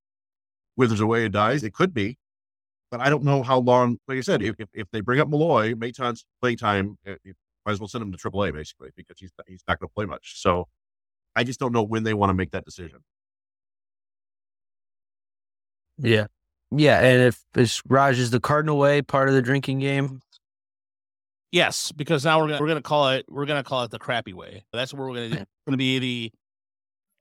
withers 0.75 0.99
away 0.99 1.23
and 1.23 1.33
dies? 1.33 1.63
It 1.63 1.73
could 1.73 1.93
be, 1.93 2.17
but 2.93 3.01
I 3.01 3.10
don't 3.10 3.23
know 3.23 3.41
how 3.41 3.58
long. 3.58 3.97
Like 4.08 4.19
I 4.19 4.21
said, 4.21 4.43
if 4.43 4.53
if, 4.60 4.69
if 4.71 4.88
they 4.91 5.01
bring 5.01 5.19
up 5.19 5.27
Malloy, 5.27 5.73
Maton's 5.73 6.25
play 6.39 6.56
time, 6.56 6.95
uh, 7.08 7.15
you 7.23 7.34
might 7.65 7.71
as 7.71 7.79
well 7.79 7.88
send 7.88 8.03
him 8.03 8.12
to 8.12 8.17
AAA 8.19 8.53
basically 8.53 8.89
because 8.95 9.17
he's 9.17 9.32
he's 9.47 9.63
not 9.67 9.79
going 9.79 9.89
to 9.89 9.93
play 9.95 10.06
much. 10.06 10.39
So 10.39 10.67
I 11.36 11.43
just 11.43 11.60
don't 11.60 11.71
know 11.71 11.82
when 11.82 12.03
they 12.03 12.13
want 12.13 12.29
to 12.29 12.36
make 12.36 12.51
that 12.51 12.65
decision. 12.65 12.99
Yeah. 15.97 16.27
Yeah. 16.69 16.99
And 16.99 17.23
if 17.23 17.43
is 17.56 17.82
Raj 17.89 18.19
is 18.19 18.29
the 18.29 18.39
Cardinal 18.39 18.77
way 18.77 19.01
part 19.01 19.27
of 19.27 19.34
the 19.34 19.41
drinking 19.41 19.79
game? 19.79 20.21
Yes, 21.51 21.91
because 21.91 22.23
now 22.23 22.39
we're 22.39 22.49
gonna 22.49 22.62
we're 22.62 22.67
gonna 22.67 22.82
call 22.84 23.10
it 23.10 23.25
we're 23.27 23.47
gonna 23.47 23.63
call 23.63 23.82
it 23.86 23.89
the 23.89 23.97
crappy 23.97 24.34
way. 24.34 24.65
That's 24.71 24.93
what 24.93 24.99
we're 24.99 25.29
gonna 25.29 25.47
gonna 25.65 25.77
be 25.77 25.97
the. 25.97 26.32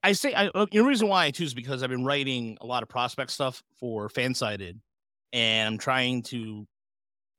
I 0.03 0.13
say 0.13 0.35
I 0.35 0.51
the 0.71 0.85
reason 0.85 1.09
why 1.09 1.25
I 1.25 1.31
choose 1.31 1.55
because 1.55 1.83
I've 1.83 1.89
been 1.89 2.05
writing 2.05 2.59
a 2.61 2.67
lot 2.67 2.83
of 2.83 2.91
prospect 2.91 3.31
stuff 3.31 3.63
for 3.81 4.11
Fansided, 4.11 4.81
and 5.33 5.69
I'm 5.69 5.79
trying 5.79 6.23
to, 6.25 6.67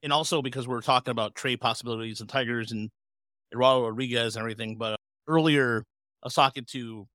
and 0.01 0.13
also 0.13 0.41
because 0.41 0.67
we're 0.67 0.82
talking 0.82 1.12
about 1.12 1.36
trade 1.36 1.62
possibilities 1.62 2.19
and 2.19 2.29
Tigers 2.29 2.71
and 2.71 2.89
Eduardo 3.53 3.88
Rodriguez 3.88 4.36
and 4.36 4.41
everything. 4.41 4.77
But 4.77 4.99
earlier, 5.27 5.84
I 6.23 6.27
was 6.27 6.34
talking 6.34 6.65
to 6.71 7.08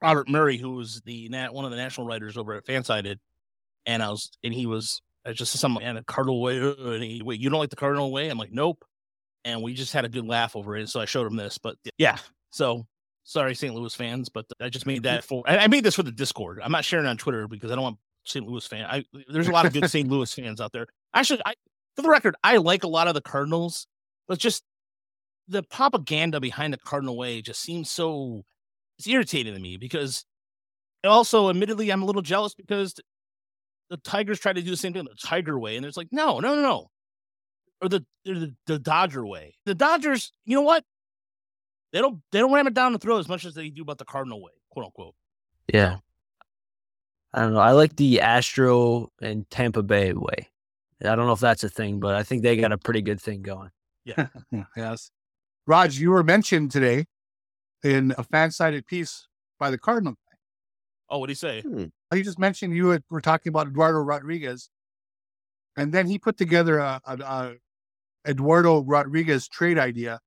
Robert 0.00 0.28
Murray, 0.28 0.56
who 0.56 0.72
was 0.72 1.00
the 1.04 1.28
one 1.50 1.64
of 1.64 1.70
the 1.70 1.76
national 1.76 2.06
writers 2.06 2.36
over 2.36 2.54
at 2.54 2.66
Fansided, 2.66 3.16
and 3.86 4.02
I 4.02 4.10
was 4.10 4.30
and 4.44 4.52
he 4.52 4.66
was 4.66 5.00
I 5.24 5.32
just 5.32 5.52
some 5.52 5.78
and 5.80 5.98
a 5.98 6.04
Cardinal 6.04 6.40
way. 6.42 6.58
And 6.58 7.02
he, 7.02 7.22
wait, 7.22 7.40
you 7.40 7.48
don't 7.50 7.60
like 7.60 7.70
the 7.70 7.76
Cardinal 7.76 8.12
way? 8.12 8.28
I'm 8.28 8.38
like, 8.38 8.52
nope. 8.52 8.84
And 9.44 9.62
we 9.62 9.74
just 9.74 9.92
had 9.92 10.04
a 10.04 10.08
good 10.08 10.26
laugh 10.26 10.54
over 10.54 10.76
it. 10.76 10.88
So 10.88 11.00
I 11.00 11.04
showed 11.04 11.26
him 11.26 11.36
this, 11.36 11.58
but 11.58 11.76
yeah. 11.98 12.18
So 12.50 12.86
sorry, 13.24 13.54
St. 13.54 13.74
Louis 13.74 13.94
fans, 13.94 14.28
but 14.28 14.46
I 14.60 14.68
just 14.68 14.86
made 14.86 15.04
that 15.04 15.24
for. 15.24 15.42
I 15.46 15.58
I 15.58 15.66
made 15.68 15.84
this 15.84 15.94
for 15.94 16.02
the 16.02 16.12
Discord. 16.12 16.60
I'm 16.62 16.72
not 16.72 16.84
sharing 16.84 17.06
on 17.06 17.16
Twitter 17.16 17.48
because 17.48 17.70
I 17.70 17.74
don't 17.74 17.84
want 17.84 17.98
St. 18.24 18.46
Louis 18.46 18.66
fan. 18.66 18.86
I 18.88 19.04
there's 19.28 19.48
a 19.48 19.52
lot 19.52 19.66
of 19.66 19.72
good 19.72 19.88
St. 19.90 20.08
Louis 20.08 20.32
fans 20.32 20.60
out 20.60 20.72
there. 20.72 20.86
Actually, 21.14 21.40
I 21.44 21.54
for 21.96 22.02
the 22.02 22.08
record, 22.08 22.36
I 22.42 22.56
like 22.56 22.84
a 22.84 22.88
lot 22.88 23.08
of 23.08 23.14
the 23.14 23.20
Cardinals, 23.20 23.86
but 24.28 24.38
just 24.38 24.62
the 25.48 25.62
propaganda 25.62 26.40
behind 26.40 26.72
the 26.72 26.78
Cardinal 26.78 27.16
way 27.16 27.42
just 27.42 27.60
seems 27.60 27.90
so 27.90 28.44
it's 28.98 29.06
irritating 29.06 29.54
to 29.54 29.60
me 29.60 29.76
because 29.76 30.24
also 31.04 31.50
admittedly 31.50 31.90
I'm 31.90 32.02
a 32.02 32.06
little 32.06 32.22
jealous 32.22 32.54
because 32.54 32.94
the 33.90 33.96
Tigers 33.98 34.40
try 34.40 34.52
to 34.52 34.62
do 34.62 34.70
the 34.70 34.76
same 34.76 34.92
thing 34.92 35.04
the 35.04 35.14
Tiger 35.22 35.58
way, 35.58 35.76
and 35.76 35.84
it's 35.84 35.96
like, 35.96 36.08
no, 36.10 36.40
no, 36.40 36.54
no, 36.54 36.62
no. 36.62 36.90
Or 37.82 37.88
the, 37.88 38.04
or 38.26 38.34
the 38.34 38.54
the 38.66 38.78
Dodger 38.78 39.26
way. 39.26 39.54
The 39.66 39.74
Dodgers, 39.74 40.32
you 40.44 40.54
know 40.54 40.62
what? 40.62 40.84
They 41.92 41.98
don't 41.98 42.20
they 42.30 42.38
don't 42.38 42.52
ram 42.52 42.66
it 42.66 42.74
down 42.74 42.92
the 42.92 42.98
throat 42.98 43.18
as 43.18 43.28
much 43.28 43.44
as 43.44 43.54
they 43.54 43.68
do 43.68 43.82
about 43.82 43.98
the 43.98 44.04
Cardinal 44.04 44.40
way, 44.40 44.52
quote 44.70 44.86
unquote. 44.86 45.14
Yeah. 45.72 45.98
I 47.34 47.40
don't 47.40 47.54
know. 47.54 47.60
I 47.60 47.72
like 47.72 47.96
the 47.96 48.20
Astro 48.20 49.10
and 49.20 49.48
Tampa 49.50 49.82
Bay 49.82 50.12
way. 50.12 50.50
I 51.04 51.16
don't 51.16 51.26
know 51.26 51.32
if 51.32 51.40
that's 51.40 51.64
a 51.64 51.68
thing, 51.68 51.98
but 51.98 52.14
I 52.14 52.22
think 52.22 52.42
they 52.42 52.56
got 52.56 52.72
a 52.72 52.78
pretty 52.78 53.02
good 53.02 53.20
thing 53.20 53.42
going. 53.42 53.70
Yeah. 54.04 54.28
yes. 54.76 55.10
Raj, 55.66 55.98
you 55.98 56.10
were 56.10 56.22
mentioned 56.22 56.70
today 56.70 57.06
in 57.82 58.14
a 58.18 58.22
fan 58.22 58.50
sided 58.50 58.86
piece 58.86 59.26
by 59.58 59.70
the 59.70 59.78
Cardinal. 59.78 60.14
Oh, 61.08 61.18
what 61.18 61.26
do 61.26 61.32
he 61.32 61.34
say? 61.34 61.62
Hmm. 61.62 61.86
He 62.14 62.22
just 62.22 62.38
mentioned 62.38 62.76
you 62.76 62.88
had, 62.88 63.02
were 63.10 63.20
talking 63.20 63.50
about 63.50 63.68
Eduardo 63.68 63.98
Rodriguez, 63.98 64.70
and 65.76 65.92
then 65.92 66.06
he 66.06 66.18
put 66.18 66.36
together 66.36 66.78
a, 66.78 67.00
a, 67.04 67.16
a 67.16 67.54
Eduardo 68.28 68.82
Rodriguez 68.82 69.48
trade 69.48 69.78
idea. 69.78 70.20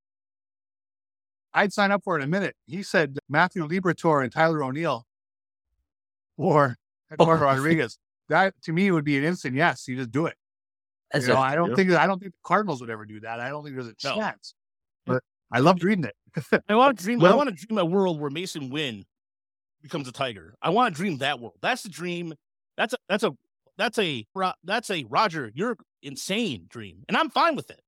I'd 1.54 1.74
sign 1.74 1.92
up 1.92 2.04
for 2.04 2.18
it 2.18 2.22
in 2.22 2.28
a 2.28 2.32
minute. 2.32 2.56
He 2.66 2.84
said 2.84 3.18
Matthew 3.30 3.66
Libertor 3.68 4.24
and 4.24 4.32
Tyler 4.32 4.64
O'Neill 4.64 5.06
or 6.38 6.76
Eduardo 7.12 7.44
Oh. 7.44 7.48
Rodriguez. 7.48 7.98
That 8.30 8.54
to 8.64 8.74
me 8.74 8.90
would 8.92 9.06
be 9.06 9.18
an 9.18 9.24
instant 9.24 9.56
yes. 9.56 9.88
You 9.88 9.96
just 9.98 10.12
do 10.12 10.26
it. 10.26 10.36
That's 11.12 11.28
You 11.28 11.34
know, 11.34 11.40
a- 11.40 11.44
I 11.44 11.56
don't 11.56 11.70
yeah. 11.70 11.76
think 11.76 11.92
I 11.92 12.08
don't 12.08 12.20
think 12.20 12.34
the 12.34 12.40
Cardinals 12.44 12.82
would 12.82 12.90
ever 12.90 13.06
do 13.06 13.20
that. 13.22 13.40
I 13.40 13.50
don't 13.50 13.64
think 13.64 13.76
there's 13.76 13.88
a 13.88 13.96
No. 14.04 14.16
chance. 14.16 14.54
But 15.06 15.24
I 15.52 15.60
loved 15.60 15.84
reading 15.84 16.06
it. 16.06 16.16
I 16.68 16.76
want 16.76 16.98
to 16.98 17.04
dream. 17.04 17.24
I 17.24 17.36
want 17.36 17.50
to 17.50 17.56
dream 17.66 17.78
a 17.78 17.86
world 17.86 18.20
where 18.20 18.30
Masyn 18.32 18.72
Winn 18.72 19.06
becomes 19.84 20.08
a 20.08 20.12
Tiger. 20.12 20.56
I 20.62 20.72
want 20.72 20.94
to 20.94 20.98
dream 21.00 21.20
that 21.20 21.40
world. 21.40 21.58
That's 21.62 21.84
the 21.84 21.90
dream. 21.90 22.34
That's 22.78 22.94
a 22.94 22.98
that's 23.08 23.24
a 23.24 23.32
that's 23.78 24.00
a 24.00 24.26
that's 24.64 24.90
a 24.90 25.04
Roger. 25.10 25.52
You're 25.54 25.78
insane 26.02 26.66
dream, 26.70 27.04
and 27.08 27.16
I'm 27.16 27.30
fine 27.30 27.56
with 27.56 27.70
it. 27.70 27.82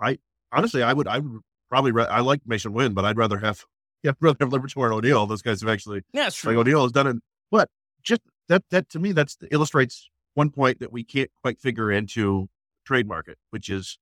I 0.00 0.18
honestly, 0.52 0.82
I 0.82 0.92
would, 0.92 1.06
I 1.08 1.18
would 1.20 1.40
probably, 1.70 1.92
re- 1.92 2.04
I 2.06 2.20
like 2.20 2.40
Masyn 2.46 2.72
Winn, 2.72 2.92
but 2.94 3.04
I'd 3.04 3.16
rather 3.16 3.38
have, 3.38 3.64
yeah, 4.02 4.10
I'd 4.12 4.16
rather 4.20 4.36
have 4.40 4.50
Liberatore 4.50 4.84
and 4.86 4.94
O'Neill. 4.94 5.26
Those 5.26 5.42
guys 5.42 5.60
have 5.62 5.70
actually, 5.70 6.02
yeah, 6.12 6.28
true. 6.30 6.52
like 6.52 6.58
O'Neill 6.60 6.82
has 6.82 6.92
done 6.92 7.06
it. 7.06 7.16
But 7.50 7.68
just 8.06 8.22
that, 8.48 8.62
that 8.70 8.88
to 8.90 8.98
me, 8.98 9.12
that's 9.12 9.36
illustrates 9.50 10.08
one 10.34 10.50
point 10.50 10.80
that 10.80 10.92
we 10.92 11.04
can't 11.04 11.30
quite 11.42 11.60
figure 11.60 11.90
into 11.90 12.48
trade 12.86 13.08
market, 13.08 13.36
which 13.50 13.68
is 13.68 13.98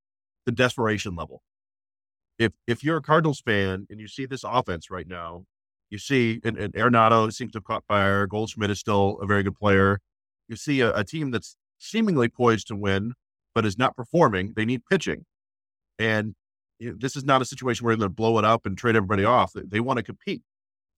the 0.47 0.53
desperation 0.53 1.17
level. 1.17 1.43
If 2.39 2.53
if 2.67 2.85
you're 2.85 2.99
a 2.99 3.03
Cardinals 3.03 3.41
fan 3.41 3.87
and 3.89 3.99
you 3.99 4.07
see 4.07 4.27
this 4.27 4.45
offense 4.45 4.91
right 4.91 5.09
now, 5.09 5.47
you 5.91 5.99
see 5.99 6.41
and, 6.45 6.59
and 6.59 6.75
Arenado 6.75 7.33
seems 7.33 7.53
to 7.53 7.59
have 7.59 7.65
caught 7.65 7.85
fire. 7.87 8.27
Goldschmidt 8.27 8.71
is 8.71 8.81
still 8.81 9.19
a 9.23 9.27
very 9.27 9.43
good 9.43 9.57
player. 9.57 10.01
You 10.49 10.57
see 10.57 10.81
a, 10.81 10.95
a 10.95 11.05
team 11.05 11.31
that's 11.31 11.57
seemingly 11.79 12.29
poised 12.29 12.69
to 12.69 12.77
win, 12.77 13.15
but 13.55 13.65
is 13.65 13.79
not 13.79 13.97
performing. 13.97 14.53
They 14.55 14.65
need 14.65 14.83
pitching, 14.91 15.25
and 15.99 16.35
you 16.79 16.91
know, 16.91 16.97
this 16.99 17.17
is 17.17 17.25
not 17.25 17.41
a 17.41 17.45
situation 17.45 17.85
where 17.85 17.95
they're 17.95 18.09
going 18.09 18.11
to 18.11 18.15
blow 18.15 18.39
it 18.39 18.45
up 18.45 18.67
and 18.67 18.77
trade 18.77 18.97
everybody 18.97 19.25
off. 19.25 19.53
They, 19.53 19.63
they 19.63 19.81
want 19.81 19.99
to 19.99 20.03
compete, 20.03 20.43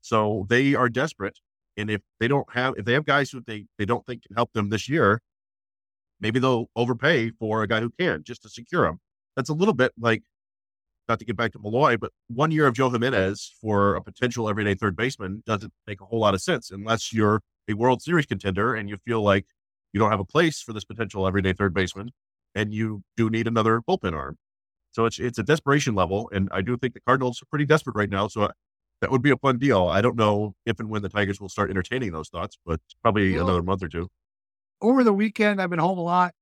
so 0.01 0.47
they 0.49 0.75
are 0.75 0.89
desperate. 0.89 1.39
And 1.77 1.91
if 1.91 2.01
they 2.21 2.29
don't 2.29 2.51
have, 2.53 2.75
if 2.77 2.85
they 2.85 2.93
have 2.95 3.05
guys 3.05 3.31
who 3.31 3.41
they 3.47 3.67
they 3.79 3.85
don't 3.85 4.05
think 4.07 4.23
can 4.27 4.35
help 4.37 4.53
them 4.53 4.71
this 4.71 4.89
year, 4.89 5.21
maybe 6.21 6.39
they'll 6.39 6.71
overpay 6.77 7.31
for 7.31 7.63
a 7.63 7.69
guy 7.69 7.81
who 7.81 7.91
can 7.99 8.23
just 8.25 8.43
to 8.43 8.49
secure 8.49 8.87
him. 8.87 9.01
That's 9.37 9.51
a 9.51 9.55
little 9.55 9.75
bit 9.75 9.93
like, 9.99 10.23
not 11.09 11.19
to 11.19 11.25
get 11.25 11.37
back 11.37 11.53
to 11.53 11.59
Malloy, 11.59 11.97
but 11.97 12.13
one 12.29 12.51
year 12.51 12.67
of 12.67 12.75
Joe 12.75 12.91
Jimenez 12.91 13.53
for 13.61 13.95
a 13.95 14.03
potential 14.03 14.49
everyday 14.49 14.75
third 14.75 14.97
baseman 14.97 15.43
doesn't 15.47 15.73
make 15.87 16.01
a 16.01 16.05
whole 16.07 16.21
lot 16.21 16.35
of 16.35 16.43
sense 16.43 16.71
unless 16.71 17.13
you're 17.13 17.43
a 17.69 17.75
World 17.75 18.03
Series 18.03 18.27
contender 18.27 18.75
and 18.75 18.89
you 18.89 18.97
feel 19.05 19.23
like 19.23 19.47
you 19.93 20.01
don't 20.01 20.11
have 20.11 20.21
a 20.21 20.25
place 20.25 20.61
for 20.63 20.73
this 20.73 20.85
potential 20.85 21.27
everyday 21.27 21.53
third 21.53 21.75
baseman 21.75 22.11
and 22.55 22.73
you 22.73 23.03
do 23.17 23.31
need 23.31 23.47
another 23.47 23.81
bullpen 23.81 24.15
arm. 24.15 24.39
So 24.93 25.05
it's 25.05 25.19
it's 25.19 25.39
a 25.39 25.43
desperation 25.43 25.95
level, 25.95 26.31
and 26.33 26.49
I 26.53 26.63
do 26.63 26.77
think 26.79 26.95
the 26.95 27.01
Cardinals 27.01 27.43
are 27.43 27.47
pretty 27.47 27.67
desperate 27.67 27.95
right 27.97 28.09
now. 28.09 28.29
So 28.29 28.51
that 29.01 29.11
would 29.11 29.23
be 29.23 29.31
a 29.31 29.37
fun 29.37 29.59
deal. 29.59 29.89
I 29.89 30.01
don't 30.01 30.17
know 30.17 30.55
if 30.65 30.81
and 30.81 30.89
when 30.89 31.03
the 31.03 31.09
Tigers 31.09 31.41
will 31.41 31.49
start 31.49 31.71
entertaining 31.71 32.13
those 32.13 32.29
thoughts, 32.29 32.59
but 32.65 32.81
probably 33.03 33.35
well, 33.35 33.45
another 33.45 33.63
month 33.63 33.83
or 33.83 33.89
two 33.89 34.09
over 34.81 35.05
the 35.05 35.13
weekend, 35.13 35.61
I've 35.61 35.71
been 35.71 35.79
home 35.79 35.99
a 35.99 36.03
lot. 36.03 36.35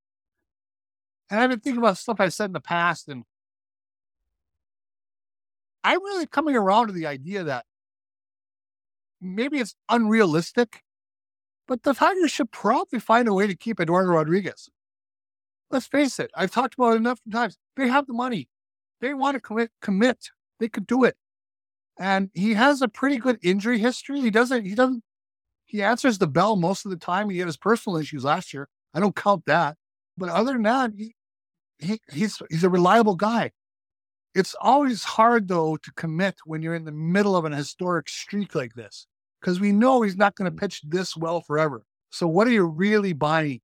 And 1.30 1.40
I've 1.40 1.50
been 1.50 1.60
thinking 1.60 1.78
about 1.78 1.98
stuff 1.98 2.20
I 2.20 2.28
said 2.28 2.46
in 2.46 2.52
the 2.52 2.60
past. 2.60 3.08
And 3.08 3.24
I'm 5.82 6.02
really 6.02 6.26
coming 6.26 6.56
around 6.56 6.88
to 6.88 6.92
the 6.92 7.06
idea 7.06 7.44
that 7.44 7.64
maybe 9.20 9.58
it's 9.58 9.74
unrealistic, 9.88 10.82
but 11.66 11.82
the 11.82 11.94
Tigers 11.94 12.30
should 12.30 12.50
probably 12.50 12.98
find 12.98 13.26
a 13.28 13.34
way 13.34 13.46
to 13.46 13.56
keep 13.56 13.80
Eduardo 13.80 14.10
Rodriguez. 14.10 14.68
Let's 15.70 15.86
face 15.86 16.18
it, 16.18 16.30
I've 16.36 16.50
talked 16.50 16.74
about 16.74 16.92
it 16.92 16.96
enough 16.96 17.20
times. 17.30 17.56
They 17.76 17.88
have 17.88 18.06
the 18.06 18.12
money. 18.12 18.48
They 19.00 19.14
want 19.14 19.34
to 19.34 19.40
commit 19.40 19.70
commit. 19.80 20.28
They 20.60 20.68
could 20.68 20.86
do 20.86 21.04
it. 21.04 21.16
And 21.98 22.30
he 22.34 22.54
has 22.54 22.82
a 22.82 22.88
pretty 22.88 23.18
good 23.18 23.38
injury 23.42 23.78
history. 23.78 24.20
He 24.20 24.30
doesn't 24.30 24.64
he 24.64 24.74
doesn't 24.74 25.02
he 25.66 25.82
answers 25.82 26.18
the 26.18 26.26
bell 26.26 26.56
most 26.56 26.84
of 26.84 26.90
the 26.90 26.96
time. 26.96 27.30
He 27.30 27.38
had 27.38 27.46
his 27.46 27.56
personal 27.56 27.98
issues 27.98 28.24
last 28.24 28.52
year. 28.52 28.68
I 28.92 29.00
don't 29.00 29.16
count 29.16 29.44
that. 29.46 29.76
But 30.16 30.28
other 30.28 30.52
than 30.52 30.62
that, 30.62 30.92
he, 30.96 31.14
he, 31.78 32.00
he's 32.12 32.40
he's 32.50 32.64
a 32.64 32.68
reliable 32.68 33.16
guy. 33.16 33.52
It's 34.34 34.54
always 34.60 35.04
hard 35.04 35.48
though 35.48 35.76
to 35.76 35.92
commit 35.92 36.36
when 36.44 36.62
you're 36.62 36.74
in 36.74 36.84
the 36.84 36.92
middle 36.92 37.36
of 37.36 37.44
an 37.44 37.52
historic 37.52 38.08
streak 38.08 38.54
like 38.54 38.74
this, 38.74 39.06
because 39.40 39.60
we 39.60 39.72
know 39.72 40.02
he's 40.02 40.16
not 40.16 40.34
going 40.34 40.50
to 40.50 40.56
mm. 40.56 40.60
pitch 40.60 40.82
this 40.86 41.16
well 41.16 41.40
forever. 41.40 41.84
So 42.10 42.26
what 42.26 42.46
are 42.46 42.52
you 42.52 42.64
really 42.64 43.12
buying? 43.12 43.60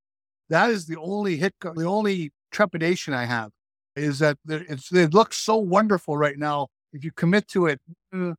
That 0.48 0.70
is 0.70 0.86
the 0.86 0.96
only 0.96 1.36
hit, 1.36 1.54
the 1.60 1.84
only 1.84 2.32
trepidation 2.50 3.14
I 3.14 3.24
have 3.24 3.50
is 3.94 4.18
that 4.20 4.38
it's, 4.48 4.92
it 4.92 5.14
looks 5.14 5.36
so 5.36 5.56
wonderful 5.56 6.16
right 6.16 6.38
now. 6.38 6.68
If 6.92 7.04
you 7.04 7.12
commit 7.12 7.48
to 7.48 7.66
it, 7.66 7.80
eh, 8.12 8.32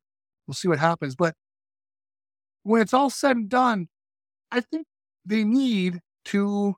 we'll 0.46 0.54
see 0.54 0.68
what 0.68 0.78
happens. 0.78 1.14
But 1.14 1.34
when 2.62 2.82
it's 2.82 2.94
all 2.94 3.10
said 3.10 3.36
and 3.36 3.48
done, 3.48 3.88
I 4.50 4.60
think 4.60 4.86
they 5.24 5.44
need 5.44 6.00
to 6.26 6.76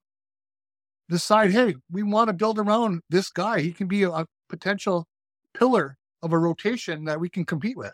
decide, 1.08 1.52
hey, 1.52 1.74
we 1.90 2.02
want 2.02 2.28
to 2.28 2.32
build 2.32 2.58
around 2.58 3.00
this 3.10 3.30
guy. 3.30 3.60
He 3.60 3.72
can 3.72 3.88
be 3.88 4.02
a, 4.04 4.10
a 4.10 4.26
potential 4.48 5.06
pillar 5.52 5.96
of 6.22 6.32
a 6.32 6.38
rotation 6.38 7.04
that 7.04 7.20
we 7.20 7.28
can 7.28 7.44
compete 7.44 7.76
with. 7.76 7.92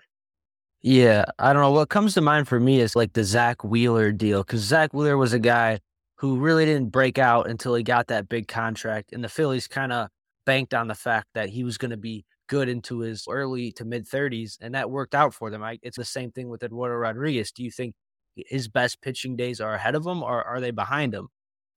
Yeah, 0.82 1.26
I 1.38 1.52
don't 1.52 1.62
know. 1.62 1.72
What 1.72 1.90
comes 1.90 2.14
to 2.14 2.20
mind 2.20 2.48
for 2.48 2.58
me 2.58 2.80
is 2.80 2.96
like 2.96 3.12
the 3.12 3.24
Zack 3.24 3.62
Wheeler 3.62 4.12
deal 4.12 4.42
because 4.42 4.60
Zack 4.60 4.94
Wheeler 4.94 5.18
was 5.18 5.32
a 5.34 5.38
guy 5.38 5.80
who 6.16 6.38
really 6.38 6.64
didn't 6.64 6.90
break 6.90 7.18
out 7.18 7.48
until 7.48 7.74
he 7.74 7.82
got 7.82 8.06
that 8.06 8.28
big 8.28 8.48
contract, 8.48 9.12
and 9.12 9.22
the 9.22 9.28
Phillies 9.28 9.66
kind 9.66 9.92
of 9.92 10.08
banked 10.46 10.72
on 10.72 10.88
the 10.88 10.94
fact 10.94 11.28
that 11.34 11.50
he 11.50 11.64
was 11.64 11.76
going 11.76 11.90
to 11.90 11.96
be 11.98 12.24
good 12.50 12.68
into 12.68 12.98
his 12.98 13.26
early 13.30 13.70
to 13.72 13.84
mid 13.84 14.06
30s, 14.06 14.58
and 14.60 14.74
that 14.74 14.90
worked 14.90 15.14
out 15.14 15.32
for 15.32 15.50
them. 15.50 15.62
I, 15.62 15.78
it's 15.82 15.96
the 15.96 16.04
same 16.04 16.32
thing 16.32 16.48
with 16.50 16.64
Eduardo 16.64 16.96
Rodriguez. 16.96 17.52
Do 17.52 17.62
you 17.62 17.70
think 17.70 17.94
his 18.36 18.68
best 18.68 19.00
pitching 19.00 19.36
days 19.36 19.60
are 19.60 19.74
ahead 19.74 19.94
of 19.94 20.04
him, 20.04 20.22
or 20.22 20.42
are 20.42 20.60
they 20.60 20.72
behind 20.72 21.14
him? 21.14 21.28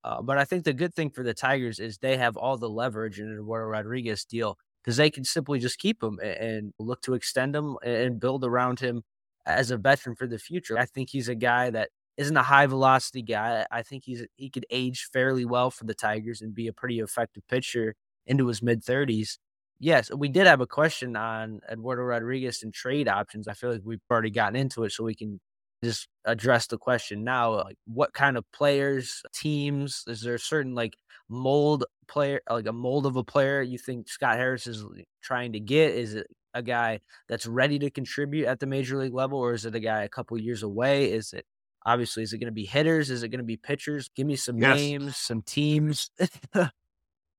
Uh, 0.04 0.22
but 0.22 0.38
I 0.40 0.46
think 0.46 0.64
the 0.66 0.74
good 0.74 0.94
thing 0.94 1.12
for 1.12 1.24
the 1.24 1.34
Tigers 1.34 1.80
is 1.80 1.98
they 2.00 2.18
have 2.18 2.36
all 2.36 2.58
the 2.58 2.70
leverage 2.70 3.20
in 3.20 3.32
Eduardo 3.32 3.68
Rodriguez 3.68 4.26
deal 4.26 4.58
because 4.84 4.98
they 4.98 5.12
can 5.12 5.24
simply 5.24 5.60
just 5.60 5.78
keep 5.80 6.02
him 6.04 6.20
and 6.20 6.74
look 6.80 7.02
to 7.04 7.14
extend 7.14 7.56
him 7.56 7.78
and 7.84 8.20
build 8.20 8.44
around 8.44 8.80
him 8.80 9.04
as 9.46 9.70
a 9.72 9.78
veteran 9.78 10.16
for 10.16 10.28
the 10.28 10.40
future. 10.40 10.78
I 10.78 10.86
think 10.86 11.10
he's 11.10 11.30
a 11.30 11.36
guy 11.36 11.70
that 11.70 11.90
isn't 12.18 12.36
a 12.36 12.44
high 12.44 12.66
velocity 12.66 13.22
guy. 13.22 13.66
I 13.72 13.84
think 13.84 14.04
he's 14.06 14.26
he 14.36 14.50
could 14.50 14.66
age 14.72 15.08
fairly 15.14 15.46
well 15.46 15.70
for 15.70 15.86
the 15.86 15.94
Tigers 15.94 16.42
and 16.42 16.54
be 16.54 16.68
a 16.68 16.74
pretty 16.74 17.00
effective 17.00 17.44
pitcher 17.48 17.96
into 18.26 18.48
his 18.48 18.62
mid 18.62 18.84
30s. 18.84 19.38
Yes, 19.84 20.10
we 20.16 20.30
did 20.30 20.48
have 20.48 20.62
a 20.62 20.66
question 20.66 21.18
on 21.18 21.60
Eduardo 21.70 22.04
Rodriguez 22.04 22.64
and 22.64 22.74
trade 22.74 23.10
options. 23.10 23.50
I 23.50 23.54
feel 23.54 23.74
like 23.74 23.82
we've 23.84 24.00
already 24.10 24.30
gotten 24.30 24.56
into 24.56 24.86
it, 24.86 24.94
so 24.94 25.04
we 25.04 25.14
can 25.14 25.42
just 25.84 26.08
address 26.24 26.68
the 26.68 26.78
question 26.78 27.26
now. 27.26 27.56
Like, 27.56 27.76
what 27.86 28.14
kind 28.14 28.38
of 28.38 28.50
players, 28.54 29.22
teams? 29.34 30.06
Is 30.08 30.22
there 30.22 30.36
a 30.36 30.40
certain 30.40 30.74
like 30.74 30.96
mold 31.28 31.84
player, 32.08 32.40
like 32.50 32.66
a 32.66 32.72
mold 32.72 33.06
of 33.06 33.18
a 33.18 33.26
player 33.26 33.62
you 33.62 33.78
think 33.78 34.08
Scott 34.08 34.38
Harris 34.38 34.68
is 34.68 34.86
trying 35.22 35.52
to 35.52 35.60
get? 35.60 35.96
Is 35.96 36.14
it 36.14 36.28
a 36.54 36.64
guy 36.64 37.02
that's 37.28 37.46
ready 37.46 37.78
to 37.80 37.92
contribute 37.92 38.46
at 38.46 38.62
the 38.62 38.66
major 38.66 38.98
league 38.98 39.14
level, 39.14 39.38
or 39.38 39.52
is 39.52 39.66
it 39.66 39.76
a 39.76 39.82
guy 39.82 40.04
a 40.04 40.10
couple 40.10 40.40
years 40.40 40.64
away? 40.64 41.12
Is 41.12 41.34
it 41.34 41.46
obviously 41.86 42.24
is 42.24 42.32
it 42.32 42.38
going 42.38 42.46
to 42.46 42.54
be 42.54 42.64
hitters? 42.64 43.10
Is 43.10 43.22
it 43.22 43.28
going 43.28 43.40
to 43.40 43.44
be 43.44 43.58
pitchers? 43.58 44.10
Give 44.16 44.28
me 44.28 44.38
some 44.38 44.60
yes. 44.60 44.78
names, 44.78 45.18
some 45.18 45.42
teams. 45.42 46.10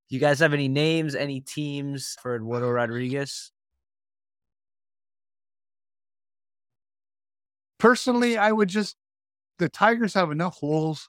Do 0.09 0.15
you 0.15 0.21
guys 0.21 0.41
have 0.41 0.53
any 0.53 0.69
names, 0.69 1.15
any 1.15 1.41
teams 1.41 2.17
for 2.21 2.37
Eduardo 2.37 2.71
Rodriguez? 2.71 3.53
Personally, 7.79 8.37
I 8.37 8.53
would 8.53 8.69
just 8.69 8.97
the 9.59 9.69
Tigers 9.69 10.15
have 10.15 10.31
enough 10.31 10.55
holes. 10.55 11.09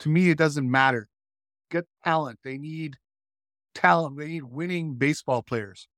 To 0.00 0.08
me, 0.08 0.30
it 0.30 0.38
doesn't 0.38 0.68
matter. 0.70 1.08
Get 1.70 1.86
talent. 2.04 2.38
They 2.44 2.58
need 2.58 2.96
talent. 3.74 4.18
They 4.18 4.28
need 4.28 4.44
winning 4.44 4.94
baseball 4.94 5.42
players. 5.42 5.88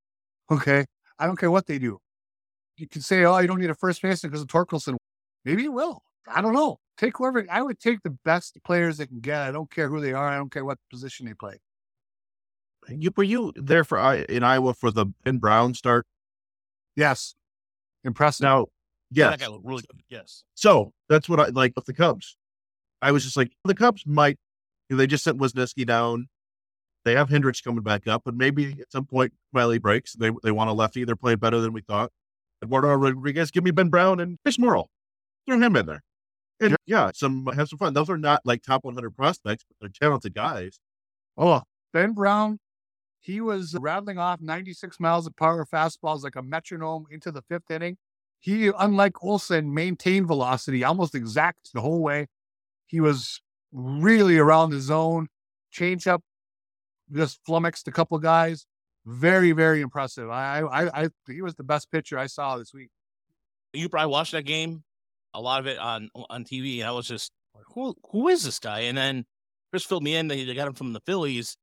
Okay. 0.50 0.84
I 1.18 1.26
don't 1.26 1.38
care 1.38 1.50
what 1.50 1.66
they 1.66 1.78
do. 1.78 1.98
You 2.76 2.88
can 2.88 3.02
say, 3.02 3.24
oh, 3.24 3.38
you 3.38 3.46
don't 3.46 3.60
need 3.60 3.70
a 3.70 3.74
first 3.74 4.02
baseman 4.02 4.30
because 4.30 4.42
of 4.42 4.48
Torkelson. 4.48 4.96
Maybe 5.44 5.62
you 5.62 5.72
will. 5.72 6.02
I 6.26 6.40
don't 6.40 6.54
know. 6.54 6.78
Take 6.98 7.18
whoever. 7.18 7.44
I 7.50 7.62
would 7.62 7.78
take 7.78 8.02
the 8.02 8.16
best 8.24 8.58
players 8.64 8.98
they 8.98 9.06
can 9.06 9.20
get. 9.20 9.42
I 9.42 9.52
don't 9.52 9.70
care 9.70 9.88
who 9.88 10.00
they 10.00 10.12
are. 10.12 10.28
I 10.28 10.36
don't 10.36 10.50
care 10.52 10.64
what 10.64 10.78
position 10.90 11.26
they 11.26 11.34
play. 11.34 11.58
You 12.88 13.10
were 13.16 13.24
you 13.24 13.52
there 13.56 13.84
for 13.84 13.98
in 14.14 14.42
Iowa 14.42 14.74
for 14.74 14.90
the 14.90 15.06
Ben 15.24 15.38
Brown 15.38 15.74
start? 15.74 16.06
Yes, 16.96 17.34
impressive. 18.04 18.44
Now, 18.44 18.66
yes, 19.10 19.36
yeah, 19.40 19.48
really 19.62 19.82
good. 19.82 20.02
Yes. 20.08 20.44
So 20.54 20.92
that's 21.08 21.28
what 21.28 21.40
I 21.40 21.46
like 21.46 21.72
with 21.76 21.86
the 21.86 21.94
Cubs. 21.94 22.36
I 23.02 23.12
was 23.12 23.24
just 23.24 23.36
like, 23.36 23.52
the 23.64 23.74
Cubs 23.74 24.04
might. 24.06 24.38
You 24.88 24.96
know, 24.96 24.98
they 24.98 25.06
just 25.06 25.24
sent 25.24 25.38
Wesneski 25.38 25.86
down. 25.86 26.28
They 27.04 27.14
have 27.14 27.28
Hendricks 27.28 27.60
coming 27.60 27.82
back 27.82 28.06
up, 28.06 28.22
but 28.24 28.34
maybe 28.34 28.76
at 28.80 28.90
some 28.90 29.04
point 29.04 29.32
Miley 29.52 29.78
breaks. 29.78 30.14
They 30.14 30.30
they 30.42 30.52
want 30.52 30.70
a 30.70 30.72
lefty. 30.72 31.04
They're 31.04 31.16
playing 31.16 31.38
better 31.38 31.60
than 31.60 31.72
we 31.72 31.82
thought. 31.82 32.12
Eduardo 32.62 32.94
Rodriguez, 32.94 33.50
give 33.50 33.64
me 33.64 33.70
Ben 33.70 33.88
Brown 33.88 34.20
and 34.20 34.38
Chris 34.42 34.58
Morrow. 34.58 34.86
Throw 35.46 35.58
him 35.58 35.76
in 35.76 35.86
there. 35.86 36.02
And 36.60 36.76
yeah, 36.86 37.10
some 37.14 37.46
have 37.46 37.68
some 37.68 37.78
fun. 37.78 37.92
Those 37.92 38.08
are 38.08 38.16
not 38.16 38.40
like 38.44 38.62
top 38.62 38.84
100 38.84 39.10
prospects, 39.10 39.64
but 39.68 39.76
they're 39.80 40.08
talented 40.08 40.34
guys. 40.34 40.78
Oh, 41.36 41.62
Ben 41.92 42.12
Brown 42.12 42.58
he 43.24 43.40
was 43.40 43.74
rattling 43.80 44.18
off 44.18 44.42
96 44.42 45.00
miles 45.00 45.26
of 45.26 45.34
power 45.34 45.64
fastballs 45.64 46.22
like 46.22 46.36
a 46.36 46.42
metronome 46.42 47.06
into 47.10 47.32
the 47.32 47.40
fifth 47.40 47.70
inning. 47.70 47.96
He, 48.38 48.70
unlike 48.78 49.24
Olson, 49.24 49.72
maintained 49.72 50.26
velocity 50.26 50.84
almost 50.84 51.14
exact 51.14 51.72
the 51.72 51.80
whole 51.80 52.02
way. 52.02 52.26
He 52.84 53.00
was 53.00 53.40
really 53.72 54.36
around 54.36 54.70
the 54.70 54.80
zone. 54.80 55.28
Changeup 55.74 56.20
just 57.10 57.40
flummoxed 57.46 57.88
a 57.88 57.92
couple 57.92 58.18
guys. 58.18 58.66
Very, 59.06 59.52
very 59.52 59.80
impressive. 59.80 60.28
I, 60.28 60.60
I, 60.60 61.04
I, 61.04 61.08
he 61.26 61.40
was 61.40 61.54
the 61.54 61.64
best 61.64 61.90
pitcher 61.90 62.18
I 62.18 62.26
saw 62.26 62.58
this 62.58 62.74
week. 62.74 62.90
You 63.72 63.88
probably 63.88 64.12
watched 64.12 64.32
that 64.32 64.44
game, 64.44 64.84
a 65.32 65.40
lot 65.40 65.60
of 65.60 65.66
it 65.66 65.78
on 65.78 66.10
on 66.14 66.44
TV, 66.44 66.80
and 66.80 66.88
I 66.88 66.92
was 66.92 67.08
just, 67.08 67.32
who, 67.72 67.94
who 68.10 68.28
is 68.28 68.44
this 68.44 68.58
guy? 68.58 68.80
And 68.80 68.98
then 68.98 69.24
Chris 69.70 69.84
filled 69.84 70.04
me 70.04 70.14
in. 70.14 70.28
They, 70.28 70.44
they 70.44 70.54
got 70.54 70.68
him 70.68 70.74
from 70.74 70.92
the 70.92 71.00
Phillies, 71.00 71.56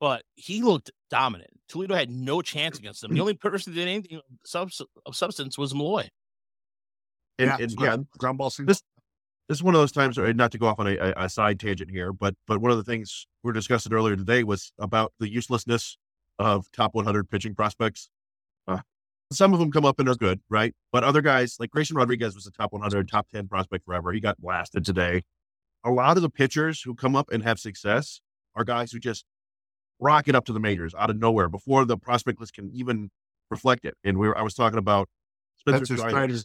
but 0.00 0.22
he 0.34 0.62
looked 0.62 0.90
dominant. 1.10 1.50
Toledo 1.68 1.94
had 1.94 2.10
no 2.10 2.42
chance 2.42 2.78
against 2.78 3.04
him. 3.04 3.14
The 3.14 3.20
only 3.20 3.34
person 3.34 3.72
that 3.72 3.80
did 3.80 3.88
anything 3.88 4.20
of, 4.54 4.72
of 5.06 5.16
substance 5.16 5.58
was 5.58 5.74
Malloy. 5.74 6.08
And, 7.38 7.48
yeah, 7.48 7.56
and, 7.60 7.74
yeah, 7.78 7.96
ground 8.18 8.38
ball. 8.38 8.52
This- 8.58 8.82
this 9.48 9.56
is 9.56 9.62
one 9.62 9.74
of 9.74 9.80
those 9.80 9.92
times, 9.92 10.18
not 10.18 10.52
to 10.52 10.58
go 10.58 10.66
off 10.66 10.78
on 10.78 10.86
a, 10.86 10.96
a, 10.98 11.24
a 11.24 11.28
side 11.30 11.58
tangent 11.58 11.90
here, 11.90 12.12
but 12.12 12.34
but 12.46 12.60
one 12.60 12.70
of 12.70 12.76
the 12.76 12.84
things 12.84 13.26
we 13.42 13.48
were 13.48 13.54
discussing 13.54 13.92
earlier 13.94 14.14
today 14.14 14.44
was 14.44 14.72
about 14.78 15.14
the 15.18 15.30
uselessness 15.30 15.96
of 16.38 16.70
top 16.70 16.94
100 16.94 17.30
pitching 17.30 17.54
prospects. 17.54 18.10
Uh, 18.66 18.80
some 19.32 19.54
of 19.54 19.58
them 19.58 19.72
come 19.72 19.86
up 19.86 19.98
and 19.98 20.08
are 20.08 20.14
good, 20.14 20.40
right? 20.50 20.74
But 20.92 21.02
other 21.02 21.22
guys, 21.22 21.56
like 21.58 21.70
Grayson 21.70 21.96
Rodriguez, 21.96 22.34
was 22.34 22.46
a 22.46 22.50
top 22.50 22.72
100, 22.74 23.08
top 23.08 23.28
10 23.30 23.48
prospect 23.48 23.86
forever. 23.86 24.12
He 24.12 24.20
got 24.20 24.38
blasted 24.38 24.84
today. 24.84 25.22
A 25.82 25.90
lot 25.90 26.18
of 26.18 26.22
the 26.22 26.30
pitchers 26.30 26.82
who 26.82 26.94
come 26.94 27.16
up 27.16 27.30
and 27.32 27.42
have 27.42 27.58
success 27.58 28.20
are 28.54 28.64
guys 28.64 28.92
who 28.92 28.98
just 28.98 29.24
rocket 30.00 30.34
up 30.34 30.44
to 30.46 30.52
the 30.52 30.60
majors 30.60 30.94
out 30.96 31.10
of 31.10 31.18
nowhere 31.18 31.48
before 31.48 31.84
the 31.84 31.96
prospect 31.96 32.40
list 32.40 32.54
can 32.54 32.70
even 32.72 33.10
reflect 33.50 33.84
it. 33.84 33.94
And 34.04 34.18
we 34.18 34.28
were, 34.28 34.36
I 34.36 34.42
was 34.42 34.54
talking 34.54 34.78
about 34.78 35.08
Spencer 35.56 35.96
Strider. 35.96 36.38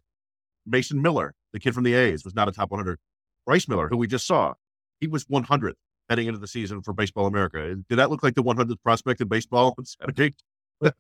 Mason 0.66 1.02
Miller, 1.02 1.34
the 1.52 1.60
kid 1.60 1.74
from 1.74 1.84
the 1.84 1.94
A's, 1.94 2.24
was 2.24 2.36
not 2.36 2.48
a 2.48 2.52
top 2.52 2.72
100. 2.72 2.98
Bryce 3.46 3.68
Miller, 3.68 3.90
who 3.90 3.98
we 3.98 4.08
just 4.08 4.26
saw, 4.26 4.54
he 5.00 5.08
was 5.08 5.26
100th 5.26 5.74
heading 6.10 6.28
into 6.28 6.40
the 6.40 6.48
season 6.48 6.82
for 6.82 6.94
Baseball 6.94 7.26
America. 7.26 7.76
Did 7.90 7.96
that 7.98 8.10
look 8.10 8.24
like 8.24 8.36
the 8.36 8.44
100th 8.44 8.82
prospect 8.82 9.20
in 9.20 9.28
baseball 9.28 9.76
on 9.78 9.86
Saturday? 9.86 10.34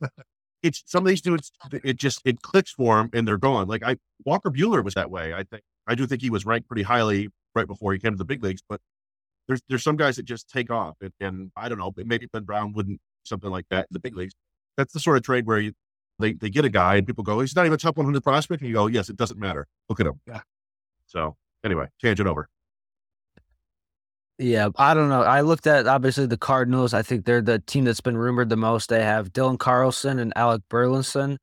it's 0.63 0.83
some 0.85 1.03
of 1.03 1.09
these 1.09 1.21
dudes. 1.21 1.51
It 1.83 1.97
just 1.97 2.21
it 2.25 2.41
clicks 2.41 2.71
for 2.71 2.97
them 2.97 3.09
and 3.13 3.27
they're 3.27 3.37
gone. 3.37 3.67
Like 3.67 3.83
I 3.83 3.97
Walker 4.25 4.49
Buehler 4.49 4.83
was 4.83 4.93
that 4.95 5.11
way. 5.11 5.33
I 5.33 5.43
think 5.43 5.63
I 5.87 5.95
do 5.95 6.07
think 6.07 6.21
he 6.21 6.29
was 6.29 6.45
ranked 6.45 6.67
pretty 6.67 6.83
highly 6.83 7.29
right 7.53 7.67
before 7.67 7.93
he 7.93 7.99
came 7.99 8.11
to 8.11 8.17
the 8.17 8.25
big 8.25 8.43
leagues. 8.43 8.61
But 8.67 8.81
there's 9.47 9.61
there's 9.69 9.83
some 9.83 9.97
guys 9.97 10.15
that 10.15 10.23
just 10.23 10.49
take 10.49 10.71
off, 10.71 10.95
and, 11.01 11.11
and 11.19 11.51
I 11.55 11.69
don't 11.69 11.77
know. 11.77 11.91
Maybe 11.97 12.27
Ben 12.31 12.43
Brown 12.43 12.73
wouldn't 12.73 12.99
something 13.23 13.49
like 13.49 13.65
that 13.69 13.87
in 13.89 13.93
the 13.93 13.99
big 13.99 14.15
leagues. 14.15 14.33
That's 14.77 14.93
the 14.93 14.99
sort 14.99 15.17
of 15.17 15.23
trade 15.23 15.45
where 15.45 15.59
you 15.59 15.73
they, 16.19 16.33
they 16.33 16.49
get 16.49 16.65
a 16.65 16.69
guy 16.69 16.95
and 16.95 17.07
people 17.07 17.23
go, 17.23 17.39
he's 17.39 17.55
not 17.55 17.65
even 17.65 17.73
a 17.73 17.77
top 17.77 17.97
100 17.97 18.23
prospect. 18.23 18.61
And 18.61 18.69
you 18.69 18.75
go, 18.75 18.87
yes, 18.87 19.09
it 19.09 19.17
doesn't 19.17 19.39
matter. 19.39 19.67
Look 19.89 19.99
at 19.99 20.07
him. 20.07 20.19
Yeah. 20.27 20.41
So 21.07 21.35
anyway, 21.63 21.87
tangent 22.01 22.27
over. 22.27 22.49
Yeah, 24.39 24.69
I 24.77 24.93
don't 24.93 25.09
know. 25.09 25.21
I 25.21 25.41
looked 25.41 25.67
at 25.67 25.85
obviously 25.85 26.25
the 26.25 26.37
Cardinals. 26.37 26.93
I 26.93 27.03
think 27.03 27.25
they're 27.25 27.41
the 27.41 27.59
team 27.59 27.83
that's 27.83 28.01
been 28.01 28.17
rumored 28.17 28.49
the 28.49 28.57
most. 28.57 28.89
They 28.89 29.03
have 29.03 29.31
Dylan 29.31 29.59
Carlson 29.59 30.17
and 30.17 30.33
Alec 30.35 30.63
Burleson, 30.69 31.37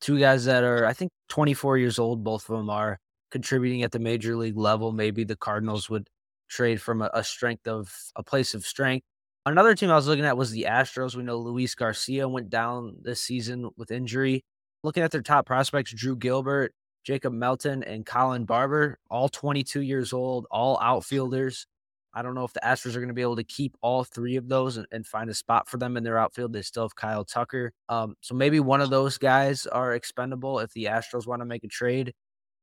two 0.00 0.18
guys 0.18 0.44
that 0.44 0.62
are 0.62 0.84
I 0.84 0.92
think 0.92 1.10
24 1.30 1.78
years 1.78 1.98
old. 1.98 2.22
Both 2.22 2.48
of 2.50 2.58
them 2.58 2.68
are 2.68 2.98
contributing 3.30 3.82
at 3.82 3.92
the 3.92 3.98
major 3.98 4.36
league 4.36 4.58
level. 4.58 4.92
Maybe 4.92 5.24
the 5.24 5.36
Cardinals 5.36 5.88
would 5.88 6.06
trade 6.48 6.80
from 6.80 7.02
a, 7.02 7.10
a 7.14 7.24
strength 7.24 7.66
of 7.66 7.94
a 8.16 8.22
place 8.22 8.54
of 8.54 8.64
strength. 8.64 9.04
Another 9.46 9.74
team 9.74 9.90
I 9.90 9.96
was 9.96 10.06
looking 10.06 10.24
at 10.24 10.36
was 10.36 10.50
the 10.50 10.66
Astros. 10.68 11.14
We 11.14 11.22
know 11.22 11.38
Luis 11.38 11.74
Garcia 11.74 12.28
went 12.28 12.48
down 12.48 12.96
this 13.02 13.20
season 13.20 13.70
with 13.76 13.90
injury. 13.90 14.42
Looking 14.82 15.02
at 15.02 15.10
their 15.10 15.22
top 15.22 15.46
prospects, 15.46 15.92
Drew 15.92 16.16
Gilbert, 16.16 16.72
Jacob 17.04 17.34
Melton, 17.34 17.82
and 17.82 18.06
Colin 18.06 18.44
Barber, 18.44 18.98
all 19.10 19.28
22 19.28 19.82
years 19.82 20.12
old, 20.12 20.46
all 20.50 20.78
outfielders. 20.80 21.66
I 22.14 22.22
don't 22.22 22.34
know 22.34 22.44
if 22.44 22.52
the 22.52 22.60
Astros 22.60 22.94
are 22.94 23.00
going 23.00 23.08
to 23.08 23.14
be 23.14 23.22
able 23.22 23.36
to 23.36 23.44
keep 23.44 23.76
all 23.82 24.04
three 24.04 24.36
of 24.36 24.48
those 24.48 24.76
and, 24.76 24.86
and, 24.92 25.04
find 25.04 25.28
a 25.28 25.34
spot 25.34 25.68
for 25.68 25.78
them 25.78 25.96
in 25.96 26.04
their 26.04 26.16
outfield. 26.16 26.52
They 26.52 26.62
still 26.62 26.84
have 26.84 26.94
Kyle 26.94 27.24
Tucker. 27.24 27.72
Um, 27.88 28.14
so 28.20 28.34
maybe 28.34 28.60
one 28.60 28.80
of 28.80 28.90
those 28.90 29.18
guys 29.18 29.66
are 29.66 29.94
expendable 29.94 30.60
if 30.60 30.72
the 30.72 30.84
Astros 30.84 31.26
want 31.26 31.42
to 31.42 31.46
make 31.46 31.64
a 31.64 31.68
trade 31.68 32.14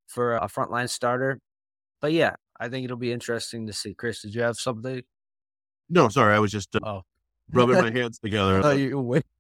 for 0.08 0.38
a 0.38 0.48
frontline 0.48 0.90
starter. 0.90 1.40
But 2.00 2.14
yeah, 2.14 2.36
I 2.62 2.70
think 2.70 2.86
it'll 2.86 2.96
be 2.96 3.12
interesting 3.12 3.66
to 3.66 3.74
see. 3.74 3.96
Chris, 3.96 4.22
did 4.22 4.36
you 4.36 4.44
have 4.44 4.56
something? 4.58 5.02
No, 5.90 6.10
sorry. 6.10 6.36
I 6.36 6.40
was 6.40 6.52
just 6.52 6.76
uh, 6.76 6.80
Oh, 6.84 7.02
rubbing 7.52 7.82
my 7.82 7.92
hands 8.00 8.20
together. 8.20 8.62
Oh, 8.64 8.72
you 8.72 9.00
wait. 9.00 9.24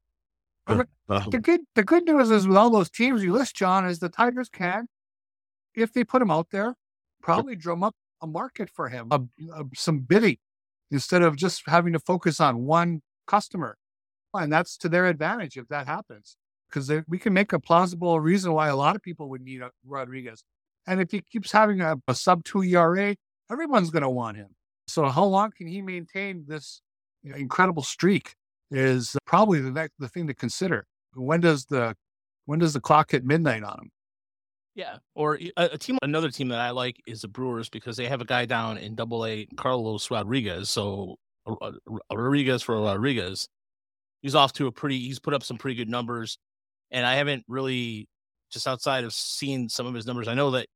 Uh, 0.67 0.85
the 1.29 1.39
good 1.39 1.61
the 1.75 1.83
good 1.83 2.05
news 2.05 2.31
is 2.31 2.47
with 2.47 2.55
all 2.55 2.69
those 2.69 2.89
teams 2.89 3.23
you 3.23 3.33
list, 3.33 3.55
John, 3.55 3.85
is 3.85 3.99
the 3.99 4.07
Tigers 4.07 4.47
can, 4.47 4.87
if 5.75 5.91
they 5.91 6.05
put 6.05 6.21
him 6.21 6.31
out 6.31 6.51
there, 6.51 6.75
probably 7.21 7.55
drum 7.57 7.83
up 7.83 7.95
a 8.21 8.27
market 8.27 8.69
for 8.69 8.87
him, 8.87 9.07
a, 9.11 9.19
a, 9.53 9.65
some 9.75 9.99
bidding, 9.99 10.37
instead 10.89 11.23
of 11.23 11.35
just 11.35 11.63
having 11.67 11.91
to 11.91 11.99
focus 11.99 12.39
on 12.39 12.63
one 12.63 13.01
customer, 13.27 13.75
and 14.33 14.53
that's 14.53 14.77
to 14.77 14.87
their 14.87 15.07
advantage 15.07 15.57
if 15.57 15.67
that 15.67 15.87
happens, 15.87 16.37
because 16.69 16.89
we 17.09 17.17
can 17.17 17.33
make 17.33 17.51
a 17.51 17.59
plausible 17.59 18.19
reason 18.21 18.53
why 18.53 18.67
a 18.69 18.75
lot 18.75 18.95
of 18.95 19.01
people 19.01 19.29
would 19.29 19.41
need 19.41 19.61
a 19.61 19.71
Rodriguez, 19.83 20.43
and 20.87 21.01
if 21.01 21.11
he 21.11 21.21
keeps 21.21 21.51
having 21.51 21.81
a, 21.81 21.95
a 22.07 22.15
sub 22.15 22.43
two 22.43 22.63
ERA, 22.63 23.15
everyone's 23.51 23.89
going 23.89 24.03
to 24.03 24.09
want 24.09 24.37
him. 24.37 24.49
So 24.87 25.05
how 25.05 25.23
long 25.23 25.51
can 25.51 25.67
he 25.67 25.81
maintain 25.81 26.45
this 26.47 26.81
you 27.23 27.31
know, 27.31 27.37
incredible 27.37 27.83
streak? 27.83 28.35
Is 28.73 29.17
probably 29.25 29.59
the 29.59 29.71
next 29.71 29.95
the 29.99 30.07
thing 30.07 30.27
to 30.27 30.33
consider. 30.33 30.85
When 31.13 31.41
does 31.41 31.65
the 31.65 31.93
when 32.45 32.59
does 32.59 32.73
the 32.73 32.79
clock 32.79 33.11
hit 33.11 33.25
midnight 33.25 33.63
on 33.63 33.79
him? 33.79 33.91
Yeah, 34.75 34.97
or 35.15 35.37
a, 35.57 35.77
team, 35.77 35.97
another 36.01 36.29
team 36.31 36.47
that 36.47 36.59
I 36.59 36.69
like 36.69 37.01
is 37.05 37.21
the 37.21 37.27
Brewers 37.27 37.67
because 37.67 37.97
they 37.97 38.07
have 38.07 38.21
a 38.21 38.25
guy 38.25 38.45
down 38.45 38.77
in 38.77 38.95
Double 38.95 39.25
A, 39.25 39.45
Carlos 39.57 40.09
Rodriguez. 40.09 40.69
So 40.69 41.17
uh, 41.45 41.73
Rodriguez 42.09 42.61
for 42.61 42.79
Rodriguez, 42.79 43.49
he's 44.21 44.35
off 44.35 44.53
to 44.53 44.67
a 44.67 44.71
pretty. 44.71 44.99
He's 44.99 45.19
put 45.19 45.33
up 45.33 45.43
some 45.43 45.57
pretty 45.57 45.75
good 45.75 45.89
numbers, 45.89 46.37
and 46.89 47.05
I 47.05 47.15
haven't 47.15 47.43
really 47.49 48.07
just 48.51 48.67
outside 48.67 49.03
of 49.03 49.13
seeing 49.13 49.69
some 49.69 49.85
of 49.85 49.93
his 49.93 50.05
numbers. 50.05 50.27
I 50.27 50.33
know 50.33 50.51
that 50.51 50.67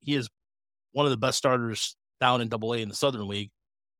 he 0.00 0.14
is 0.14 0.28
one 0.92 1.06
of 1.06 1.10
the 1.10 1.16
best 1.16 1.38
starters 1.38 1.96
down 2.20 2.40
in 2.40 2.48
Double 2.48 2.72
A 2.74 2.78
in 2.78 2.88
the 2.88 2.94
Southern 2.94 3.26
League, 3.26 3.50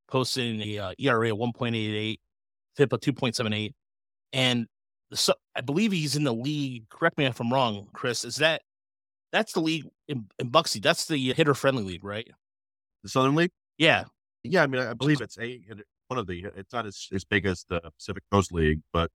posting 0.09 0.61
a 0.63 0.79
uh, 0.79 0.93
ERA 0.99 1.33
of 1.33 1.39
1.88, 1.39 2.19
FIP 2.77 2.93
of 2.93 3.01
2.78, 3.01 3.73
and 4.33 4.67
the, 5.11 5.37
I 5.57 5.61
believe 5.61 5.93
he's 5.93 6.17
in 6.17 6.25
the 6.25 6.35
league. 6.35 6.89
Correct 6.89 7.19
me 7.19 7.25
if 7.27 7.41
I'm 7.41 7.53
wrong, 7.53 7.89
Chris. 7.93 8.25
Is 8.25 8.37
that 8.37 8.63
that's 9.33 9.53
the 9.53 9.61
league 9.61 9.87
in, 10.09 10.27
in 10.39 10.49
Buxy? 10.49 10.81
That's 10.81 11.07
the 11.07 11.33
hitter 11.33 11.55
friendly 11.55 11.83
league, 11.83 12.05
right? 12.05 12.29
The 13.03 13.09
Southern 13.09 13.35
League. 13.35 13.51
Yeah, 13.79 14.05
yeah. 14.43 14.63
I 14.63 14.67
mean, 14.67 14.83
I 14.83 14.95
believe 14.95 15.21
it's 15.21 15.39
a 15.39 15.61
one 16.09 16.19
of 16.19 16.27
the. 16.27 16.47
It's 16.57 16.73
not 16.73 16.87
as, 16.87 17.09
as 17.13 17.25
big 17.25 17.47
as 17.47 17.65
the 17.69 17.81
Pacific 17.99 18.23
Coast 18.31 18.53
League, 18.53 18.81
but 18.93 19.11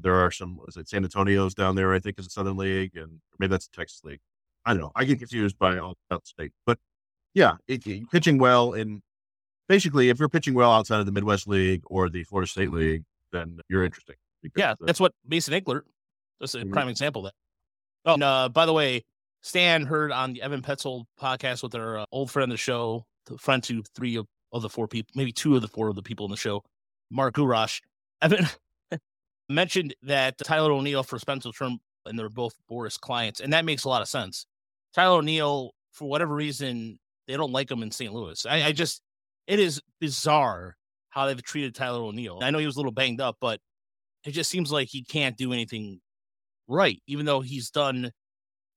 there 0.00 0.14
are 0.14 0.30
some. 0.30 0.60
Is 0.68 0.76
it 0.76 0.88
San 0.88 1.04
Antonio's 1.04 1.54
down 1.54 1.76
there? 1.76 1.92
I 1.92 1.98
think 1.98 2.18
is 2.18 2.26
the 2.26 2.30
Southern 2.30 2.56
League, 2.56 2.96
and 2.96 3.20
maybe 3.38 3.50
that's 3.50 3.68
the 3.68 3.76
Texas 3.76 4.02
League. 4.04 4.20
I 4.64 4.72
don't 4.72 4.82
know. 4.82 4.92
I 4.94 5.04
get 5.04 5.18
confused 5.18 5.58
by 5.58 5.78
all 5.78 5.96
out 6.10 6.26
state, 6.26 6.52
but 6.66 6.78
yeah, 7.34 7.56
it, 7.68 7.86
it, 7.86 8.10
pitching 8.10 8.38
well 8.38 8.72
in 8.72 9.02
basically 9.68 10.08
if 10.08 10.18
you're 10.18 10.28
pitching 10.28 10.54
well 10.54 10.72
outside 10.72 11.00
of 11.00 11.06
the 11.06 11.12
Midwest 11.12 11.46
League 11.46 11.82
or 11.86 12.08
the 12.08 12.24
Florida 12.24 12.48
State 12.48 12.72
League, 12.72 13.04
then 13.32 13.58
you're 13.68 13.84
interesting. 13.84 14.16
Yeah, 14.56 14.74
that's 14.80 15.00
what 15.00 15.12
Mason 15.26 15.54
Englert. 15.54 15.82
That's 16.40 16.54
a 16.54 16.58
mm-hmm. 16.58 16.72
prime 16.72 16.88
example 16.88 17.26
of 17.26 17.32
that. 17.32 18.10
Oh, 18.10 18.14
and 18.14 18.22
uh, 18.22 18.48
by 18.50 18.66
the 18.66 18.72
way, 18.72 19.04
Stan 19.42 19.84
heard 19.84 20.12
on 20.12 20.34
the 20.34 20.42
Evan 20.42 20.62
Petzold 20.62 21.04
podcast 21.20 21.62
with 21.62 21.74
our 21.74 21.98
uh, 21.98 22.06
old 22.12 22.30
friend 22.30 22.50
of 22.50 22.54
the 22.54 22.58
show, 22.58 23.06
the 23.26 23.38
friend 23.38 23.62
to 23.64 23.82
three 23.94 24.16
of, 24.16 24.26
of 24.52 24.62
the 24.62 24.68
four 24.68 24.86
people, 24.86 25.10
maybe 25.14 25.32
two 25.32 25.56
of 25.56 25.62
the 25.62 25.68
four 25.68 25.88
of 25.88 25.96
the 25.96 26.02
people 26.02 26.26
in 26.26 26.30
the 26.30 26.36
show, 26.36 26.62
Mark 27.10 27.34
Gurash. 27.34 27.80
Evan 28.22 28.46
mentioned 29.48 29.94
that 30.02 30.38
Tyler 30.38 30.72
O'Neill 30.72 31.02
for 31.02 31.18
Spencer 31.18 31.50
Term, 31.52 31.78
and 32.06 32.18
they're 32.18 32.28
both 32.28 32.54
Boras 32.70 32.98
clients, 32.98 33.40
and 33.40 33.52
that 33.52 33.64
makes 33.64 33.84
a 33.84 33.88
lot 33.88 34.02
of 34.02 34.08
sense. 34.08 34.46
Tyler 34.94 35.18
O'Neill, 35.18 35.72
for 35.92 36.08
whatever 36.08 36.34
reason, 36.34 36.98
they 37.26 37.36
don't 37.36 37.52
like 37.52 37.70
him 37.70 37.82
in 37.82 37.90
St. 37.90 38.12
Louis. 38.12 38.44
I, 38.46 38.64
I 38.64 38.72
just, 38.72 39.02
it 39.46 39.58
is 39.58 39.80
bizarre 40.00 40.76
how 41.10 41.26
they've 41.26 41.42
treated 41.42 41.74
Tyler 41.74 42.02
O'Neill. 42.02 42.40
I 42.42 42.50
know 42.50 42.58
he 42.58 42.66
was 42.66 42.76
a 42.76 42.78
little 42.78 42.92
banged 42.92 43.20
up, 43.20 43.36
but 43.40 43.60
it 44.24 44.32
just 44.32 44.50
seems 44.50 44.72
like 44.72 44.88
he 44.88 45.04
can't 45.04 45.36
do 45.36 45.52
anything 45.52 46.00
right, 46.68 47.00
even 47.06 47.26
though 47.26 47.40
he's 47.40 47.70
done. 47.70 48.10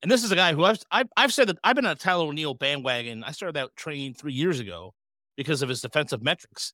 And 0.02 0.12
this 0.12 0.24
is 0.24 0.32
a 0.32 0.36
guy 0.36 0.54
who 0.54 0.64
I've 0.64 0.80
I've, 0.92 1.08
I've 1.18 1.34
said 1.34 1.48
that 1.50 1.58
I've 1.64 1.76
been 1.76 1.86
on 1.86 1.94
a 1.94 1.96
Tyler 1.96 2.26
O'Neill 2.26 2.54
bandwagon. 2.54 3.24
I 3.24 3.32
started 3.32 3.58
out 3.60 3.76
training 3.76 4.14
three 4.14 4.34
years 4.34 4.60
ago 4.60 4.94
because 5.36 5.62
of 5.62 5.70
his 5.70 5.82
defensive 5.82 6.22
metrics, 6.22 6.74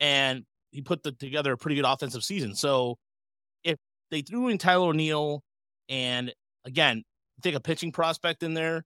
and 0.00 0.44
he 0.70 0.82
put 0.82 1.02
the, 1.02 1.12
together 1.12 1.52
a 1.52 1.56
pretty 1.56 1.76
good 1.76 1.84
offensive 1.84 2.24
season. 2.24 2.54
So 2.54 2.98
they 4.10 4.22
threw 4.22 4.48
in 4.48 4.58
Tyler 4.58 4.88
O'Neill 4.88 5.42
and 5.88 6.32
again 6.64 7.04
take 7.42 7.54
a 7.54 7.60
pitching 7.60 7.92
prospect 7.92 8.42
in 8.42 8.54
there, 8.54 8.84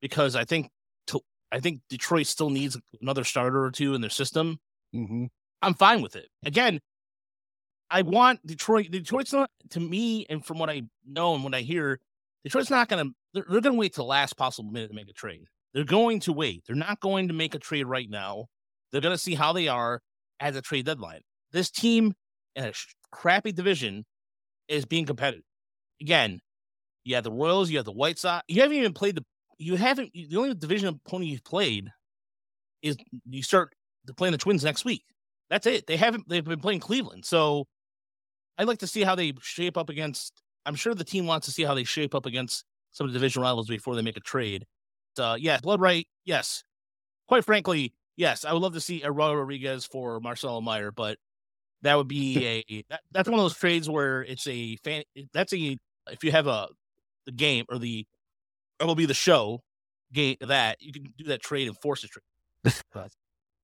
because 0.00 0.34
I 0.34 0.44
think 0.44 0.70
to, 1.06 1.20
I 1.52 1.60
think 1.60 1.80
Detroit 1.88 2.26
still 2.26 2.50
needs 2.50 2.76
another 3.00 3.24
starter 3.24 3.64
or 3.64 3.70
two 3.70 3.94
in 3.94 4.00
their 4.00 4.10
system. 4.10 4.58
Mm-hmm. 4.94 5.26
I'm 5.62 5.74
fine 5.74 6.02
with 6.02 6.16
it. 6.16 6.28
Again, 6.44 6.80
I 7.90 8.02
want 8.02 8.44
Detroit. 8.46 8.90
Detroit's 8.90 9.32
not 9.32 9.50
to 9.70 9.80
me, 9.80 10.26
and 10.28 10.44
from 10.44 10.58
what 10.58 10.70
I 10.70 10.82
know 11.06 11.34
and 11.34 11.44
what 11.44 11.54
I 11.54 11.60
hear, 11.60 12.00
Detroit's 12.42 12.70
not 12.70 12.88
going 12.88 13.06
to. 13.06 13.14
They're, 13.32 13.44
they're 13.48 13.60
going 13.60 13.74
to 13.74 13.80
wait 13.80 13.94
till 13.94 14.04
the 14.04 14.10
last 14.10 14.36
possible 14.36 14.70
minute 14.70 14.88
to 14.88 14.94
make 14.94 15.08
a 15.08 15.12
trade. 15.12 15.46
They're 15.72 15.84
going 15.84 16.20
to 16.20 16.32
wait. 16.32 16.64
They're 16.66 16.76
not 16.76 17.00
going 17.00 17.28
to 17.28 17.34
make 17.34 17.54
a 17.54 17.58
trade 17.58 17.86
right 17.86 18.08
now. 18.08 18.46
They're 18.90 19.00
going 19.00 19.14
to 19.14 19.22
see 19.22 19.34
how 19.34 19.52
they 19.52 19.68
are 19.68 20.00
at 20.40 20.54
the 20.54 20.62
trade 20.62 20.86
deadline. 20.86 21.22
This 21.52 21.70
team 21.70 22.14
in 22.54 22.64
a 22.64 22.72
crappy 23.10 23.52
division 23.52 24.04
is 24.68 24.84
being 24.84 25.06
competitive. 25.06 25.44
Again, 26.00 26.40
you 27.04 27.14
have 27.14 27.24
the 27.24 27.32
Royals, 27.32 27.70
you 27.70 27.76
have 27.78 27.84
the 27.84 27.92
White 27.92 28.18
Sox. 28.18 28.44
You 28.48 28.62
haven't 28.62 28.76
even 28.76 28.92
played 28.92 29.16
the. 29.16 29.24
You 29.58 29.76
haven't. 29.76 30.12
The 30.12 30.36
only 30.36 30.54
division 30.54 30.88
opponent 30.88 31.30
you've 31.30 31.44
played 31.44 31.90
is 32.82 32.96
you 33.28 33.42
start 33.42 33.74
playing 34.16 34.32
the 34.32 34.38
Twins 34.38 34.64
next 34.64 34.84
week. 34.84 35.04
that's 35.50 35.66
it. 35.66 35.86
They 35.86 35.96
haven't. 35.96 36.28
They've 36.28 36.44
been 36.44 36.60
playing 36.60 36.80
Cleveland, 36.80 37.24
so 37.24 37.66
I'd 38.58 38.66
like 38.66 38.78
to 38.78 38.86
see 38.86 39.02
how 39.02 39.14
they 39.14 39.32
shape 39.40 39.76
up 39.76 39.88
against. 39.88 40.42
I'm 40.66 40.74
sure 40.74 40.94
the 40.94 41.04
team 41.04 41.26
wants 41.26 41.46
to 41.46 41.52
see 41.52 41.62
how 41.62 41.74
they 41.74 41.84
shape 41.84 42.14
up 42.14 42.26
against 42.26 42.64
some 42.92 43.06
of 43.06 43.12
the 43.12 43.18
division 43.18 43.42
rivals 43.42 43.68
before 43.68 43.94
they 43.96 44.02
make 44.02 44.16
a 44.16 44.20
trade. 44.20 44.64
Uh, 45.18 45.36
yeah, 45.38 45.58
blood 45.60 45.80
right. 45.80 46.06
Yes, 46.24 46.64
quite 47.28 47.44
frankly, 47.44 47.92
yes. 48.16 48.44
I 48.44 48.52
would 48.52 48.62
love 48.62 48.74
to 48.74 48.80
see 48.80 49.04
Eduardo 49.04 49.34
Rodriguez 49.34 49.84
for 49.84 50.20
Marcelo 50.20 50.60
Mayer, 50.60 50.90
but 50.90 51.18
that 51.84 51.96
would 51.96 52.08
be 52.08 52.64
a 52.68 52.84
that, 52.90 53.00
that's 53.12 53.28
one 53.28 53.38
of 53.38 53.44
those 53.44 53.56
trades 53.56 53.88
where 53.88 54.22
it's 54.22 54.46
a 54.46 54.76
fan. 54.76 55.04
That's 55.32 55.52
a 55.52 55.78
if 56.10 56.24
you 56.24 56.32
have 56.32 56.46
a 56.46 56.68
the 57.26 57.32
game 57.32 57.64
or 57.68 57.78
the 57.78 58.06
it 58.80 58.84
will 58.84 58.94
be 58.94 59.06
the 59.06 59.14
show 59.14 59.62
game 60.12 60.36
that 60.40 60.76
you 60.80 60.92
can 60.92 61.04
do 61.16 61.24
that 61.24 61.42
trade 61.42 61.68
and 61.68 61.78
force 61.78 62.04
a 62.04 62.08
trade. 62.08 63.08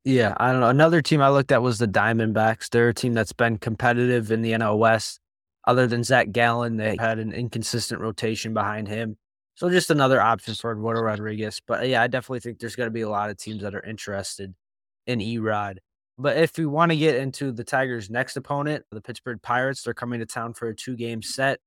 Yeah, 0.04 0.34
I 0.38 0.52
don't 0.52 0.60
know. 0.60 0.68
Another 0.68 1.02
team 1.02 1.20
I 1.20 1.28
looked 1.28 1.52
at 1.52 1.60
was 1.60 1.78
the 1.78 1.86
Diamondbacks. 1.86 2.70
They're 2.70 2.88
a 2.88 2.94
team 2.94 3.12
that's 3.12 3.34
been 3.34 3.58
competitive 3.58 4.30
in 4.30 4.40
the 4.40 4.52
NL 4.52 4.78
West. 4.78 5.20
Other 5.66 5.86
than 5.86 6.04
Zach 6.04 6.32
Gallen, 6.32 6.78
they 6.78 6.96
had 6.98 7.18
an 7.18 7.32
inconsistent 7.32 8.00
rotation 8.00 8.54
behind 8.54 8.88
him. 8.88 9.18
So 9.56 9.68
just 9.68 9.90
another 9.90 10.18
option 10.20 10.54
for 10.54 10.72
Eduardo 10.72 11.02
Rodriguez. 11.02 11.60
But 11.66 11.86
yeah, 11.86 12.02
I 12.02 12.06
definitely 12.06 12.40
think 12.40 12.58
there's 12.58 12.76
going 12.76 12.86
to 12.86 12.92
be 12.92 13.02
a 13.02 13.10
lot 13.10 13.28
of 13.28 13.36
teams 13.36 13.60
that 13.62 13.74
are 13.74 13.84
interested 13.84 14.54
in 15.06 15.18
Erod. 15.18 15.76
But 16.20 16.36
if 16.36 16.58
we 16.58 16.66
want 16.66 16.92
to 16.92 16.98
get 16.98 17.16
into 17.16 17.50
the 17.50 17.64
Tigers' 17.64 18.10
next 18.10 18.36
opponent, 18.36 18.84
the 18.90 19.00
Pittsburgh 19.00 19.40
Pirates, 19.40 19.82
they're 19.82 19.94
coming 19.94 20.20
to 20.20 20.26
town 20.26 20.52
for 20.52 20.68
a 20.68 20.76
two 20.76 20.94
game 20.94 21.22
set. 21.22 21.60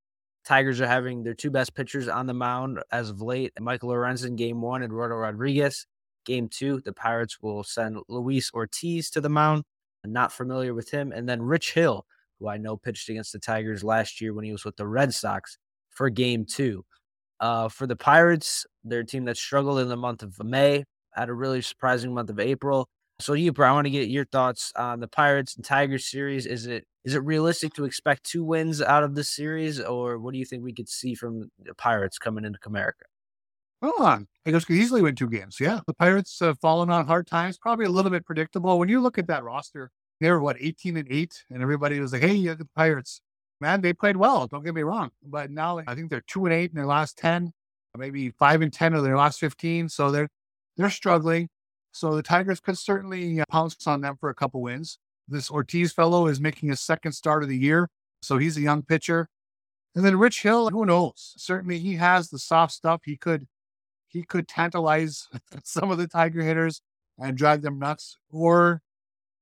Tigers 0.45 0.79
are 0.79 0.87
having 0.87 1.23
their 1.23 1.33
two 1.33 1.49
best 1.49 1.73
pitchers 1.73 2.07
on 2.07 2.27
the 2.27 2.35
mound 2.35 2.79
as 2.91 3.09
of 3.09 3.19
late 3.19 3.51
Michael 3.59 3.89
Lorenzen, 3.89 4.35
game 4.35 4.61
one, 4.61 4.83
Eduardo 4.83 5.15
Rodriguez. 5.15 5.87
Game 6.23 6.49
two, 6.49 6.81
the 6.85 6.93
Pirates 6.93 7.41
will 7.41 7.63
send 7.63 7.97
Luis 8.07 8.51
Ortiz 8.53 9.09
to 9.09 9.21
the 9.21 9.29
mound. 9.29 9.63
I'm 10.05 10.13
not 10.13 10.31
familiar 10.31 10.75
with 10.75 10.91
him. 10.91 11.11
And 11.11 11.27
then 11.27 11.41
Rich 11.41 11.73
Hill, 11.73 12.05
who 12.39 12.47
I 12.47 12.57
know 12.57 12.77
pitched 12.77 13.09
against 13.09 13.33
the 13.33 13.39
Tigers 13.39 13.83
last 13.83 14.21
year 14.21 14.35
when 14.35 14.45
he 14.45 14.51
was 14.51 14.65
with 14.65 14.75
the 14.75 14.85
Red 14.85 15.15
Sox 15.15 15.57
for 15.89 16.11
game 16.11 16.45
two. 16.45 16.85
Uh, 17.39 17.69
for 17.69 17.87
the 17.87 17.95
Pirates, 17.95 18.67
they're 18.83 18.99
a 18.99 19.05
team 19.05 19.25
that 19.25 19.37
struggled 19.37 19.79
in 19.79 19.89
the 19.89 19.97
month 19.97 20.21
of 20.21 20.37
May, 20.43 20.83
had 21.13 21.29
a 21.29 21.33
really 21.33 21.61
surprising 21.63 22.13
month 22.13 22.29
of 22.29 22.39
April. 22.39 22.87
So, 23.23 23.33
you, 23.33 23.53
bro, 23.53 23.69
I 23.69 23.71
want 23.71 23.85
to 23.85 23.91
get 23.91 24.09
your 24.09 24.25
thoughts 24.25 24.73
on 24.75 24.99
the 24.99 25.07
Pirates 25.07 25.55
and 25.55 25.63
Tigers 25.63 26.11
series. 26.11 26.45
Is 26.45 26.65
it 26.65 26.85
is 27.05 27.15
it 27.15 27.23
realistic 27.23 27.73
to 27.75 27.85
expect 27.85 28.25
two 28.25 28.43
wins 28.43 28.81
out 28.81 29.03
of 29.03 29.15
this 29.15 29.29
series, 29.29 29.79
or 29.79 30.19
what 30.19 30.33
do 30.33 30.39
you 30.39 30.45
think 30.45 30.61
we 30.61 30.73
could 30.73 30.89
see 30.89 31.15
from 31.15 31.49
the 31.63 31.73
Pirates 31.75 32.17
coming 32.17 32.43
into 32.43 32.59
Comerica? 32.59 33.03
Hold 33.81 34.01
on. 34.01 34.27
Tigers 34.43 34.65
could 34.65 34.75
easily 34.75 35.01
win 35.01 35.15
two 35.15 35.29
games. 35.29 35.57
Yeah. 35.59 35.79
The 35.87 35.93
Pirates 35.93 36.37
have 36.41 36.59
fallen 36.59 36.89
on 36.89 37.05
hard 37.05 37.25
times, 37.25 37.57
probably 37.57 37.85
a 37.85 37.89
little 37.89 38.11
bit 38.11 38.25
predictable. 38.25 38.77
When 38.77 38.89
you 38.89 38.99
look 38.99 39.17
at 39.17 39.27
that 39.27 39.45
roster, 39.45 39.89
they 40.19 40.29
were 40.29 40.41
what, 40.41 40.57
18 40.59 40.97
and 40.97 41.07
8, 41.09 41.45
and 41.49 41.61
everybody 41.61 42.01
was 42.01 42.11
like, 42.11 42.23
hey, 42.23 42.33
you 42.33 42.55
the 42.55 42.67
Pirates. 42.75 43.21
Man, 43.61 43.79
they 43.79 43.93
played 43.93 44.17
well. 44.17 44.47
Don't 44.47 44.65
get 44.65 44.75
me 44.75 44.83
wrong. 44.83 45.11
But 45.25 45.49
now 45.49 45.81
I 45.87 45.95
think 45.95 46.09
they're 46.09 46.23
two 46.27 46.45
and 46.45 46.53
eight 46.53 46.71
in 46.71 46.75
their 46.75 46.85
last 46.85 47.17
10, 47.19 47.53
maybe 47.97 48.31
five 48.31 48.61
and 48.61 48.73
10 48.73 48.93
of 48.93 49.03
their 49.03 49.15
last 49.15 49.39
15. 49.39 49.87
So 49.87 50.11
they're 50.11 50.27
they're 50.75 50.89
struggling. 50.89 51.47
So 51.93 52.15
the 52.15 52.23
Tigers 52.23 52.59
could 52.59 52.77
certainly 52.77 53.39
uh, 53.39 53.45
pounce 53.49 53.87
on 53.87 54.01
them 54.01 54.17
for 54.19 54.29
a 54.29 54.35
couple 54.35 54.61
wins. 54.61 54.97
This 55.27 55.49
Ortiz 55.49 55.93
fellow 55.93 56.27
is 56.27 56.41
making 56.41 56.69
his 56.69 56.81
second 56.81 57.13
start 57.13 57.43
of 57.43 57.49
the 57.49 57.57
year. 57.57 57.87
So 58.21 58.37
he's 58.37 58.57
a 58.57 58.61
young 58.61 58.81
pitcher. 58.81 59.29
And 59.95 60.03
then 60.03 60.17
Rich 60.17 60.41
Hill, 60.41 60.71
who 60.71 60.85
knows? 60.85 61.33
Certainly 61.37 61.79
he 61.79 61.95
has 61.95 62.29
the 62.29 62.39
soft 62.39 62.73
stuff. 62.73 63.01
He 63.05 63.15
could 63.15 63.47
he 64.07 64.23
could 64.23 64.47
tantalize 64.47 65.27
some 65.63 65.91
of 65.91 65.99
the 65.99 66.07
Tiger 66.07 66.41
hitters 66.41 66.81
and 67.19 67.37
drive 67.37 67.61
them 67.61 67.79
nuts, 67.79 68.17
or 68.31 68.81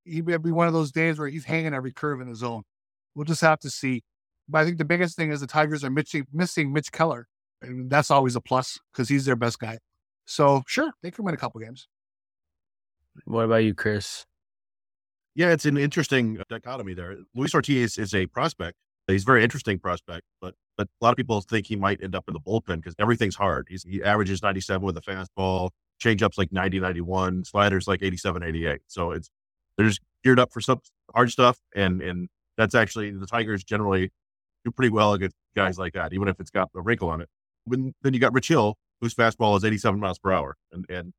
he 0.04 0.22
would 0.22 0.44
be 0.44 0.52
one 0.52 0.68
of 0.68 0.74
those 0.74 0.92
days 0.92 1.18
where 1.18 1.30
he's 1.30 1.46
hanging 1.46 1.74
every 1.74 1.94
curve 1.94 2.20
in 2.20 2.28
the 2.28 2.36
zone. 2.36 2.64
We'll 3.16 3.26
just 3.26 3.42
have 3.42 3.60
to 3.60 3.70
see. 3.70 4.04
But 4.50 4.60
I 4.60 4.66
think 4.66 4.78
the 4.78 4.86
biggest 4.86 5.16
thing 5.16 5.32
is 5.32 5.40
the 5.40 5.48
Tigers 5.48 5.84
are 5.86 5.90
missing, 5.90 6.26
missing 6.34 6.74
Mitch 6.74 6.92
Keller, 6.92 7.28
and 7.62 7.90
that's 7.90 8.12
always 8.12 8.36
a 8.36 8.42
plus 8.42 8.78
because 8.92 9.08
he's 9.08 9.24
their 9.24 9.38
best 9.38 9.60
guy. 9.60 9.80
So 10.26 10.64
sure, 10.68 10.92
they 11.02 11.12
can 11.12 11.24
win 11.24 11.34
a 11.34 11.38
couple 11.38 11.62
games. 11.62 11.88
What 13.26 13.46
about 13.46 13.64
you, 13.64 13.74
Chris? 13.74 14.26
Yeah, 15.36 15.52
it's 15.52 15.66
an 15.66 15.78
interesting 15.78 16.40
uh, 16.40 16.44
dichotomy 16.50 16.94
there. 16.94 17.18
Luis 17.36 17.54
Ortiz 17.54 17.98
is 17.98 18.14
a 18.14 18.26
prospect. 18.28 18.78
He's 19.08 19.24
a 19.24 19.26
very 19.26 19.44
interesting 19.44 19.80
prospect, 19.80 20.24
but 20.40 20.56
but 20.78 20.88
a 20.88 21.06
lot 21.06 21.12
of 21.12 21.18
people 21.18 21.42
think 21.42 21.68
he 21.68 21.76
might 21.76 22.02
end 22.02 22.16
up 22.16 22.26
in 22.28 22.34
the 22.34 22.40
bullpen 22.40 22.78
because 22.78 22.96
everything's 22.98 23.36
hard. 23.36 23.68
He's, 23.70 23.84
he 23.84 24.02
averages 24.02 24.42
97 24.42 24.86
with 24.86 24.98
a 24.98 25.02
fastball, 25.02 25.72
changeups 26.02 26.38
like 26.38 26.52
90, 26.52 26.80
91, 26.80 27.46
sliders 27.46 27.88
like 27.88 28.02
87, 28.02 28.42
88. 28.44 28.82
So 28.88 29.12
it's 29.12 29.30
they're 29.78 29.88
just 29.88 30.02
geared 30.24 30.40
up 30.40 30.52
for 30.52 30.62
some 30.62 30.80
hard 31.14 31.32
stuff, 31.32 31.60
and 31.76 32.02
and 32.02 32.30
that's 32.58 32.76
actually 32.76 33.12
the 33.12 33.28
Tigers 33.28 33.64
generally 33.64 34.12
do 34.64 34.72
pretty 34.72 34.92
well 34.92 35.14
against 35.14 35.36
guys 35.56 35.78
like 35.78 35.94
that, 35.94 36.14
even 36.14 36.28
if 36.28 36.40
it's 36.40 36.52
got 36.52 36.70
a 36.76 36.82
wrinkle 36.82 37.10
on 37.10 37.22
it. 37.22 37.30
When, 37.66 37.94
then 38.02 38.14
you 38.14 38.20
got 38.20 38.34
Rich 38.34 38.48
Hill, 38.48 38.76
whose 39.02 39.14
fastball 39.14 39.58
is 39.58 39.64
87 39.64 40.00
miles 40.00 40.20
per 40.20 40.32
hour, 40.32 40.56
and 40.72 40.86
and 40.90 41.14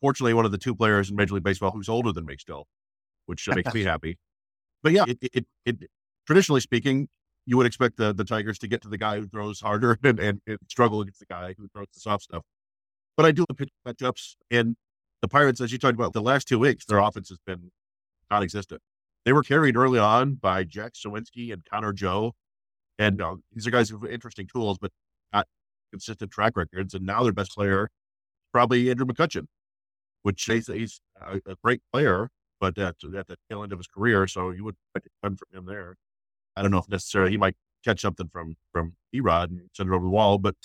fortunately 0.00 0.34
one 0.34 0.44
of 0.44 0.52
the 0.52 0.58
two 0.58 0.74
players 0.74 1.10
in 1.10 1.16
Major 1.16 1.34
League 1.34 1.44
Baseball 1.44 1.70
who's 1.70 1.88
older 1.88 2.12
than 2.12 2.26
me 2.26 2.36
still, 2.38 2.66
which 3.26 3.48
makes 3.54 3.72
me 3.74 3.84
happy. 3.84 4.18
But 4.82 4.92
yeah, 4.92 5.04
it, 5.08 5.18
it, 5.32 5.46
it, 5.64 5.76
traditionally 6.26 6.60
speaking, 6.60 7.08
you 7.46 7.56
would 7.56 7.66
expect 7.66 7.96
the, 7.96 8.12
the 8.12 8.24
Tigers 8.24 8.58
to 8.60 8.68
get 8.68 8.82
to 8.82 8.88
the 8.88 8.98
guy 8.98 9.18
who 9.18 9.26
throws 9.26 9.60
harder 9.60 9.98
and, 10.04 10.20
and, 10.20 10.40
and 10.46 10.58
struggle 10.68 11.00
against 11.00 11.20
the 11.20 11.26
guy 11.26 11.54
who 11.58 11.68
throws 11.68 11.88
the 11.94 12.00
soft 12.00 12.24
stuff. 12.24 12.42
But 13.16 13.26
I 13.26 13.32
do 13.32 13.44
the 13.48 13.54
pitch 13.54 13.70
matchups 13.86 14.36
and 14.50 14.76
the 15.20 15.28
Pirates, 15.28 15.60
as 15.60 15.72
you 15.72 15.78
talked 15.78 15.94
about, 15.94 16.12
the 16.12 16.22
last 16.22 16.46
two 16.46 16.58
weeks, 16.58 16.84
their 16.84 16.98
offense 16.98 17.28
has 17.30 17.38
been 17.44 17.70
non-existent. 18.30 18.80
They 19.24 19.32
were 19.32 19.42
carried 19.42 19.76
early 19.76 19.98
on 19.98 20.34
by 20.34 20.64
Jack 20.64 20.92
Suwinski 20.94 21.52
and 21.52 21.64
Connor 21.68 21.92
Joe. 21.92 22.34
And 22.98 23.20
uh, 23.20 23.36
these 23.52 23.66
are 23.66 23.70
guys 23.70 23.90
who 23.90 23.98
have 23.98 24.10
interesting 24.10 24.46
tools, 24.46 24.78
but 24.78 24.92
not 25.32 25.46
consistent 25.90 26.30
track 26.30 26.56
records. 26.56 26.94
And 26.94 27.04
now 27.04 27.22
their 27.22 27.32
best 27.32 27.52
player, 27.52 27.84
is 27.84 28.48
probably 28.52 28.90
Andrew 28.90 29.06
McCutchen, 29.06 29.46
which 30.22 30.44
he's, 30.44 30.66
he's 30.66 31.00
a, 31.20 31.36
a, 31.46 31.56
great 31.62 31.80
player, 31.92 32.30
but 32.60 32.76
at, 32.78 32.96
at 33.16 33.26
the 33.26 33.36
tail 33.48 33.62
end 33.62 33.72
of 33.72 33.78
his 33.78 33.86
career. 33.86 34.26
So 34.26 34.50
you 34.50 34.64
would 34.64 34.76
expect 34.94 35.06
a 35.06 35.26
ton 35.26 35.36
from 35.36 35.58
him 35.58 35.66
there. 35.66 35.96
I 36.56 36.62
don't 36.62 36.70
know 36.70 36.78
if 36.78 36.88
necessarily 36.88 37.32
he 37.32 37.36
might 37.36 37.56
catch 37.84 38.00
something 38.00 38.28
from 38.32 38.56
from 38.72 38.94
Erod 39.14 39.50
and 39.50 39.60
send 39.74 39.90
it 39.90 39.94
over 39.94 40.04
the 40.04 40.10
wall, 40.10 40.38
but 40.38 40.56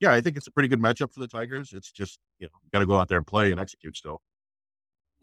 yeah, 0.00 0.12
I 0.12 0.20
think 0.20 0.36
it's 0.36 0.46
a 0.46 0.50
pretty 0.50 0.68
good 0.68 0.80
matchup 0.80 1.12
for 1.12 1.20
the 1.20 1.28
Tigers. 1.28 1.72
It's 1.72 1.92
just 1.92 2.18
you 2.38 2.46
know 2.46 2.52
got 2.72 2.80
to 2.80 2.86
go 2.86 2.98
out 2.98 3.08
there 3.08 3.18
and 3.18 3.26
play 3.26 3.52
and 3.52 3.60
execute 3.60 3.96
still. 3.96 4.20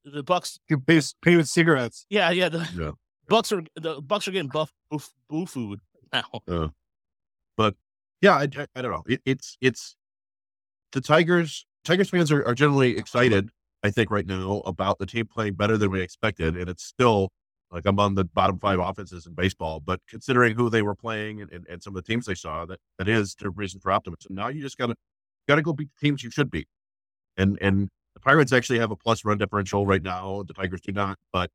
the 0.04 0.22
Bucks. 0.22 0.58
you 0.68 0.80
pay, 0.80 1.00
pay 1.22 1.36
with 1.36 1.48
cigarettes. 1.48 2.06
Yeah, 2.10 2.30
yeah. 2.30 2.48
The 2.48 2.68
Yeah. 2.76 2.90
Bucks 3.28 3.52
are 3.52 3.62
the 3.76 4.00
Bucks 4.00 4.26
are 4.26 4.30
getting 4.32 4.48
buff 4.50 4.72
boo, 4.90 5.00
boo 5.28 5.46
food 5.46 5.80
now. 6.12 6.70
But 7.56 7.74
yeah, 8.22 8.34
I, 8.36 8.48
I, 8.56 8.66
I 8.74 8.82
don't 8.82 8.90
know. 8.90 9.04
It, 9.06 9.20
it's 9.26 9.56
it's 9.60 9.96
the 10.92 11.00
Tigers. 11.00 11.66
Tigers 11.84 12.10
fans 12.10 12.32
are, 12.32 12.44
are 12.46 12.54
generally 12.54 12.96
excited. 12.96 13.50
I 13.82 13.90
think 13.90 14.10
right 14.10 14.26
now 14.26 14.62
about 14.66 14.98
the 14.98 15.06
team 15.06 15.26
playing 15.26 15.54
better 15.54 15.76
than 15.76 15.90
we 15.90 16.00
expected, 16.00 16.56
and 16.56 16.68
it's 16.68 16.84
still 16.84 17.30
like 17.70 17.84
I'm 17.86 18.14
the 18.14 18.24
bottom 18.24 18.58
five 18.58 18.78
offenses 18.78 19.26
in 19.26 19.34
baseball. 19.34 19.80
But 19.80 20.00
considering 20.08 20.56
who 20.56 20.70
they 20.70 20.82
were 20.82 20.94
playing 20.94 21.42
and, 21.42 21.52
and, 21.52 21.66
and 21.68 21.82
some 21.82 21.94
of 21.94 22.02
the 22.02 22.10
teams 22.10 22.26
they 22.26 22.34
saw, 22.34 22.64
that 22.66 22.80
that 22.98 23.08
is 23.08 23.34
the 23.36 23.50
reason 23.50 23.80
for 23.80 23.92
optimism. 23.92 24.34
Now 24.34 24.48
you 24.48 24.62
just 24.62 24.78
gotta 24.78 24.94
gotta 25.46 25.62
go 25.62 25.72
beat 25.72 25.90
the 26.00 26.06
teams 26.06 26.22
you 26.22 26.30
should 26.30 26.50
beat, 26.50 26.68
and 27.36 27.58
and 27.60 27.88
the 28.14 28.20
Pirates 28.20 28.52
actually 28.52 28.80
have 28.80 28.90
a 28.90 28.96
plus 28.96 29.24
run 29.24 29.38
differential 29.38 29.86
right 29.86 30.02
now. 30.02 30.42
The 30.46 30.54
Tigers 30.54 30.80
do 30.80 30.92
not, 30.92 31.18
but 31.32 31.50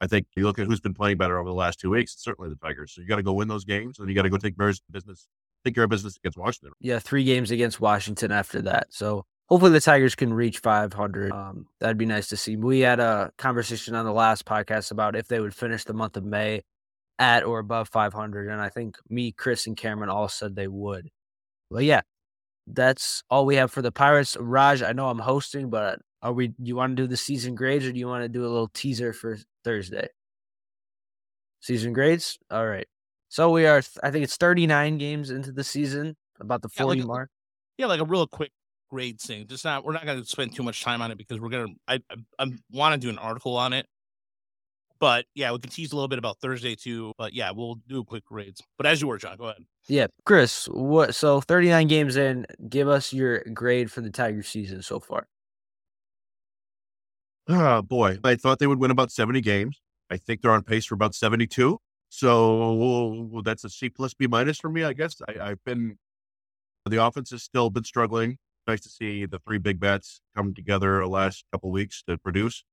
I 0.00 0.06
think 0.06 0.26
you 0.36 0.44
look 0.44 0.58
at 0.58 0.66
who's 0.66 0.80
been 0.80 0.94
playing 0.94 1.16
better 1.16 1.38
over 1.38 1.48
the 1.48 1.56
last 1.56 1.80
two 1.80 1.90
weeks. 1.90 2.12
It's 2.14 2.22
certainly 2.22 2.50
the 2.50 2.56
Tigers. 2.56 2.92
So 2.94 3.00
you 3.00 3.08
got 3.08 3.16
to 3.16 3.22
go 3.22 3.32
win 3.32 3.48
those 3.48 3.64
games, 3.64 3.98
and 3.98 4.08
you 4.08 4.14
got 4.14 4.22
to 4.22 4.30
go 4.30 4.36
take 4.36 4.56
business 4.56 5.26
take 5.64 5.74
care 5.74 5.84
of 5.84 5.90
business 5.90 6.16
against 6.16 6.38
Washington. 6.38 6.72
Yeah, 6.80 6.98
three 6.98 7.24
games 7.24 7.50
against 7.50 7.80
Washington 7.80 8.30
after 8.30 8.62
that. 8.62 8.88
So 8.90 9.24
hopefully 9.48 9.72
the 9.72 9.80
Tigers 9.80 10.14
can 10.14 10.32
reach 10.32 10.58
500. 10.58 11.32
Um, 11.32 11.66
that'd 11.80 11.98
be 11.98 12.06
nice 12.06 12.28
to 12.28 12.36
see. 12.36 12.56
We 12.56 12.80
had 12.80 13.00
a 13.00 13.32
conversation 13.38 13.94
on 13.94 14.04
the 14.04 14.12
last 14.12 14.44
podcast 14.44 14.90
about 14.90 15.16
if 15.16 15.28
they 15.28 15.40
would 15.40 15.54
finish 15.54 15.84
the 15.84 15.94
month 15.94 16.16
of 16.16 16.24
May 16.24 16.62
at 17.18 17.44
or 17.44 17.58
above 17.58 17.88
500, 17.88 18.48
and 18.48 18.60
I 18.60 18.68
think 18.68 18.96
me, 19.08 19.32
Chris, 19.32 19.66
and 19.66 19.76
Cameron 19.76 20.08
all 20.10 20.28
said 20.28 20.54
they 20.54 20.68
would. 20.68 21.08
But 21.70 21.84
yeah, 21.84 22.02
that's 22.66 23.22
all 23.28 23.44
we 23.46 23.56
have 23.56 23.70
for 23.72 23.82
the 23.82 23.90
Pirates. 23.92 24.36
Raj, 24.38 24.82
I 24.82 24.92
know 24.92 25.08
I'm 25.08 25.18
hosting, 25.18 25.68
but 25.70 25.98
are 26.22 26.32
we? 26.32 26.52
You 26.62 26.76
want 26.76 26.96
to 26.96 27.02
do 27.02 27.06
the 27.08 27.16
season 27.16 27.54
grades, 27.54 27.84
or 27.86 27.92
do 27.92 27.98
you 27.98 28.06
want 28.06 28.22
to 28.24 28.28
do 28.28 28.42
a 28.42 28.48
little 28.48 28.68
teaser 28.68 29.12
for 29.12 29.36
Thursday? 29.64 30.08
Season 31.60 31.92
grades. 31.92 32.38
All 32.50 32.66
right. 32.66 32.86
So 33.28 33.50
we 33.50 33.66
are. 33.66 33.82
I 34.02 34.10
think 34.10 34.24
it's 34.24 34.36
39 34.36 34.98
games 34.98 35.30
into 35.30 35.52
the 35.52 35.64
season, 35.64 36.16
about 36.40 36.62
the 36.62 36.68
Yeah, 36.76 36.84
like 36.84 36.98
40 36.98 37.00
a- 37.00 37.06
mark. 37.06 37.30
Yeah, 37.78 37.86
like 37.86 38.00
a 38.00 38.04
real 38.04 38.26
quick 38.26 38.52
grade 38.88 39.20
thing. 39.20 39.46
Just 39.46 39.64
not. 39.64 39.84
We're 39.84 39.92
not 39.92 40.04
going 40.04 40.20
to 40.20 40.26
spend 40.26 40.54
too 40.54 40.62
much 40.62 40.82
time 40.82 41.02
on 41.02 41.10
it 41.10 41.18
because 41.18 41.40
we're 41.40 41.48
gonna. 41.48 41.74
I 41.86 42.00
I, 42.10 42.16
I 42.38 42.46
want 42.72 42.94
to 42.94 43.04
do 43.04 43.10
an 43.10 43.18
article 43.18 43.56
on 43.56 43.72
it. 43.72 43.86
But 45.00 45.26
yeah, 45.34 45.52
we 45.52 45.58
can 45.58 45.70
tease 45.70 45.92
a 45.92 45.94
little 45.94 46.08
bit 46.08 46.18
about 46.18 46.38
Thursday 46.40 46.74
too. 46.74 47.12
But 47.18 47.32
yeah, 47.32 47.50
we'll 47.52 47.76
do 47.86 48.02
quick 48.04 48.24
grades. 48.24 48.62
But 48.76 48.86
as 48.86 49.00
you 49.00 49.06
were, 49.08 49.18
John, 49.18 49.36
go 49.36 49.44
ahead. 49.44 49.64
Yeah, 49.86 50.08
Chris. 50.24 50.66
What? 50.66 51.14
So 51.14 51.40
39 51.40 51.86
games 51.86 52.16
in. 52.16 52.46
Give 52.68 52.88
us 52.88 53.12
your 53.12 53.40
grade 53.54 53.90
for 53.90 54.00
the 54.00 54.10
Tiger 54.10 54.42
season 54.42 54.82
so 54.82 55.00
far. 55.00 55.26
Oh 57.48 57.80
boy, 57.82 58.18
I 58.24 58.34
thought 58.36 58.58
they 58.58 58.66
would 58.66 58.78
win 58.78 58.90
about 58.90 59.10
70 59.10 59.40
games. 59.40 59.80
I 60.10 60.16
think 60.18 60.42
they're 60.42 60.50
on 60.50 60.62
pace 60.62 60.84
for 60.84 60.94
about 60.94 61.14
72. 61.14 61.78
So 62.10 63.42
that's 63.44 63.64
a 63.64 63.70
C 63.70 63.88
plus 63.88 64.14
B 64.14 64.26
minus 64.26 64.58
for 64.58 64.70
me, 64.70 64.84
I 64.84 64.92
guess. 64.92 65.16
I, 65.28 65.50
I've 65.50 65.64
been 65.64 65.98
the 66.86 67.04
offense 67.04 67.30
has 67.30 67.42
still 67.42 67.70
been 67.70 67.84
struggling. 67.84 68.38
Nice 68.68 68.82
to 68.82 68.90
see 68.90 69.24
the 69.24 69.38
three 69.38 69.56
big 69.56 69.80
bats 69.80 70.20
come 70.36 70.52
together 70.52 71.00
the 71.00 71.06
last 71.06 71.42
couple 71.50 71.70
weeks 71.70 72.02
to 72.06 72.18
produce. 72.18 72.64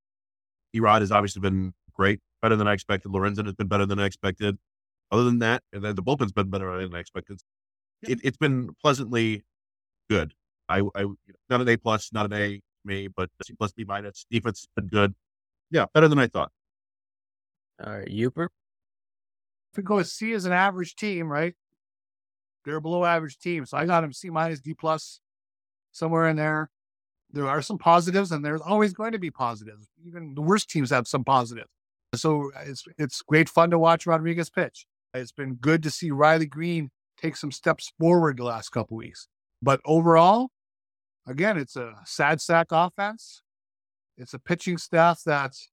Erod 0.76 1.00
has 1.00 1.10
obviously 1.10 1.40
been 1.40 1.74
great, 1.94 2.20
better 2.42 2.58
than 2.58 2.68
I 2.68 2.74
expected. 2.74 3.14
Lorenzen 3.14 3.46
has 3.46 3.54
been 3.54 3.70
better 3.70 3.86
than 3.86 3.98
I 3.98 4.06
expected. 4.06 4.58
Other 5.10 5.24
than 5.24 5.40
that, 5.40 5.64
and 5.72 5.82
then 5.82 5.96
the 5.96 6.04
bullpen's 6.04 6.34
been 6.34 6.50
better 6.50 6.82
than 6.82 6.94
I 6.94 7.00
expected. 7.00 7.40
It, 8.02 8.20
it's 8.24 8.36
been 8.36 8.72
pleasantly 8.82 9.44
good. 10.10 10.34
I, 10.68 10.82
I 10.96 11.06
not 11.50 11.62
an 11.62 11.70
A 11.70 11.78
plus, 11.78 12.12
not 12.12 12.26
an 12.26 12.34
A 12.34 12.62
me, 12.84 13.08
but 13.08 13.30
C 13.44 13.54
plus 13.54 13.72
B 13.72 13.86
minus. 13.88 14.26
Defense 14.30 14.62
has 14.62 14.68
been 14.76 14.90
good. 14.90 15.16
Yeah, 15.72 15.86
better 15.94 16.10
than 16.10 16.20
I 16.20 16.28
thought. 16.28 16.52
All 17.86 17.94
right, 17.94 18.08
Yooper. 18.08 18.48
If 19.72 19.78
we 19.78 19.84
go 19.84 19.96
with 19.96 20.08
C 20.08 20.34
as 20.34 20.44
an 20.44 20.52
average 20.52 20.96
team, 20.96 21.32
right? 21.32 21.54
They're 22.66 22.78
a 22.78 22.82
below 22.82 23.06
average 23.06 23.38
team. 23.38 23.66
So 23.66 23.78
I 23.78 23.86
got 23.86 24.02
them 24.02 24.12
C 24.12 24.30
minus, 24.30 24.60
D 24.60 24.74
plus, 24.74 25.22
somewhere 25.96 26.28
in 26.28 26.36
there. 26.36 26.70
There 27.32 27.48
are 27.48 27.62
some 27.62 27.78
positives, 27.78 28.32
and 28.32 28.46
there's 28.46 28.62
always 28.62 28.94
going 28.94 29.14
to 29.14 29.20
be 29.20 29.32
positives. 29.32 29.88
Even 30.06 30.36
the 30.36 30.42
worst 30.42 30.70
teams 30.70 30.90
have 30.92 31.08
some 31.08 31.24
positives. 31.24 31.70
So 32.14 32.52
uh, 32.56 32.64
it's 32.66 32.84
it's 32.98 33.22
great 33.22 33.50
fun 33.50 33.72
to 33.72 33.80
watch 33.80 34.06
Rodriguez 34.06 34.50
pitch. 34.50 34.86
It's 35.14 35.32
been 35.32 35.56
good 35.56 35.82
to 35.84 35.90
see 35.90 36.12
Riley 36.12 36.46
Greene 36.46 36.92
take 37.18 37.36
some 37.36 37.52
steps 37.52 37.92
forward 38.00 38.38
the 38.38 38.44
last 38.44 38.70
couple 38.70 38.98
weeks. 38.98 39.28
But 39.62 39.82
overall, 39.86 40.50
again, 41.26 41.58
it's 41.58 41.76
a 41.76 41.94
sad 42.06 42.42
sack 42.42 42.68
offense. 42.72 43.42
It's 44.18 44.34
a 44.34 44.40
pitching 44.40 44.78
staff 44.78 45.22
that's 45.26 45.70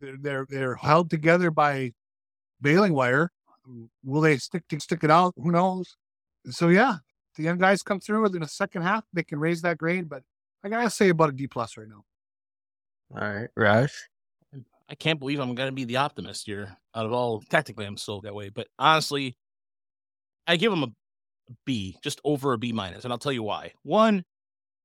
they're 0.00 0.16
they're, 0.20 0.46
they're 0.48 0.76
held 0.76 1.10
together 1.10 1.50
by 1.50 1.92
bailing 2.60 2.92
wire. 2.92 3.30
Will 4.04 4.20
they 4.20 4.36
stick 4.38 4.64
to 4.68 4.80
stick 4.80 5.04
it 5.04 5.10
out? 5.10 5.34
Who 5.36 5.52
knows? 5.52 5.96
So 6.50 6.68
yeah, 6.68 6.96
the 7.36 7.42
young 7.42 7.58
guys 7.58 7.82
come 7.82 8.00
through 8.00 8.26
in 8.26 8.40
the 8.40 8.48
second 8.48 8.82
half. 8.82 9.04
They 9.12 9.22
can 9.22 9.38
raise 9.38 9.62
that 9.62 9.78
grade, 9.78 10.08
but 10.08 10.22
I 10.64 10.68
gotta 10.68 10.90
say 10.90 11.08
about 11.08 11.30
a 11.30 11.32
D 11.32 11.46
plus 11.46 11.76
right 11.76 11.88
now. 11.88 12.04
All 13.14 13.20
right, 13.20 13.48
Raj. 13.56 13.92
I 14.88 14.94
can't 14.96 15.20
believe 15.20 15.38
I'm 15.38 15.54
going 15.54 15.68
to 15.68 15.74
be 15.74 15.84
the 15.84 15.98
optimist 15.98 16.46
here. 16.46 16.76
Out 16.96 17.06
of 17.06 17.12
all, 17.12 17.42
technically, 17.48 17.86
I'm 17.86 17.96
still 17.96 18.20
that 18.22 18.34
way, 18.34 18.48
but 18.48 18.66
honestly, 18.76 19.36
I 20.48 20.56
give 20.56 20.72
them 20.72 20.82
a 20.82 20.88
B, 21.64 21.96
just 22.02 22.20
over 22.24 22.52
a 22.52 22.58
B 22.58 22.72
minus, 22.72 23.04
and 23.04 23.12
I'll 23.12 23.18
tell 23.18 23.32
you 23.32 23.44
why. 23.44 23.72
One, 23.84 24.24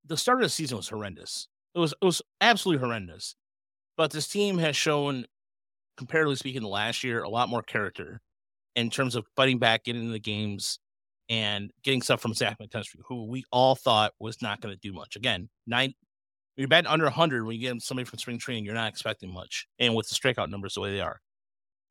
the 0.05 0.15
start 0.15 0.39
of 0.39 0.43
the 0.43 0.49
season 0.49 0.77
was 0.77 0.87
horrendous. 0.87 1.47
It 1.73 1.79
was 1.79 1.93
it 1.99 2.05
was 2.05 2.21
absolutely 2.39 2.85
horrendous. 2.85 3.35
But 3.97 4.11
this 4.11 4.27
team 4.27 4.59
has 4.59 4.75
shown, 4.75 5.25
comparatively 5.97 6.35
speaking, 6.35 6.61
to 6.61 6.67
last 6.67 7.03
year, 7.03 7.23
a 7.23 7.29
lot 7.29 7.49
more 7.49 7.63
character 7.63 8.21
in 8.75 8.89
terms 8.89 9.15
of 9.15 9.25
fighting 9.35 9.57
back, 9.57 9.85
getting 9.85 10.01
into 10.01 10.13
the 10.13 10.19
games, 10.19 10.79
and 11.29 11.71
getting 11.83 12.01
stuff 12.01 12.21
from 12.21 12.33
Zach 12.33 12.57
McKinstry, 12.59 12.99
who 13.07 13.25
we 13.25 13.43
all 13.51 13.75
thought 13.75 14.13
was 14.19 14.41
not 14.41 14.61
going 14.61 14.73
to 14.73 14.79
do 14.79 14.93
much. 14.93 15.15
Again, 15.15 15.49
nine 15.65 15.93
you're 16.57 16.67
batting 16.67 16.89
under 16.89 17.05
100 17.05 17.45
when 17.45 17.55
you 17.55 17.61
get 17.61 17.81
somebody 17.81 18.05
from 18.05 18.19
spring 18.19 18.37
training, 18.37 18.63
you're 18.63 18.73
not 18.73 18.87
expecting 18.87 19.33
much. 19.33 19.67
And 19.77 19.93
with 19.93 20.07
the 20.07 20.15
strikeout 20.15 20.49
numbers 20.49 20.75
the 20.75 20.81
way 20.81 20.91
they 20.93 21.01
are. 21.01 21.19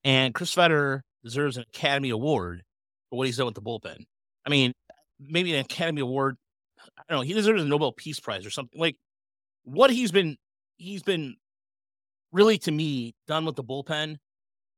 And 0.05 0.35
Chris 0.35 0.55
Fetter 0.55 1.03
deserves 1.23 1.57
an 1.57 1.65
Academy 1.75 2.11
Award 2.11 2.63
for 3.11 3.19
what 3.19 3.27
he's 3.27 3.37
done 3.37 3.47
with 3.47 3.55
the 3.55 3.63
bullpen. 3.63 4.05
I 4.47 4.51
mean, 4.51 4.73
maybe 5.21 5.53
an 5.55 5.61
Academy 5.61 6.01
Award. 6.01 6.37
I 6.81 7.03
don't 7.09 7.19
know. 7.19 7.23
He 7.23 7.35
deserves 7.35 7.63
a 7.63 7.67
Nobel 7.67 7.93
Peace 7.93 8.21
Prize 8.21 8.47
or 8.47 8.51
something. 8.51 8.81
Like 8.81 8.97
what 9.65 9.91
he's 9.91 10.13
been, 10.13 10.37
he's 10.77 11.03
been 11.03 11.37
really, 12.33 12.59
to 12.59 12.73
me, 12.73 13.15
done 13.27 13.45
with 13.45 13.57
the 13.57 13.65
bullpen 13.65 14.17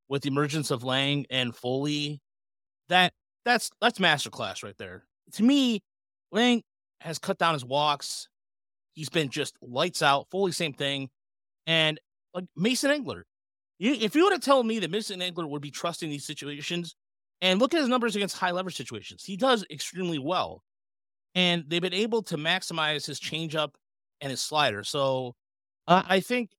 with 0.08 0.22
the 0.22 0.28
emergence 0.28 0.70
of 0.70 0.84
Lang 0.84 1.26
and 1.30 1.54
Foley. 1.54 2.20
That 2.88 3.12
that's 3.46 3.70
that's 3.80 3.98
masterclass 3.98 4.62
right 4.62 4.76
there. 4.76 5.04
To 5.34 5.42
me, 5.42 5.82
Lang 6.32 6.62
has 7.00 7.18
cut 7.18 7.38
down 7.38 7.54
his 7.54 7.64
walks. 7.64 8.28
He's 8.92 9.08
been 9.08 9.30
just 9.30 9.56
lights 9.62 10.02
out. 10.02 10.26
Foley 10.30 10.52
same 10.52 10.74
thing. 10.74 11.08
And 11.66 11.98
like 12.34 12.44
Mason 12.56 12.90
Englert, 12.90 13.22
you, 13.78 13.94
if 13.94 14.14
you 14.14 14.24
would 14.24 14.32
have 14.32 14.42
told 14.42 14.66
me 14.66 14.78
that 14.80 14.90
Mason 14.90 15.20
Englert 15.20 15.48
would 15.48 15.62
be 15.62 15.70
trusting 15.70 16.10
these 16.10 16.24
situations, 16.24 16.94
and 17.40 17.60
look 17.60 17.74
at 17.74 17.80
his 17.80 17.88
numbers 17.88 18.16
against 18.16 18.36
high 18.36 18.50
leverage 18.50 18.76
situations, 18.76 19.24
he 19.24 19.36
does 19.36 19.64
extremely 19.70 20.18
well. 20.18 20.62
And 21.34 21.64
they've 21.68 21.82
been 21.82 21.92
able 21.92 22.22
to 22.24 22.36
maximize 22.36 23.06
his 23.06 23.20
changeup 23.20 23.72
and 24.20 24.30
his 24.30 24.40
slider. 24.40 24.82
So 24.82 25.34
uh, 25.86 26.02
I 26.08 26.20
think, 26.20 26.50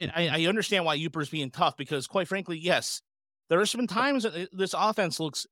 and 0.00 0.10
I, 0.16 0.28
I 0.28 0.46
understand 0.46 0.84
why 0.84 0.96
Yooper's 0.96 1.28
being 1.28 1.50
tough 1.50 1.76
because, 1.76 2.06
quite 2.06 2.26
frankly, 2.26 2.58
yes, 2.58 3.02
there 3.50 3.60
are 3.60 3.66
some 3.66 3.86
times 3.86 4.22
that 4.22 4.48
this 4.52 4.74
offense 4.76 5.20
looks 5.20 5.46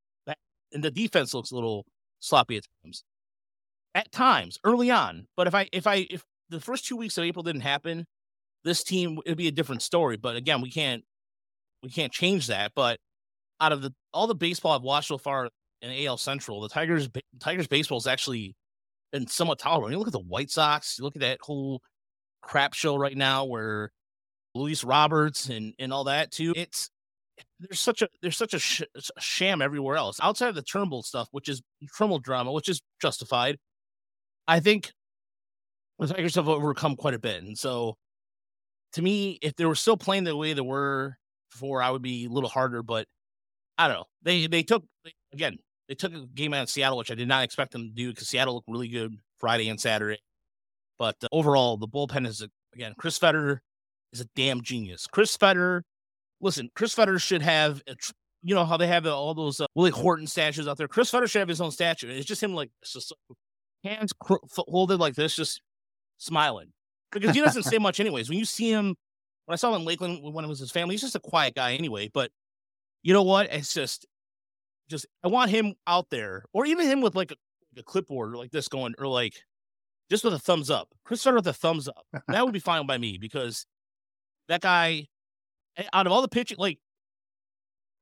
and 0.73 0.83
the 0.83 0.91
defense 0.91 1.33
looks 1.33 1.51
a 1.51 1.55
little 1.55 1.85
sloppy 2.19 2.57
at 2.57 2.63
times 2.83 3.03
at 3.95 4.11
times 4.11 4.57
early 4.63 4.91
on. 4.91 5.27
But 5.35 5.47
if 5.47 5.55
I 5.55 5.69
if 5.71 5.87
I 5.87 6.07
if 6.09 6.23
the 6.49 6.59
first 6.59 6.85
two 6.85 6.97
weeks 6.97 7.17
of 7.17 7.23
April 7.23 7.43
didn't 7.43 7.61
happen, 7.61 8.05
this 8.63 8.83
team 8.83 9.19
it'd 9.25 9.37
be 9.37 9.47
a 9.47 9.51
different 9.51 9.81
story. 9.81 10.17
But 10.17 10.35
again, 10.35 10.61
we 10.61 10.71
can't 10.71 11.03
we 11.81 11.89
can't 11.89 12.11
change 12.11 12.47
that. 12.47 12.71
But 12.75 12.99
out 13.59 13.71
of 13.71 13.81
the 13.81 13.93
all 14.13 14.27
the 14.27 14.35
baseball 14.35 14.73
I've 14.73 14.83
watched 14.83 15.09
so 15.09 15.17
far 15.17 15.49
in 15.81 16.05
AL 16.05 16.17
Central, 16.17 16.61
the 16.61 16.69
Tigers 16.69 17.09
Tigers 17.39 17.67
baseball 17.67 17.97
is 17.97 18.07
actually 18.07 18.55
been 19.11 19.27
somewhat 19.27 19.59
tolerable. 19.59 19.91
You 19.91 19.99
look 19.99 20.07
at 20.07 20.13
the 20.13 20.19
White 20.19 20.49
Sox, 20.49 20.97
you 20.97 21.03
look 21.03 21.15
at 21.15 21.21
that 21.21 21.39
whole 21.41 21.81
crap 22.41 22.73
show 22.73 22.97
right 22.97 23.15
now 23.15 23.45
where 23.45 23.91
Luis 24.55 24.83
Roberts 24.83 25.49
and 25.49 25.73
and 25.79 25.93
all 25.93 26.05
that 26.05 26.31
too. 26.31 26.53
It's 26.55 26.89
there's 27.59 27.79
such 27.79 28.01
a 28.01 28.09
there's 28.21 28.37
such 28.37 28.53
a, 28.53 28.59
sh- 28.59 28.81
a 28.95 29.21
sham 29.21 29.61
everywhere 29.61 29.95
else 29.95 30.19
outside 30.21 30.49
of 30.49 30.55
the 30.55 30.61
Turnbull 30.61 31.03
stuff, 31.03 31.27
which 31.31 31.49
is 31.49 31.61
Turnbull 31.97 32.19
drama, 32.19 32.51
which 32.51 32.69
is 32.69 32.81
justified. 33.01 33.57
I 34.47 34.59
think 34.59 34.91
the 35.99 36.07
Tigers 36.07 36.35
have 36.35 36.49
overcome 36.49 36.95
quite 36.95 37.13
a 37.13 37.19
bit, 37.19 37.43
and 37.43 37.57
so 37.57 37.97
to 38.93 39.01
me, 39.01 39.39
if 39.41 39.55
they 39.55 39.65
were 39.65 39.75
still 39.75 39.97
playing 39.97 40.23
the 40.23 40.35
way 40.35 40.53
they 40.53 40.61
were 40.61 41.17
before, 41.51 41.81
I 41.81 41.89
would 41.89 42.01
be 42.01 42.25
a 42.25 42.29
little 42.29 42.49
harder. 42.49 42.83
But 42.83 43.07
I 43.77 43.87
don't 43.87 43.97
know. 43.97 44.05
They 44.21 44.47
they 44.47 44.63
took 44.63 44.83
again. 45.33 45.57
They 45.89 45.95
took 45.95 46.13
a 46.13 46.25
game 46.27 46.53
out 46.53 46.63
of 46.63 46.69
Seattle, 46.69 46.97
which 46.97 47.11
I 47.11 47.15
did 47.15 47.27
not 47.27 47.43
expect 47.43 47.73
them 47.73 47.83
to 47.83 47.93
do 47.93 48.09
because 48.09 48.29
Seattle 48.29 48.55
looked 48.55 48.69
really 48.69 48.87
good 48.87 49.15
Friday 49.37 49.67
and 49.67 49.79
Saturday. 49.79 50.19
But 50.97 51.17
uh, 51.23 51.27
overall, 51.31 51.77
the 51.77 51.87
bullpen 51.87 52.25
is 52.25 52.45
again 52.73 52.93
Chris 52.97 53.17
Fetter 53.17 53.61
is 54.13 54.21
a 54.21 54.25
damn 54.35 54.61
genius. 54.61 55.07
Chris 55.07 55.35
Fetter, 55.35 55.83
listen, 56.43 56.69
Chris 56.75 56.93
Fetter 56.93 57.17
should 57.17 57.41
have, 57.41 57.81
you 58.43 58.53
know 58.53 58.65
how 58.65 58.77
they 58.77 58.87
have 58.87 59.07
all 59.07 59.33
those 59.33 59.61
uh, 59.61 59.65
Willie 59.73 59.91
Horton 59.91 60.27
statues 60.27 60.67
out 60.67 60.77
there. 60.77 60.87
Chris 60.87 61.09
Fetter 61.09 61.27
should 61.27 61.39
have 61.39 61.47
his 61.47 61.61
own 61.61 61.71
statue. 61.71 62.09
It's 62.09 62.25
just 62.25 62.43
him 62.43 62.53
like 62.53 62.69
just 62.83 63.13
hands 63.83 64.13
cr- 64.13 64.45
folded 64.49 64.99
like 64.99 65.15
this, 65.15 65.35
just 65.35 65.61
smiling 66.17 66.71
because 67.11 67.35
he 67.35 67.41
doesn't 67.41 67.63
say 67.63 67.77
much 67.79 67.99
anyways. 67.99 68.29
When 68.29 68.37
you 68.37 68.45
see 68.45 68.69
him, 68.69 68.95
when 69.45 69.53
I 69.53 69.55
saw 69.55 69.69
him 69.69 69.81
in 69.81 69.87
Lakeland 69.87 70.19
when 70.21 70.45
it 70.45 70.49
was 70.49 70.59
his 70.59 70.71
family, 70.71 70.93
he's 70.93 71.01
just 71.01 71.15
a 71.15 71.19
quiet 71.19 71.55
guy 71.55 71.73
anyway. 71.73 72.09
But 72.13 72.31
you 73.01 73.13
know 73.13 73.23
what? 73.23 73.51
It's 73.51 73.73
just, 73.73 74.05
just 74.89 75.05
I 75.23 75.29
want 75.29 75.51
him 75.51 75.73
out 75.87 76.09
there, 76.09 76.43
or 76.53 76.65
even 76.65 76.87
him 76.87 77.01
with 77.01 77.15
like 77.15 77.31
a, 77.31 77.35
a 77.77 77.83
clipboard 77.83 78.35
like 78.35 78.51
this 78.51 78.67
going, 78.67 78.93
or 78.99 79.07
like 79.07 79.33
just 80.09 80.23
with 80.23 80.33
a 80.33 80.39
thumbs 80.39 80.69
up. 80.69 80.89
Chris 81.05 81.23
Fetter 81.23 81.37
with 81.37 81.47
a 81.47 81.53
thumbs 81.53 81.87
up. 81.87 82.05
That 82.27 82.43
would 82.43 82.53
be 82.53 82.59
fine 82.59 82.85
by 82.85 82.97
me 82.97 83.17
because 83.19 83.65
that 84.49 84.61
guy, 84.61 85.07
out 85.93 86.05
of 86.05 86.13
all 86.13 86.21
the 86.21 86.27
pitching, 86.27 86.57
like 86.57 86.79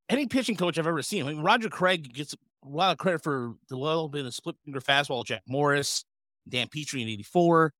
any 0.09 0.27
pitching 0.27 0.55
coach 0.55 0.77
I've 0.77 0.87
ever 0.87 1.01
seen, 1.01 1.25
I 1.25 1.33
mean, 1.33 1.41
Roger 1.41 1.69
Craig 1.69 2.13
gets 2.13 2.33
a 2.33 2.67
lot 2.67 2.91
of 2.91 2.97
credit 2.97 3.23
for 3.23 3.55
the 3.69 3.77
little 3.77 4.09
bit 4.09 4.25
of 4.25 4.33
split 4.33 4.55
finger 4.63 4.81
fastball, 4.81 5.25
Jack 5.25 5.43
Morris, 5.47 6.05
Dan 6.47 6.67
Petry 6.67 7.01
in 7.01 7.07
84. 7.07 7.73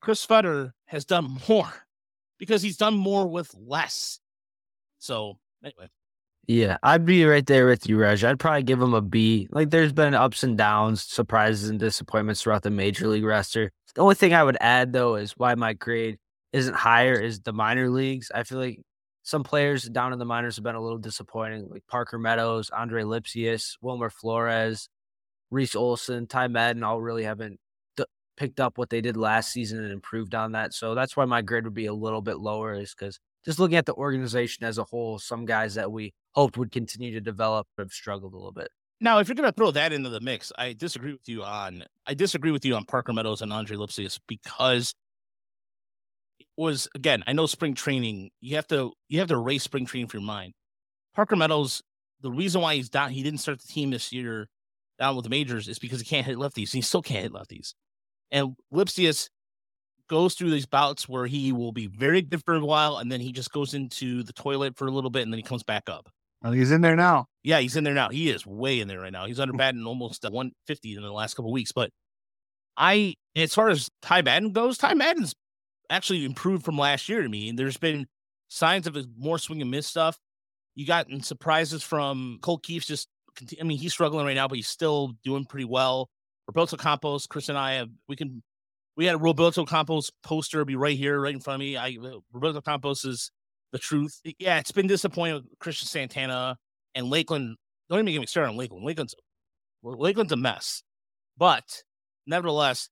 Chris 0.00 0.24
Fetter 0.24 0.72
has 0.86 1.04
done 1.04 1.38
more 1.48 1.72
because 2.38 2.62
he's 2.62 2.76
done 2.76 2.94
more 2.94 3.26
with 3.26 3.54
less. 3.54 4.20
So, 4.98 5.38
anyway. 5.64 5.88
Yeah, 6.46 6.78
I'd 6.82 7.04
be 7.04 7.26
right 7.26 7.46
there 7.46 7.66
with 7.66 7.86
you, 7.88 7.98
Reg. 7.98 8.24
I'd 8.24 8.38
probably 8.38 8.62
give 8.62 8.80
him 8.80 8.94
a 8.94 9.02
B. 9.02 9.48
Like, 9.50 9.68
there's 9.68 9.92
been 9.92 10.14
ups 10.14 10.42
and 10.42 10.56
downs, 10.56 11.02
surprises 11.02 11.68
and 11.68 11.78
disappointments 11.78 12.40
throughout 12.40 12.62
the 12.62 12.70
major 12.70 13.06
league 13.06 13.24
roster. 13.24 13.70
The 13.94 14.00
only 14.00 14.14
thing 14.14 14.32
I 14.32 14.42
would 14.42 14.56
add, 14.60 14.94
though, 14.94 15.16
is 15.16 15.32
why 15.32 15.54
my 15.56 15.74
grade 15.74 16.18
isn't 16.54 16.74
higher 16.74 17.12
is 17.12 17.40
the 17.40 17.52
minor 17.52 17.90
leagues. 17.90 18.30
I 18.34 18.44
feel 18.44 18.58
like 18.58 18.80
some 19.28 19.42
players 19.42 19.82
down 19.82 20.14
in 20.14 20.18
the 20.18 20.24
minors 20.24 20.56
have 20.56 20.62
been 20.62 20.74
a 20.74 20.80
little 20.80 20.96
disappointing, 20.96 21.68
like 21.68 21.86
Parker 21.86 22.16
Meadows, 22.16 22.70
Andre 22.70 23.02
Lipcius, 23.02 23.76
Wilmer 23.82 24.08
Flores, 24.08 24.88
Reese 25.50 25.76
Olson, 25.76 26.26
Ty 26.26 26.48
Madden, 26.48 26.82
all 26.82 26.98
really 26.98 27.24
haven't 27.24 27.60
d- 27.98 28.06
picked 28.38 28.58
up 28.58 28.78
what 28.78 28.88
they 28.88 29.02
did 29.02 29.18
last 29.18 29.52
season 29.52 29.84
and 29.84 29.92
improved 29.92 30.34
on 30.34 30.52
that. 30.52 30.72
So 30.72 30.94
that's 30.94 31.14
why 31.14 31.26
my 31.26 31.42
grade 31.42 31.64
would 31.64 31.74
be 31.74 31.84
a 31.84 31.92
little 31.92 32.22
bit 32.22 32.38
lower, 32.38 32.72
is 32.72 32.94
because 32.98 33.20
just 33.44 33.58
looking 33.58 33.76
at 33.76 33.84
the 33.84 33.92
organization 33.92 34.64
as 34.64 34.78
a 34.78 34.84
whole, 34.84 35.18
some 35.18 35.44
guys 35.44 35.74
that 35.74 35.92
we 35.92 36.14
hoped 36.30 36.56
would 36.56 36.72
continue 36.72 37.12
to 37.12 37.20
develop 37.20 37.66
have 37.76 37.92
struggled 37.92 38.32
a 38.32 38.36
little 38.36 38.50
bit. 38.50 38.70
Now, 38.98 39.18
if 39.18 39.28
you're 39.28 39.34
going 39.34 39.50
to 39.50 39.54
throw 39.54 39.72
that 39.72 39.92
into 39.92 40.08
the 40.08 40.22
mix, 40.22 40.52
I 40.56 40.72
disagree 40.72 41.12
with 41.12 41.28
you 41.28 41.44
on 41.44 41.84
I 42.06 42.14
disagree 42.14 42.50
with 42.50 42.64
you 42.64 42.76
on 42.76 42.86
Parker 42.86 43.12
Meadows 43.12 43.42
and 43.42 43.52
Andre 43.52 43.76
Lipcius 43.76 44.18
because 44.26 44.94
was 46.56 46.88
again, 46.94 47.22
I 47.26 47.32
know 47.32 47.46
spring 47.46 47.74
training, 47.74 48.30
you 48.40 48.56
have 48.56 48.66
to 48.68 48.92
you 49.08 49.18
have 49.20 49.28
to 49.28 49.34
erase 49.34 49.62
spring 49.62 49.86
training 49.86 50.08
from 50.08 50.20
your 50.20 50.26
mind. 50.26 50.54
Parker 51.14 51.36
Meadows, 51.36 51.82
the 52.20 52.30
reason 52.30 52.60
why 52.60 52.74
he's 52.74 52.88
down, 52.88 53.10
he 53.10 53.22
didn't 53.22 53.40
start 53.40 53.60
the 53.60 53.68
team 53.68 53.90
this 53.90 54.12
year 54.12 54.48
down 54.98 55.16
with 55.16 55.24
the 55.24 55.30
majors 55.30 55.68
is 55.68 55.78
because 55.78 56.00
he 56.00 56.06
can't 56.06 56.26
hit 56.26 56.36
lefties. 56.36 56.72
He 56.72 56.80
still 56.80 57.02
can't 57.02 57.22
hit 57.22 57.32
lefties. 57.32 57.74
And 58.30 58.56
Lipcius 58.72 59.28
goes 60.08 60.34
through 60.34 60.50
these 60.50 60.66
bouts 60.66 61.08
where 61.08 61.26
he 61.26 61.52
will 61.52 61.72
be 61.72 61.86
very 61.86 62.22
good 62.22 62.42
for 62.44 62.54
a 62.54 62.64
while 62.64 62.96
and 62.96 63.12
then 63.12 63.20
he 63.20 63.32
just 63.32 63.52
goes 63.52 63.74
into 63.74 64.22
the 64.22 64.32
toilet 64.32 64.76
for 64.76 64.86
a 64.86 64.90
little 64.90 65.10
bit 65.10 65.22
and 65.22 65.32
then 65.32 65.38
he 65.38 65.42
comes 65.42 65.62
back 65.62 65.88
up. 65.88 66.08
Well, 66.42 66.52
he's 66.52 66.70
in 66.70 66.80
there 66.80 66.96
now. 66.96 67.26
Yeah, 67.42 67.58
he's 67.60 67.76
in 67.76 67.84
there 67.84 67.94
now. 67.94 68.10
He 68.10 68.30
is 68.30 68.46
way 68.46 68.80
in 68.80 68.88
there 68.88 69.00
right 69.00 69.12
now. 69.12 69.26
He's 69.26 69.40
under 69.40 69.52
hmm. 69.52 69.58
batting 69.58 69.84
almost 69.84 70.24
uh, 70.24 70.30
150 70.30 70.96
in 70.96 71.02
the 71.02 71.12
last 71.12 71.34
couple 71.34 71.52
weeks. 71.52 71.72
But 71.72 71.90
I, 72.76 73.14
as 73.34 73.54
far 73.54 73.70
as 73.70 73.88
Ty 74.02 74.22
Madden 74.22 74.52
goes, 74.52 74.78
Ty 74.78 74.94
Madden's 74.94 75.34
actually 75.90 76.24
improved 76.24 76.64
from 76.64 76.78
last 76.78 77.08
year 77.08 77.22
to 77.22 77.28
me. 77.28 77.48
And 77.48 77.58
there's 77.58 77.76
been 77.76 78.06
signs 78.48 78.86
of 78.86 78.96
more 79.16 79.38
swing 79.38 79.62
and 79.62 79.70
miss 79.70 79.86
stuff. 79.86 80.18
You 80.74 80.86
got 80.86 81.06
surprises 81.22 81.82
from 81.82 82.38
Colt 82.40 82.62
Keith's 82.62 82.86
just, 82.86 83.08
I 83.60 83.64
mean, 83.64 83.78
he's 83.78 83.92
struggling 83.92 84.26
right 84.26 84.34
now, 84.34 84.48
but 84.48 84.56
he's 84.56 84.68
still 84.68 85.14
doing 85.24 85.44
pretty 85.44 85.64
well. 85.64 86.08
Roberto 86.46 86.76
Campos, 86.76 87.26
Chris 87.26 87.48
and 87.48 87.58
I 87.58 87.74
have, 87.74 87.88
we 88.08 88.16
can, 88.16 88.42
we 88.96 89.06
had 89.06 89.16
a 89.16 89.18
Roberto 89.18 89.64
Campos 89.64 90.10
poster 90.22 90.64
be 90.64 90.76
right 90.76 90.96
here, 90.96 91.20
right 91.20 91.34
in 91.34 91.40
front 91.40 91.56
of 91.56 91.60
me. 91.60 91.76
I, 91.76 91.96
Roberto 92.32 92.60
Campos 92.60 93.04
is 93.04 93.30
the 93.72 93.78
truth. 93.78 94.20
Yeah, 94.38 94.58
it's 94.58 94.72
been 94.72 94.86
disappointing 94.86 95.34
with 95.34 95.58
Christian 95.58 95.86
Santana 95.86 96.56
and 96.94 97.08
Lakeland. 97.08 97.56
Don't 97.90 98.00
even 98.00 98.12
get 98.12 98.20
me 98.20 98.26
started 98.26 98.50
on 98.50 98.56
Lakeland. 98.56 98.84
Lakeland's, 98.84 99.14
Lakeland's 99.82 100.32
a 100.32 100.36
mess. 100.36 100.82
But 101.36 101.82
nevertheless, 102.26 102.88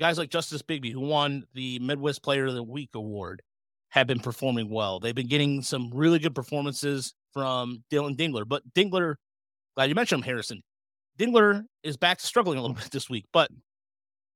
guys 0.00 0.18
like 0.18 0.30
Justice 0.30 0.62
Bigbie, 0.62 0.92
who 0.92 1.00
won 1.00 1.44
the 1.54 1.78
Midwest 1.78 2.22
Player 2.22 2.46
of 2.46 2.54
the 2.54 2.62
Week 2.62 2.90
award, 2.94 3.42
have 3.90 4.06
been 4.06 4.20
performing 4.20 4.70
well. 4.70 4.98
They've 4.98 5.14
been 5.14 5.28
getting 5.28 5.62
some 5.62 5.90
really 5.92 6.18
good 6.18 6.34
performances 6.34 7.14
from 7.32 7.84
Dylan 7.92 8.16
Dingler. 8.16 8.48
But 8.48 8.62
Dingler, 8.72 9.16
glad 9.76 9.88
you 9.88 9.94
mentioned 9.94 10.22
him, 10.22 10.26
Harrison. 10.26 10.62
Dingler 11.18 11.64
is 11.82 11.96
back 11.96 12.18
to 12.18 12.26
struggling 12.26 12.58
a 12.58 12.62
little 12.62 12.76
bit 12.82 12.90
this 12.90 13.10
week, 13.10 13.26
but 13.32 13.50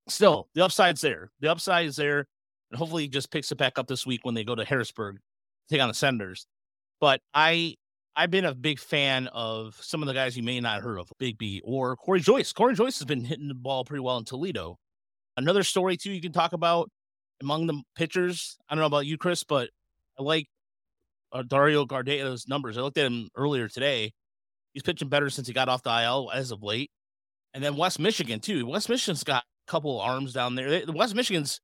still, 0.09 0.49
the 0.55 0.65
upside's 0.65 1.01
there. 1.01 1.31
The 1.41 1.51
upside 1.51 1.87
is 1.87 1.97
there. 1.97 2.27
And 2.71 2.79
hopefully 2.79 3.05
he 3.05 3.09
just 3.09 3.31
picks 3.31 3.53
it 3.53 3.59
back 3.59 3.79
up 3.79 3.87
this 3.87 4.07
week 4.07 4.21
when 4.25 4.35
they 4.35 4.45
go 4.45 4.55
to 4.55 4.65
Harrisburg, 4.65 5.17
to 5.17 5.75
take 5.75 5.81
on 5.81 5.89
the 5.89 5.95
Senators. 5.95 6.47
But 7.01 7.21
I 7.33 7.77
I've 8.17 8.31
been 8.31 8.45
a 8.45 8.55
big 8.55 8.79
fan 8.79 9.29
of 9.29 9.77
some 9.81 10.03
of 10.03 10.07
the 10.07 10.15
guys 10.15 10.37
you 10.37 10.43
may 10.43 10.61
not 10.61 10.75
have 10.75 10.85
heard 10.85 10.99
of, 10.99 11.11
Bigbie 11.21 11.61
or 11.65 11.97
Corey 11.97 12.21
Joyce. 12.21 12.53
Corey 12.53 12.75
Joyce 12.75 12.99
has 12.99 13.07
been 13.07 13.25
hitting 13.25 13.49
the 13.49 13.55
ball 13.55 13.85
pretty 13.85 14.01
well 14.01 14.19
in 14.19 14.25
Toledo. 14.25 14.79
Another 15.37 15.63
story 15.63 15.97
too 15.97 16.13
you 16.13 16.21
can 16.21 16.33
talk 16.33 16.53
about 16.53 16.91
among 17.41 17.67
the 17.67 17.83
pitchers. 17.97 18.57
I 18.69 18.75
don't 18.75 18.81
know 18.81 18.87
about 18.87 19.07
you, 19.07 19.19
Chris, 19.19 19.45
but 19.45 19.71
I 20.19 20.23
like 20.23 20.47
uh, 21.33 21.43
Dario 21.43 21.85
Gardea's 21.85 22.47
numbers. 22.49 22.79
I 22.79 22.83
looked 22.83 22.99
at 22.99 23.07
him 23.07 23.29
earlier 23.37 23.69
today. 23.69 24.13
He's 24.73 24.83
pitching 24.83 25.09
better 25.09 25.31
since 25.31 25.47
he 25.47 25.53
got 25.53 25.69
off 25.69 25.83
the 25.83 26.03
IL 26.03 26.31
as 26.33 26.51
of 26.51 26.63
late. 26.63 26.91
And 27.53 27.63
then 27.63 27.77
West 27.77 27.99
Michigan 27.99 28.41
too. 28.41 28.67
West 28.67 28.89
Michigan's 28.89 29.25
got 29.25 29.45
a 29.69 29.71
couple 29.71 30.01
of 30.01 30.09
arms 30.09 30.33
down 30.33 30.55
there. 30.55 30.71
They, 30.71 30.85
the 30.85 30.93
West 30.93 31.15
Michigan's 31.15 31.61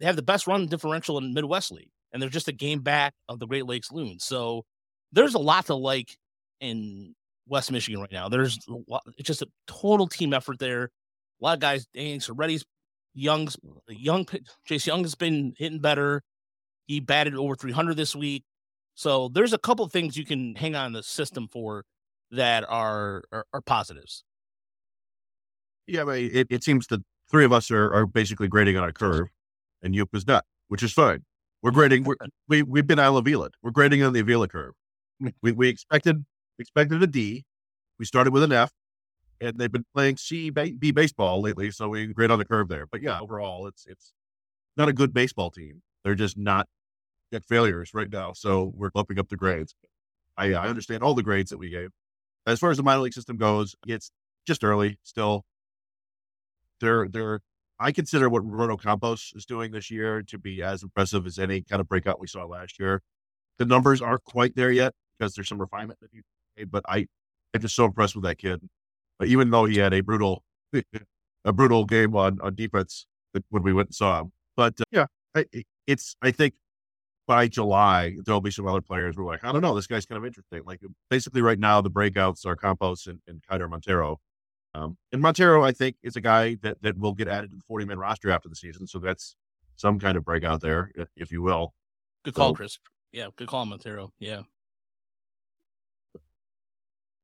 they 0.00 0.06
have 0.06 0.16
the 0.16 0.22
best 0.22 0.46
run 0.46 0.66
differential 0.66 1.18
in 1.18 1.34
Midwest 1.34 1.70
League, 1.70 1.90
and 2.12 2.22
they're 2.22 2.30
just 2.30 2.48
a 2.48 2.52
game 2.52 2.80
back 2.80 3.12
of 3.28 3.38
the 3.38 3.46
Great 3.46 3.66
Lakes 3.66 3.92
Loons. 3.92 4.24
So 4.24 4.64
there's 5.12 5.34
a 5.34 5.38
lot 5.38 5.66
to 5.66 5.74
like 5.74 6.16
in 6.60 7.14
West 7.46 7.70
Michigan 7.70 8.00
right 8.00 8.10
now. 8.10 8.28
There's 8.28 8.58
it's 9.18 9.26
just 9.26 9.42
a 9.42 9.48
total 9.66 10.06
team 10.06 10.32
effort 10.32 10.58
there. 10.58 10.90
A 11.40 11.44
lot 11.44 11.54
of 11.54 11.60
guys, 11.60 11.86
dang, 11.94 12.20
so 12.20 12.34
Reddy's 12.34 12.64
Young's 13.14 13.56
mm. 13.56 13.78
young 13.88 14.26
Chase 14.64 14.86
Young 14.86 15.02
has 15.02 15.14
been 15.14 15.54
hitting 15.58 15.80
better. 15.80 16.22
He 16.86 17.00
batted 17.00 17.34
over 17.34 17.54
300 17.54 17.96
this 17.96 18.14
week. 18.14 18.44
So 18.94 19.28
there's 19.28 19.52
a 19.52 19.58
couple 19.58 19.84
of 19.84 19.92
things 19.92 20.16
you 20.16 20.26
can 20.26 20.54
hang 20.54 20.74
on 20.74 20.92
the 20.92 21.02
system 21.02 21.48
for 21.50 21.84
that 22.30 22.64
are 22.68 23.22
are, 23.32 23.46
are 23.52 23.60
positives. 23.60 24.24
Yeah, 25.86 26.04
but 26.04 26.18
it, 26.18 26.46
it 26.50 26.62
seems 26.62 26.86
the 26.86 27.02
three 27.30 27.44
of 27.44 27.52
us 27.52 27.70
are, 27.70 27.92
are 27.92 28.06
basically 28.06 28.48
grading 28.48 28.76
on 28.76 28.88
a 28.88 28.92
curve, 28.92 29.28
and 29.82 29.94
Yoop 29.94 30.14
is 30.14 30.26
not, 30.26 30.44
which 30.68 30.82
is 30.82 30.92
fine. 30.92 31.24
We're 31.62 31.72
grading. 31.72 32.04
We're, 32.04 32.16
we 32.48 32.62
we've 32.62 32.86
been 32.86 32.98
Al 32.98 33.16
Avila. 33.16 33.50
We're 33.62 33.70
grading 33.72 34.02
on 34.02 34.12
the 34.12 34.20
Avila 34.20 34.48
curve. 34.48 34.74
Mm. 35.22 35.32
We 35.42 35.52
we 35.52 35.68
expected 35.68 36.24
expected 36.58 37.02
a 37.02 37.06
D. 37.06 37.44
We 37.98 38.04
started 38.04 38.32
with 38.32 38.42
an 38.42 38.52
F 38.52 38.72
and 39.40 39.58
they've 39.58 39.72
been 39.72 39.86
playing 39.94 40.16
C 40.16 40.50
B 40.50 40.90
baseball 40.90 41.40
lately, 41.40 41.70
so 41.70 41.88
we 41.88 42.06
grade 42.06 42.30
on 42.30 42.38
the 42.38 42.44
curve 42.44 42.68
there. 42.68 42.86
But 42.86 43.02
yeah, 43.02 43.20
overall, 43.20 43.66
it's 43.66 43.86
it's 43.86 44.12
not 44.76 44.88
a 44.88 44.92
good 44.92 45.12
baseball 45.12 45.50
team. 45.50 45.82
They're 46.04 46.14
just 46.14 46.36
not 46.36 46.68
yet 47.30 47.44
failures 47.44 47.92
right 47.94 48.10
now. 48.10 48.32
So 48.32 48.72
we're 48.74 48.90
bumping 48.90 49.18
up 49.18 49.28
the 49.28 49.36
grades. 49.36 49.74
I, 50.36 50.54
I 50.54 50.68
understand 50.68 51.02
all 51.02 51.14
the 51.14 51.22
grades 51.22 51.50
that 51.50 51.58
we 51.58 51.70
gave. 51.70 51.90
As 52.46 52.58
far 52.58 52.70
as 52.70 52.76
the 52.76 52.82
minor 52.82 53.02
league 53.02 53.12
system 53.12 53.36
goes, 53.36 53.74
it's 53.86 54.10
just 54.46 54.64
early 54.64 54.98
still. 55.02 55.44
They're 56.80 57.08
they're 57.08 57.40
I 57.78 57.92
consider 57.92 58.28
what 58.28 58.44
Roberto 58.44 58.76
Campos 58.76 59.32
is 59.34 59.46
doing 59.46 59.72
this 59.72 59.90
year 59.90 60.22
to 60.22 60.38
be 60.38 60.62
as 60.62 60.82
impressive 60.82 61.26
as 61.26 61.38
any 61.38 61.62
kind 61.62 61.80
of 61.80 61.88
breakout 61.88 62.20
we 62.20 62.26
saw 62.26 62.44
last 62.44 62.78
year. 62.78 63.02
The 63.58 63.64
numbers 63.66 64.02
aren't 64.02 64.24
quite 64.24 64.54
there 64.56 64.70
yet 64.70 64.94
because 65.18 65.34
there's 65.34 65.48
some 65.48 65.60
refinement 65.60 66.00
that 66.00 66.10
he's 66.12 66.22
made, 66.56 66.70
but 66.70 66.84
I 66.88 67.06
I'm 67.54 67.60
just 67.60 67.74
so 67.74 67.84
impressed 67.86 68.14
with 68.14 68.24
that 68.24 68.38
kid 68.38 68.60
even 69.24 69.50
though 69.50 69.64
he 69.64 69.78
had 69.78 69.92
a 69.92 70.00
brutal, 70.00 70.44
a 71.44 71.52
brutal 71.52 71.84
game 71.84 72.14
on 72.16 72.38
on 72.40 72.54
defense 72.54 73.06
when 73.50 73.62
we 73.62 73.72
went 73.72 73.88
and 73.88 73.94
saw 73.94 74.20
him. 74.20 74.32
But 74.56 74.80
uh, 74.80 74.84
yeah, 74.90 75.06
I, 75.34 75.46
it's 75.86 76.16
I 76.22 76.30
think 76.30 76.54
by 77.26 77.46
July, 77.46 78.16
there'll 78.24 78.40
be 78.40 78.50
some 78.50 78.66
other 78.66 78.80
players 78.80 79.14
who 79.14 79.22
are 79.22 79.32
like, 79.32 79.44
I 79.44 79.52
don't 79.52 79.62
know, 79.62 79.74
this 79.74 79.86
guy's 79.86 80.04
kind 80.04 80.18
of 80.18 80.26
interesting. 80.26 80.62
Like 80.66 80.80
basically 81.10 81.42
right 81.42 81.60
now, 81.60 81.80
the 81.80 81.90
breakouts 81.90 82.44
are 82.44 82.56
Campos 82.56 83.06
and, 83.06 83.20
and 83.28 83.40
Keider 83.48 83.70
Montero. 83.70 84.18
Um, 84.74 84.96
and 85.12 85.22
Montero, 85.22 85.62
I 85.62 85.70
think, 85.70 85.94
is 86.02 86.16
a 86.16 86.20
guy 86.20 86.56
that, 86.62 86.82
that 86.82 86.98
will 86.98 87.14
get 87.14 87.28
added 87.28 87.50
to 87.50 87.56
the 87.56 87.62
40 87.68 87.86
man 87.86 87.98
roster 87.98 88.30
after 88.32 88.48
the 88.48 88.56
season. 88.56 88.86
So 88.86 88.98
that's 88.98 89.36
some 89.76 90.00
kind 90.00 90.16
of 90.16 90.24
breakout 90.24 90.60
there, 90.60 90.90
if 91.16 91.30
you 91.30 91.40
will. 91.40 91.72
Good 92.24 92.34
call, 92.34 92.50
so, 92.50 92.54
Chris. 92.54 92.78
Yeah, 93.12 93.28
good 93.36 93.46
call, 93.46 93.64
Montero. 93.64 94.10
Yeah. 94.18 94.42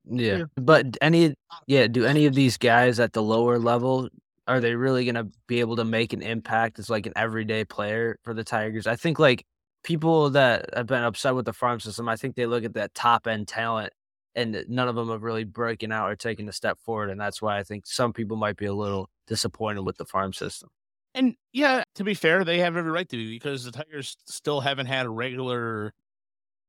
Yeah. 0.08 0.44
But 0.56 0.96
any 1.00 1.34
yeah, 1.66 1.86
do 1.88 2.04
any 2.04 2.26
of 2.26 2.34
these 2.34 2.56
guys 2.56 3.00
at 3.00 3.12
the 3.12 3.22
lower 3.22 3.58
level 3.58 4.08
are 4.48 4.60
they 4.60 4.74
really 4.76 5.04
going 5.04 5.16
to 5.16 5.28
be 5.48 5.60
able 5.60 5.76
to 5.76 5.84
make 5.84 6.12
an 6.12 6.22
impact 6.22 6.78
as 6.78 6.88
like 6.88 7.06
an 7.06 7.12
everyday 7.16 7.64
player 7.64 8.18
for 8.22 8.32
the 8.32 8.44
Tigers? 8.44 8.86
I 8.86 8.96
think 8.96 9.18
like 9.18 9.44
people 9.82 10.30
that 10.30 10.70
have 10.74 10.86
been 10.86 11.02
upset 11.02 11.34
with 11.34 11.44
the 11.44 11.52
farm 11.52 11.80
system, 11.80 12.08
I 12.08 12.16
think 12.16 12.36
they 12.36 12.46
look 12.46 12.64
at 12.64 12.74
that 12.74 12.94
top 12.94 13.26
end 13.26 13.48
talent 13.48 13.92
and 14.34 14.64
none 14.68 14.88
of 14.88 14.94
them 14.94 15.10
have 15.10 15.22
really 15.22 15.44
broken 15.44 15.90
out 15.90 16.10
or 16.10 16.16
taken 16.16 16.48
a 16.48 16.52
step 16.52 16.78
forward 16.78 17.10
and 17.10 17.20
that's 17.20 17.42
why 17.42 17.58
I 17.58 17.64
think 17.64 17.86
some 17.86 18.12
people 18.12 18.36
might 18.36 18.56
be 18.56 18.66
a 18.66 18.74
little 18.74 19.08
disappointed 19.26 19.82
with 19.82 19.96
the 19.96 20.04
farm 20.04 20.32
system. 20.32 20.68
And 21.14 21.34
yeah, 21.52 21.82
to 21.94 22.04
be 22.04 22.14
fair, 22.14 22.44
they 22.44 22.58
have 22.58 22.76
every 22.76 22.90
right 22.90 23.08
to 23.08 23.16
be 23.16 23.30
because 23.30 23.64
the 23.64 23.72
Tigers 23.72 24.16
still 24.26 24.60
haven't 24.60 24.86
had 24.86 25.06
a 25.06 25.10
regular 25.10 25.92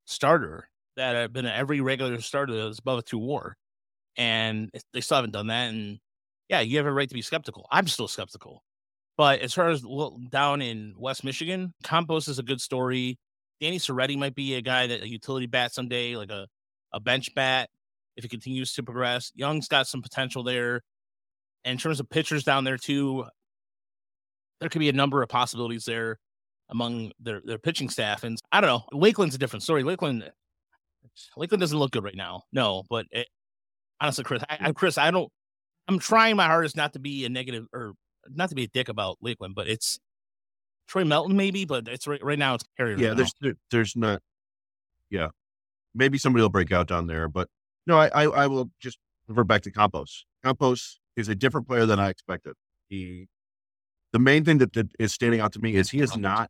starter 0.06 0.70
that 0.98 1.16
have 1.16 1.34
been 1.34 1.46
every 1.46 1.80
regular 1.80 2.20
starter 2.20 2.66
that's 2.66 2.80
above 2.80 3.00
a 3.00 3.02
two 3.02 3.18
war. 3.18 3.56
And 4.18 4.70
they 4.94 5.02
still 5.02 5.16
haven't 5.16 5.32
done 5.32 5.48
that. 5.48 5.70
And 5.70 6.00
yeah, 6.50 6.60
you 6.62 6.78
have 6.78 6.86
a 6.86 6.92
right 6.92 7.08
to 7.08 7.14
be 7.14 7.22
skeptical. 7.22 7.68
I'm 7.72 7.88
still 7.88 8.08
skeptical. 8.08 8.64
But 9.16 9.42
as 9.42 9.54
far 9.54 9.70
as 9.70 9.84
down 10.30 10.62
in 10.62 10.94
West 10.98 11.24
Michigan, 11.24 11.74
Campos 11.84 12.28
is 12.28 12.40
a 12.40 12.44
good 12.44 12.62
story. 12.62 13.18
Danny 13.60 13.80
Serretti 13.80 14.18
might 14.18 14.36
be 14.36 14.56
a 14.56 14.62
guy 14.62 14.88
that 14.88 15.02
a 15.02 15.08
utility 15.08 15.48
bat 15.48 15.74
someday, 15.74 16.16
like 16.16 16.30
a, 16.30 16.48
a 16.94 17.00
bench 17.00 17.34
bat, 17.34 17.70
if 18.16 18.24
he 18.24 18.30
continues 18.30 18.74
to 18.74 18.84
progress. 18.84 19.32
Young's 19.36 19.68
got 19.68 19.88
some 19.88 20.02
potential 20.02 20.44
there. 20.44 20.82
And 21.64 21.74
in 21.74 21.78
terms 21.78 22.00
of 22.00 22.10
pitchers 22.10 22.44
down 22.44 22.64
there, 22.64 22.78
too, 22.78 23.26
there 24.60 24.70
could 24.70 24.80
be 24.80 24.90
a 24.90 24.94
number 24.94 25.22
of 25.22 25.30
possibilities 25.30 25.86
there 25.86 26.20
among 26.70 27.12
their, 27.20 27.42
their 27.44 27.58
pitching 27.58 27.90
staff. 27.90 28.24
And 28.24 28.40
I 28.52 28.62
don't 28.62 28.70
know. 28.70 28.98
Lakeland's 28.98 29.36
a 29.36 29.40
different 29.40 29.64
story. 29.64 29.84
Lakeland 29.84 30.32
Lakeland 31.36 31.62
doesn't 31.62 31.78
look 31.78 31.92
good 31.92 32.04
right 32.04 32.16
now. 32.16 32.44
No, 32.52 32.84
but 32.90 33.06
it, 33.12 33.28
honestly, 34.00 34.24
Chris, 34.24 34.44
I, 34.50 34.58
I, 34.62 34.72
Chris, 34.72 34.98
I 34.98 35.12
don't. 35.12 35.30
I'm 35.88 36.00
trying 36.00 36.36
my 36.36 36.48
hardest 36.48 36.76
not 36.76 36.94
to 36.94 37.00
be 37.00 37.26
a 37.26 37.30
negative 37.30 37.66
or 37.74 37.94
not 38.30 38.50
to 38.50 38.56
be 38.56 38.64
a 38.64 38.68
dick 38.68 38.90
about 38.90 39.18
Lakeland, 39.22 39.56
but 39.56 39.68
it's 39.68 40.00
Troy 40.88 41.06
Melton 41.06 41.36
maybe, 41.38 41.66
but 41.66 41.88
it's 41.88 42.08
right, 42.08 42.24
right 42.24 42.40
now 42.40 42.56
it's 42.56 42.66
Perry. 42.78 42.96
Yeah, 42.98 43.14
there's 43.14 43.34
there, 43.42 43.54
there's 43.72 43.96
not. 43.96 44.22
Yeah, 45.10 45.30
maybe 45.96 46.18
somebody 46.18 46.42
will 46.42 46.50
break 46.50 46.72
out 46.72 46.88
down 46.88 47.08
there, 47.08 47.28
but 47.28 47.48
no, 47.86 47.98
I 47.98 48.08
I, 48.08 48.24
I 48.24 48.48
will 48.48 48.70
just 48.80 48.98
revert 49.28 49.48
back 49.48 49.62
to 49.62 49.72
Campos. 49.72 50.26
Campos 50.44 51.00
is 51.16 51.30
a 51.30 51.36
different 51.36 51.68
player 51.68 51.86
than 51.86 52.00
I 52.00 52.10
expected. 52.10 52.54
He, 52.90 53.28
the 54.14 54.20
main 54.20 54.46
thing 54.46 54.60
that, 54.60 54.74
that 54.74 54.88
is 55.00 55.14
standing 55.14 55.40
out 55.40 55.54
to 55.54 55.60
me 55.60 55.76
is 55.76 55.90
he 55.90 56.00
is 56.00 56.16
not 56.16 56.50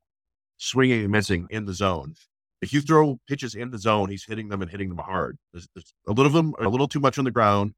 swinging 0.58 1.02
and 1.04 1.12
missing 1.12 1.48
in 1.50 1.66
the 1.66 1.74
zone 1.74 2.16
if 2.62 2.74
you 2.74 2.82
throw 2.82 3.20
pitches 3.28 3.56
in 3.56 3.72
the 3.72 3.78
zone, 3.78 4.10
he's 4.10 4.26
hitting 4.26 4.50
them 4.50 4.62
and 4.62 4.72
hitting 4.72 4.90
them 4.90 4.98
hard. 4.98 5.38
There's, 5.54 5.68
there's 5.76 5.94
a 6.08 6.12
little 6.12 6.28
of 6.28 6.34
them 6.34 6.54
a 6.60 6.70
little 6.70 6.88
too 6.88 7.00
much 7.00 7.18
on 7.18 7.26
the 7.26 7.32
ground, 7.32 7.74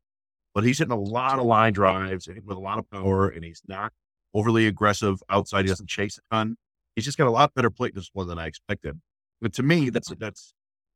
but 0.53 0.63
he's 0.63 0.77
hitting 0.77 0.93
a 0.93 0.99
lot 0.99 1.39
of 1.39 1.45
line 1.45 1.73
drives 1.73 2.27
with 2.27 2.57
a 2.57 2.59
lot 2.59 2.79
of 2.79 2.89
power, 2.89 3.27
and 3.27 3.43
he's 3.43 3.61
not 3.67 3.91
overly 4.33 4.67
aggressive 4.67 5.21
outside. 5.29 5.65
He 5.65 5.69
doesn't 5.69 5.89
chase 5.89 6.17
a 6.17 6.35
ton. 6.35 6.55
He's 6.95 7.05
just 7.05 7.17
got 7.17 7.27
a 7.27 7.31
lot 7.31 7.53
better 7.53 7.69
plate 7.69 7.95
discipline 7.95 8.27
than 8.27 8.39
I 8.39 8.47
expected. 8.47 8.99
But 9.41 9.53
to 9.53 9.63
me, 9.63 9.89
that's 9.89 10.09
that's 10.17 10.53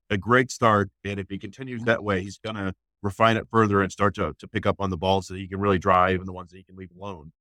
a 0.10 0.18
great 0.18 0.52
start. 0.52 0.90
And 1.04 1.20
if 1.20 1.30
he 1.30 1.38
continues 1.38 1.84
that 1.84 2.04
way, 2.04 2.22
he's 2.22 2.38
gonna 2.38 2.74
refine 3.02 3.38
it 3.38 3.48
further 3.52 3.82
and 3.82 3.92
start 3.92 4.16
to 4.16 4.34
to 4.40 4.48
pick 4.48 4.66
up 4.66 4.78
on 4.80 4.90
the 4.90 4.98
balls 4.98 5.28
that 5.28 5.38
he 5.38 5.48
can 5.48 5.60
really 5.60 5.80
drive 5.80 6.20
and 6.20 6.28
the 6.28 6.34
ones 6.34 6.52
that 6.52 6.58
he 6.58 6.64
can 6.64 6.76
leave 6.76 6.92
alone. 6.98 7.32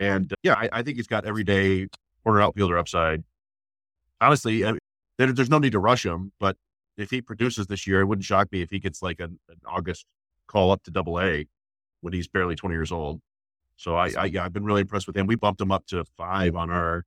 And 0.00 0.32
uh, 0.32 0.36
yeah, 0.42 0.54
I, 0.54 0.68
I, 0.72 0.82
think 0.82 0.96
he's 0.96 1.06
got 1.06 1.24
everyday 1.24 1.86
corner 2.24 2.42
outfielder 2.42 2.76
upside. 2.76 3.22
Honestly, 4.20 4.64
there, 5.18 5.32
there's 5.32 5.50
no 5.50 5.58
need 5.58 5.72
to 5.72 5.78
rush 5.78 6.04
him. 6.04 6.32
But 6.40 6.56
if 6.96 7.10
he 7.10 7.20
produces 7.20 7.66
this 7.66 7.86
year, 7.86 8.00
it 8.00 8.06
wouldn't 8.06 8.24
shock 8.24 8.50
me 8.52 8.62
if 8.62 8.70
he 8.70 8.78
gets 8.78 9.02
like 9.02 9.20
an, 9.20 9.38
an 9.48 9.56
August 9.66 10.06
call 10.46 10.70
up 10.70 10.82
to 10.84 10.90
Double 10.90 11.20
A 11.20 11.46
when 12.00 12.12
he's 12.12 12.28
barely 12.28 12.54
20 12.54 12.74
years 12.74 12.92
old. 12.92 13.20
So 13.76 13.96
I, 13.96 14.10
I, 14.16 14.24
yeah, 14.26 14.44
I've 14.44 14.52
been 14.52 14.64
really 14.64 14.82
impressed 14.82 15.06
with 15.06 15.16
him. 15.16 15.26
We 15.26 15.36
bumped 15.36 15.60
him 15.60 15.72
up 15.72 15.86
to 15.86 16.04
five 16.16 16.54
on 16.54 16.70
our 16.70 17.04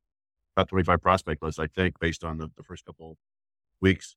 top 0.58 0.70
25 0.70 1.02
prospect 1.02 1.42
list, 1.42 1.60
I 1.60 1.68
think, 1.68 2.00
based 2.00 2.24
on 2.24 2.38
the, 2.38 2.50
the 2.58 2.64
first 2.64 2.86
couple 2.86 3.18
weeks. 3.80 4.16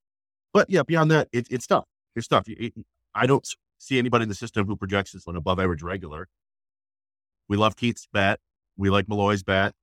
But 0.52 0.68
yeah, 0.68 0.82
beyond 0.82 1.10
that, 1.12 1.28
it, 1.32 1.46
it's 1.50 1.66
tough. 1.66 1.86
It's 2.16 2.26
tough. 2.26 2.44
It, 2.48 2.74
I 3.14 3.26
don't 3.26 3.46
see 3.78 3.98
anybody 3.98 4.24
in 4.24 4.28
the 4.28 4.34
system 4.34 4.66
who 4.66 4.76
projects 4.76 5.14
as 5.14 5.26
an 5.26 5.36
above 5.36 5.60
average 5.60 5.82
regular. 5.82 6.28
We 7.48 7.56
love 7.56 7.76
Keith's 7.76 8.08
bat. 8.12 8.40
We 8.76 8.90
like 8.90 9.08
Malloy's 9.08 9.42
bat. 9.42 9.74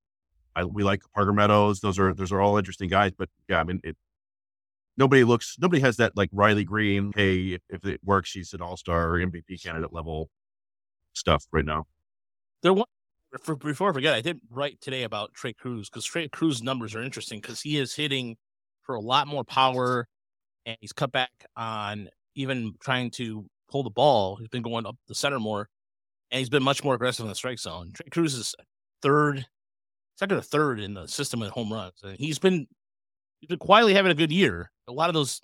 I, 0.58 0.66
we 0.66 0.84
like 0.84 1.02
Parker 1.14 1.34
Meadows. 1.34 1.82
Those 1.82 2.00
are 2.00 2.14
those 2.14 2.32
are 2.32 2.42
all 2.42 2.58
interesting 2.58 2.90
guys. 2.90 3.12
But 3.16 3.30
yeah, 3.48 3.60
I 3.60 3.64
mean, 3.64 3.80
it, 3.84 3.96
nobody 4.98 5.24
looks 5.24 5.56
nobody 5.60 5.82
has 5.82 5.98
that 5.98 6.18
like 6.18 6.30
Riley 6.34 6.64
Greene. 6.64 7.12
Hey, 7.16 7.60
if 7.70 7.86
it 7.86 8.02
works, 8.04 8.30
she's 8.30 8.54
an 8.54 8.62
All 8.62 8.76
Star 8.76 9.14
or 9.14 9.20
MVP 9.20 9.64
candidate 9.64 9.94
level 9.94 10.30
stuff 11.14 11.46
right 11.52 11.66
now. 11.66 11.86
There 12.64 12.74
one 12.74 12.88
for, 13.44 13.56
before 13.56 13.92
I 13.92 13.94
forget, 13.94 14.16
I 14.16 14.22
did 14.22 14.40
write 14.50 14.82
today 14.82 15.04
about 15.04 15.34
Trey 15.34 15.54
Cruz 15.54 15.90
because 15.90 16.06
Trey 16.06 16.28
Cruz 16.28 16.64
numbers 16.64 16.96
are 16.96 17.04
interesting 17.04 17.40
because 17.40 17.62
he 17.62 17.78
is 17.78 17.94
hitting 17.94 18.36
for 18.82 18.96
a 18.96 19.02
lot 19.02 19.28
more 19.28 19.44
power 19.44 20.08
and 20.66 20.76
he's 20.82 20.94
cut 20.94 21.12
back 21.12 21.32
on 21.56 22.10
even 22.36 22.74
trying 22.82 23.12
to 23.12 23.46
pull 23.70 23.84
the 23.84 23.92
ball. 23.92 24.38
He's 24.38 24.48
been 24.48 24.64
going 24.64 24.88
up 24.88 24.96
the 25.08 25.14
center 25.14 25.40
more 25.40 25.70
and 26.32 26.40
he's 26.40 26.50
been 26.50 26.64
much 26.64 26.84
more 26.84 26.96
aggressive 26.96 27.26
in 27.26 27.30
the 27.30 27.36
strike 27.36 27.60
zone. 27.60 27.92
Trey 27.94 28.10
Cruz 28.10 28.34
is 28.34 28.56
third 29.04 29.46
second 30.18 30.38
or 30.38 30.42
third 30.42 30.80
in 30.80 30.94
the 30.94 31.08
system 31.08 31.42
in 31.42 31.50
home 31.50 31.72
runs. 31.72 31.94
And 32.04 32.18
he's 32.18 32.40
been 32.40 32.68
he's 33.40 33.48
been 33.48 33.60
quietly 33.60 33.94
having 33.94 34.12
a 34.12 34.16
good 34.16 34.32
year. 34.32 34.72
A 34.88 34.92
lot 34.92 35.10
of 35.10 35.14
those 35.14 35.42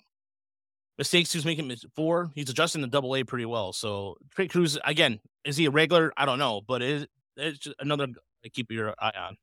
mistakes 0.98 1.32
he 1.32 1.38
was 1.38 1.44
making 1.44 1.68
before, 1.68 2.30
he's 2.34 2.50
adjusting 2.50 2.82
the 2.82 2.88
double 2.88 3.16
A 3.16 3.24
pretty 3.24 3.46
well. 3.46 3.72
So 3.72 4.16
Trey 4.34 4.48
Cruz, 4.48 4.78
again, 4.84 5.20
is 5.44 5.56
he 5.56 5.66
a 5.66 5.70
regular? 5.70 6.12
I 6.16 6.26
don't 6.26 6.38
know, 6.38 6.60
but 6.66 6.82
it, 6.82 7.08
it's 7.36 7.58
just 7.58 7.76
another 7.80 8.06
to 8.06 8.50
keep 8.50 8.70
your 8.70 8.94
eye 8.98 9.12
on. 9.16 9.36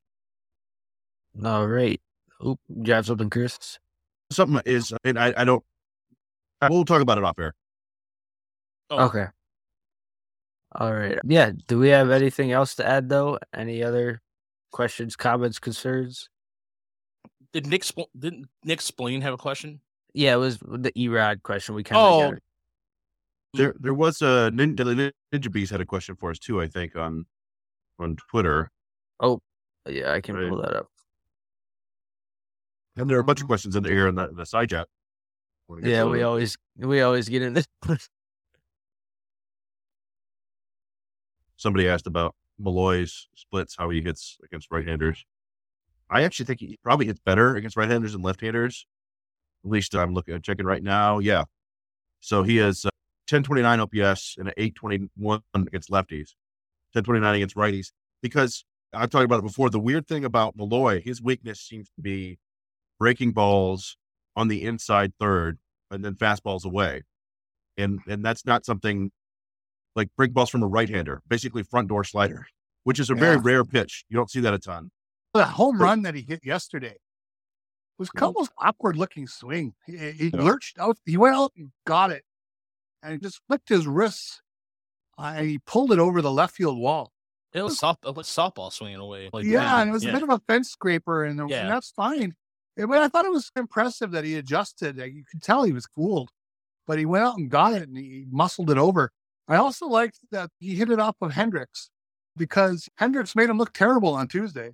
All 1.44 1.66
right. 1.66 2.00
Oop, 2.46 2.58
you 2.68 2.92
have 2.92 3.06
something, 3.06 3.30
Chris? 3.30 3.78
Something 4.30 4.60
is, 4.66 4.92
and 5.04 5.18
I, 5.18 5.34
I 5.36 5.44
don't, 5.44 5.62
we'll 6.68 6.84
talk 6.84 7.02
about 7.02 7.18
it 7.18 7.24
off 7.24 7.38
air. 7.38 7.54
Oh. 8.90 9.04
Okay. 9.06 9.26
All 10.74 10.92
right. 10.92 11.18
Yeah. 11.24 11.52
Do 11.66 11.78
we 11.78 11.88
have 11.88 12.10
anything 12.10 12.52
else 12.52 12.74
to 12.76 12.86
add, 12.86 13.08
though? 13.08 13.38
Any 13.54 13.82
other 13.82 14.20
questions, 14.72 15.14
comments, 15.14 15.58
concerns? 15.58 16.28
Did 17.52 17.66
Nick 17.66 17.82
Spl- 17.82 18.08
didn't 18.18 18.48
Nick 18.64 18.80
Spleen 18.80 19.20
have 19.20 19.34
a 19.34 19.38
question? 19.38 19.80
Yeah, 20.14 20.34
it 20.34 20.38
was 20.38 20.58
the 20.58 20.90
Erod 20.96 21.42
question. 21.42 21.74
We 21.74 21.84
kind 21.84 21.98
of 21.98 22.34
oh. 22.34 22.38
There, 23.54 23.74
there 23.78 23.92
was 23.92 24.22
a 24.22 24.50
Ninja, 24.52 25.12
Ninja 25.32 25.52
Beast 25.52 25.70
had 25.70 25.82
a 25.82 25.86
question 25.86 26.16
for 26.16 26.30
us 26.30 26.38
too. 26.38 26.60
I 26.60 26.68
think 26.68 26.96
on 26.96 27.26
on 27.98 28.16
Twitter. 28.16 28.70
Oh, 29.20 29.40
yeah, 29.86 30.12
I 30.12 30.22
can 30.22 30.36
right. 30.36 30.48
pull 30.48 30.62
that 30.62 30.74
up. 30.74 30.86
And 32.96 33.08
there 33.08 33.16
are 33.18 33.20
a 33.20 33.24
bunch 33.24 33.40
of 33.40 33.46
questions 33.46 33.76
in 33.76 33.84
here 33.84 34.08
in 34.08 34.14
the, 34.14 34.28
in 34.28 34.36
the 34.36 34.46
side 34.46 34.70
chat. 34.70 34.88
Yeah, 35.82 36.04
we 36.04 36.22
always 36.22 36.56
we 36.76 37.00
always 37.02 37.28
get 37.28 37.42
in 37.42 37.52
this. 37.54 37.66
Somebody 41.56 41.88
asked 41.88 42.06
about 42.06 42.34
Malloy's 42.58 43.28
splits, 43.34 43.76
how 43.78 43.90
he 43.90 44.02
hits 44.02 44.38
against 44.44 44.68
right-handers. 44.70 45.24
I 46.10 46.22
actually 46.22 46.46
think 46.46 46.60
he 46.60 46.78
probably 46.82 47.06
hits 47.06 47.20
better 47.24 47.56
against 47.56 47.76
right-handers 47.76 48.12
than 48.12 48.22
left-handers. 48.22 48.86
At 49.64 49.70
least 49.70 49.94
I'm 49.94 50.12
looking, 50.12 50.40
checking 50.42 50.66
right 50.66 50.82
now. 50.82 51.18
Yeah. 51.18 51.44
So 52.20 52.42
he 52.42 52.56
has 52.56 52.84
uh, 52.84 52.90
1029 53.30 53.80
OPS 53.80 54.36
and 54.38 54.48
an 54.48 54.54
821 54.56 55.40
against 55.54 55.90
lefties, 55.90 56.34
1029 56.92 57.34
against 57.34 57.56
righties. 57.56 57.92
Because 58.22 58.64
I've 58.92 59.10
talked 59.10 59.24
about 59.24 59.38
it 59.38 59.46
before. 59.46 59.70
The 59.70 59.80
weird 59.80 60.06
thing 60.06 60.24
about 60.24 60.56
Malloy, 60.56 61.00
his 61.00 61.22
weakness 61.22 61.60
seems 61.60 61.88
to 61.96 62.02
be 62.02 62.38
breaking 62.98 63.32
balls 63.32 63.96
on 64.36 64.48
the 64.48 64.62
inside 64.62 65.12
third 65.18 65.58
and 65.90 66.04
then 66.04 66.14
fastballs 66.14 66.64
away. 66.64 67.02
And 67.76 68.00
and 68.06 68.24
that's 68.24 68.44
not 68.44 68.66
something 68.66 69.10
like 69.94 70.08
break 70.16 70.32
balls 70.32 70.50
from 70.50 70.62
a 70.62 70.66
right 70.66 70.88
hander, 70.88 71.22
basically 71.28 71.62
front 71.62 71.88
door 71.88 72.04
slider, 72.04 72.46
which 72.84 72.98
is 72.98 73.10
a 73.10 73.14
yeah. 73.14 73.20
very 73.20 73.36
rare 73.36 73.64
pitch. 73.64 74.04
You 74.08 74.16
don't 74.16 74.30
see 74.30 74.40
that 74.40 74.54
a 74.54 74.58
ton. 74.58 74.90
The 75.34 75.44
home 75.44 75.78
but, 75.78 75.84
run 75.84 76.02
that 76.02 76.14
he 76.14 76.22
hit 76.22 76.40
yesterday 76.44 76.96
was 77.98 78.10
almost 78.20 78.50
awkward 78.58 78.96
looking 78.96 79.26
swing. 79.26 79.74
He, 79.86 79.96
he 79.96 80.30
yeah. 80.32 80.42
lurched 80.42 80.78
out, 80.78 80.98
he 81.04 81.16
went 81.16 81.36
out 81.36 81.52
and 81.56 81.70
got 81.86 82.10
it 82.10 82.24
and 83.02 83.20
just 83.22 83.40
flicked 83.46 83.68
his 83.68 83.86
wrists. 83.86 84.40
Uh, 85.18 85.34
and 85.36 85.48
he 85.48 85.58
pulled 85.58 85.92
it 85.92 85.98
over 85.98 86.22
the 86.22 86.32
left 86.32 86.54
field 86.54 86.78
wall. 86.78 87.12
It 87.52 87.62
was 87.62 87.78
soft, 87.78 88.06
it 88.06 88.14
was 88.14 88.26
softball 88.26 88.72
swinging 88.72 88.98
away. 88.98 89.28
Like, 89.32 89.44
yeah, 89.44 89.60
man, 89.60 89.80
and 89.80 89.90
it 89.90 89.92
was 89.92 90.04
yeah. 90.04 90.10
a 90.10 90.12
bit 90.14 90.22
of 90.22 90.30
a 90.30 90.40
fence 90.48 90.70
scraper, 90.70 91.24
and, 91.24 91.50
yeah. 91.50 91.62
and 91.62 91.70
that's 91.70 91.90
fine. 91.90 92.34
Yeah, 92.78 92.86
but 92.86 92.98
I 92.98 93.08
thought 93.08 93.26
it 93.26 93.30
was 93.30 93.50
impressive 93.54 94.12
that 94.12 94.24
he 94.24 94.36
adjusted. 94.36 94.96
You 94.96 95.24
could 95.30 95.42
tell 95.42 95.62
he 95.62 95.72
was 95.72 95.86
fooled, 95.94 96.30
but 96.86 96.98
he 96.98 97.04
went 97.04 97.24
out 97.24 97.36
and 97.36 97.50
got 97.50 97.74
it 97.74 97.82
and 97.82 97.96
he 97.96 98.24
muscled 98.30 98.70
it 98.70 98.78
over. 98.78 99.12
I 99.48 99.56
also 99.56 99.86
liked 99.86 100.18
that 100.30 100.50
he 100.60 100.74
hit 100.74 100.90
it 100.90 100.98
off 101.00 101.16
of 101.20 101.32
Hendricks 101.32 101.90
because 102.36 102.88
Hendricks 102.96 103.34
made 103.36 103.50
him 103.50 103.58
look 103.58 103.72
terrible 103.72 104.14
on 104.14 104.28
Tuesday. 104.28 104.70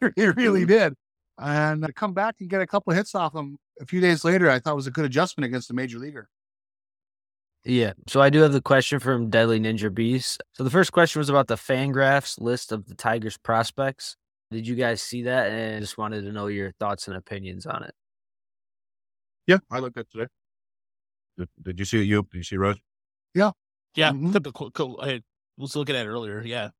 he 0.16 0.26
really 0.26 0.60
Mm-hmm. 0.62 0.66
did. 0.66 0.94
And 1.40 1.82
to 1.84 1.92
come 1.92 2.12
back 2.14 2.36
and 2.40 2.50
get 2.50 2.60
a 2.60 2.66
couple 2.66 2.90
of 2.90 2.96
hits 2.96 3.14
off 3.14 3.34
him 3.34 3.58
a 3.80 3.86
few 3.86 4.00
days 4.00 4.24
later, 4.24 4.50
I 4.50 4.58
thought 4.58 4.74
was 4.74 4.88
a 4.88 4.90
good 4.90 5.04
adjustment 5.04 5.46
against 5.46 5.70
a 5.70 5.74
major 5.74 5.98
leaguer. 5.98 6.28
Yeah. 7.64 7.92
So 8.08 8.20
I 8.20 8.28
do 8.30 8.40
have 8.40 8.52
the 8.52 8.60
question 8.60 8.98
from 8.98 9.30
Deadly 9.30 9.60
Ninja 9.60 9.92
Beast. 9.94 10.42
So 10.54 10.64
the 10.64 10.70
first 10.70 10.90
question 10.92 11.20
was 11.20 11.28
about 11.28 11.46
the 11.46 11.54
Fangraphs 11.56 12.40
list 12.40 12.72
of 12.72 12.86
the 12.86 12.94
Tigers 12.96 13.36
prospects. 13.36 14.16
Did 14.50 14.66
you 14.66 14.74
guys 14.74 15.00
see 15.02 15.22
that? 15.22 15.50
And 15.50 15.80
just 15.80 15.96
wanted 15.98 16.22
to 16.22 16.32
know 16.32 16.46
your 16.48 16.72
thoughts 16.80 17.06
and 17.06 17.16
opinions 17.16 17.66
on 17.66 17.84
it. 17.84 17.94
Yeah, 19.46 19.58
I 19.70 19.78
looked 19.78 19.96
at 19.96 20.02
it 20.06 20.10
today. 20.10 20.26
Did, 21.38 21.48
did 21.62 21.78
you 21.78 21.84
see 21.84 22.00
it? 22.00 22.04
You 22.04 22.22
did 22.30 22.38
you 22.38 22.42
see 22.42 22.56
Rose? 22.56 22.78
Yeah, 23.34 23.52
Mhm. 24.12 24.32
typical. 24.32 24.70
Cool. 24.70 24.98
I 25.02 25.22
was 25.56 25.74
looking 25.76 25.96
at 25.96 26.06
it 26.06 26.08
earlier. 26.08 26.42
Yeah, 26.44 26.70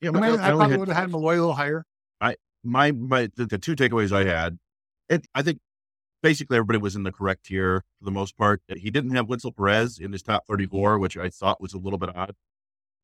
Yeah, 0.00 0.10
I 0.10 0.12
mean, 0.12 0.24
I 0.24 0.50
probably 0.50 0.70
had- 0.70 0.78
would 0.80 0.88
have 0.88 0.96
had 0.96 1.10
Malloy 1.10 1.34
a 1.34 1.40
little 1.40 1.54
higher. 1.54 1.84
I 2.20 2.36
my 2.62 2.92
my 2.92 3.28
the, 3.36 3.46
the 3.46 3.58
two 3.58 3.74
takeaways 3.76 4.12
I 4.12 4.24
had, 4.24 4.58
it 5.08 5.26
I 5.34 5.42
think 5.42 5.60
basically 6.22 6.56
everybody 6.56 6.78
was 6.78 6.96
in 6.96 7.02
the 7.04 7.12
correct 7.12 7.46
tier 7.46 7.84
for 7.98 8.04
the 8.04 8.10
most 8.10 8.36
part. 8.36 8.62
He 8.68 8.90
didn't 8.90 9.10
have 9.14 9.26
Wenceel 9.26 9.56
Perez 9.56 9.98
in 9.98 10.12
his 10.12 10.22
top 10.22 10.44
34, 10.46 10.98
which 10.98 11.16
I 11.16 11.30
thought 11.30 11.60
was 11.60 11.74
a 11.74 11.78
little 11.78 11.98
bit 11.98 12.14
odd 12.14 12.34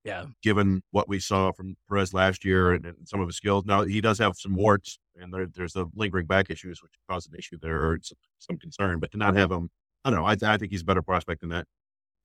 yeah. 0.05 0.27
given 0.43 0.83
what 0.91 1.09
we 1.09 1.19
saw 1.21 1.53
from 1.53 1.77
Perez 1.89 2.13
last 2.15 2.45
year 2.45 2.73
and, 2.73 2.85
and 2.87 3.09
some 3.09 3.21
of 3.21 3.29
his 3.29 3.37
skills. 3.37 3.65
Now 3.65 3.83
he 3.85 4.01
does 4.01 4.19
have 4.19 4.37
some 4.37 4.55
warts 4.57 4.99
and 5.21 5.33
there, 5.33 5.47
there's 5.47 5.73
the 5.75 5.87
lingering 5.95 6.27
back 6.27 6.51
issues 6.51 6.83
which 6.83 6.93
cause 7.09 7.27
an 7.27 7.35
issue 7.39 7.57
there 7.61 7.81
or 7.91 7.99
some, 8.03 8.19
some 8.41 8.59
concern. 8.59 8.99
But 9.01 9.13
to 9.13 9.17
not 9.19 9.37
have 9.37 9.51
him, 9.53 9.71
I 10.05 10.11
don't 10.11 10.19
know. 10.21 10.27
I, 10.27 10.37
I 10.55 10.59
think 10.59 10.73
he's 10.73 10.83
a 10.83 10.85
better 10.85 11.03
prospect 11.03 11.41
than 11.41 11.51
that. 11.51 11.67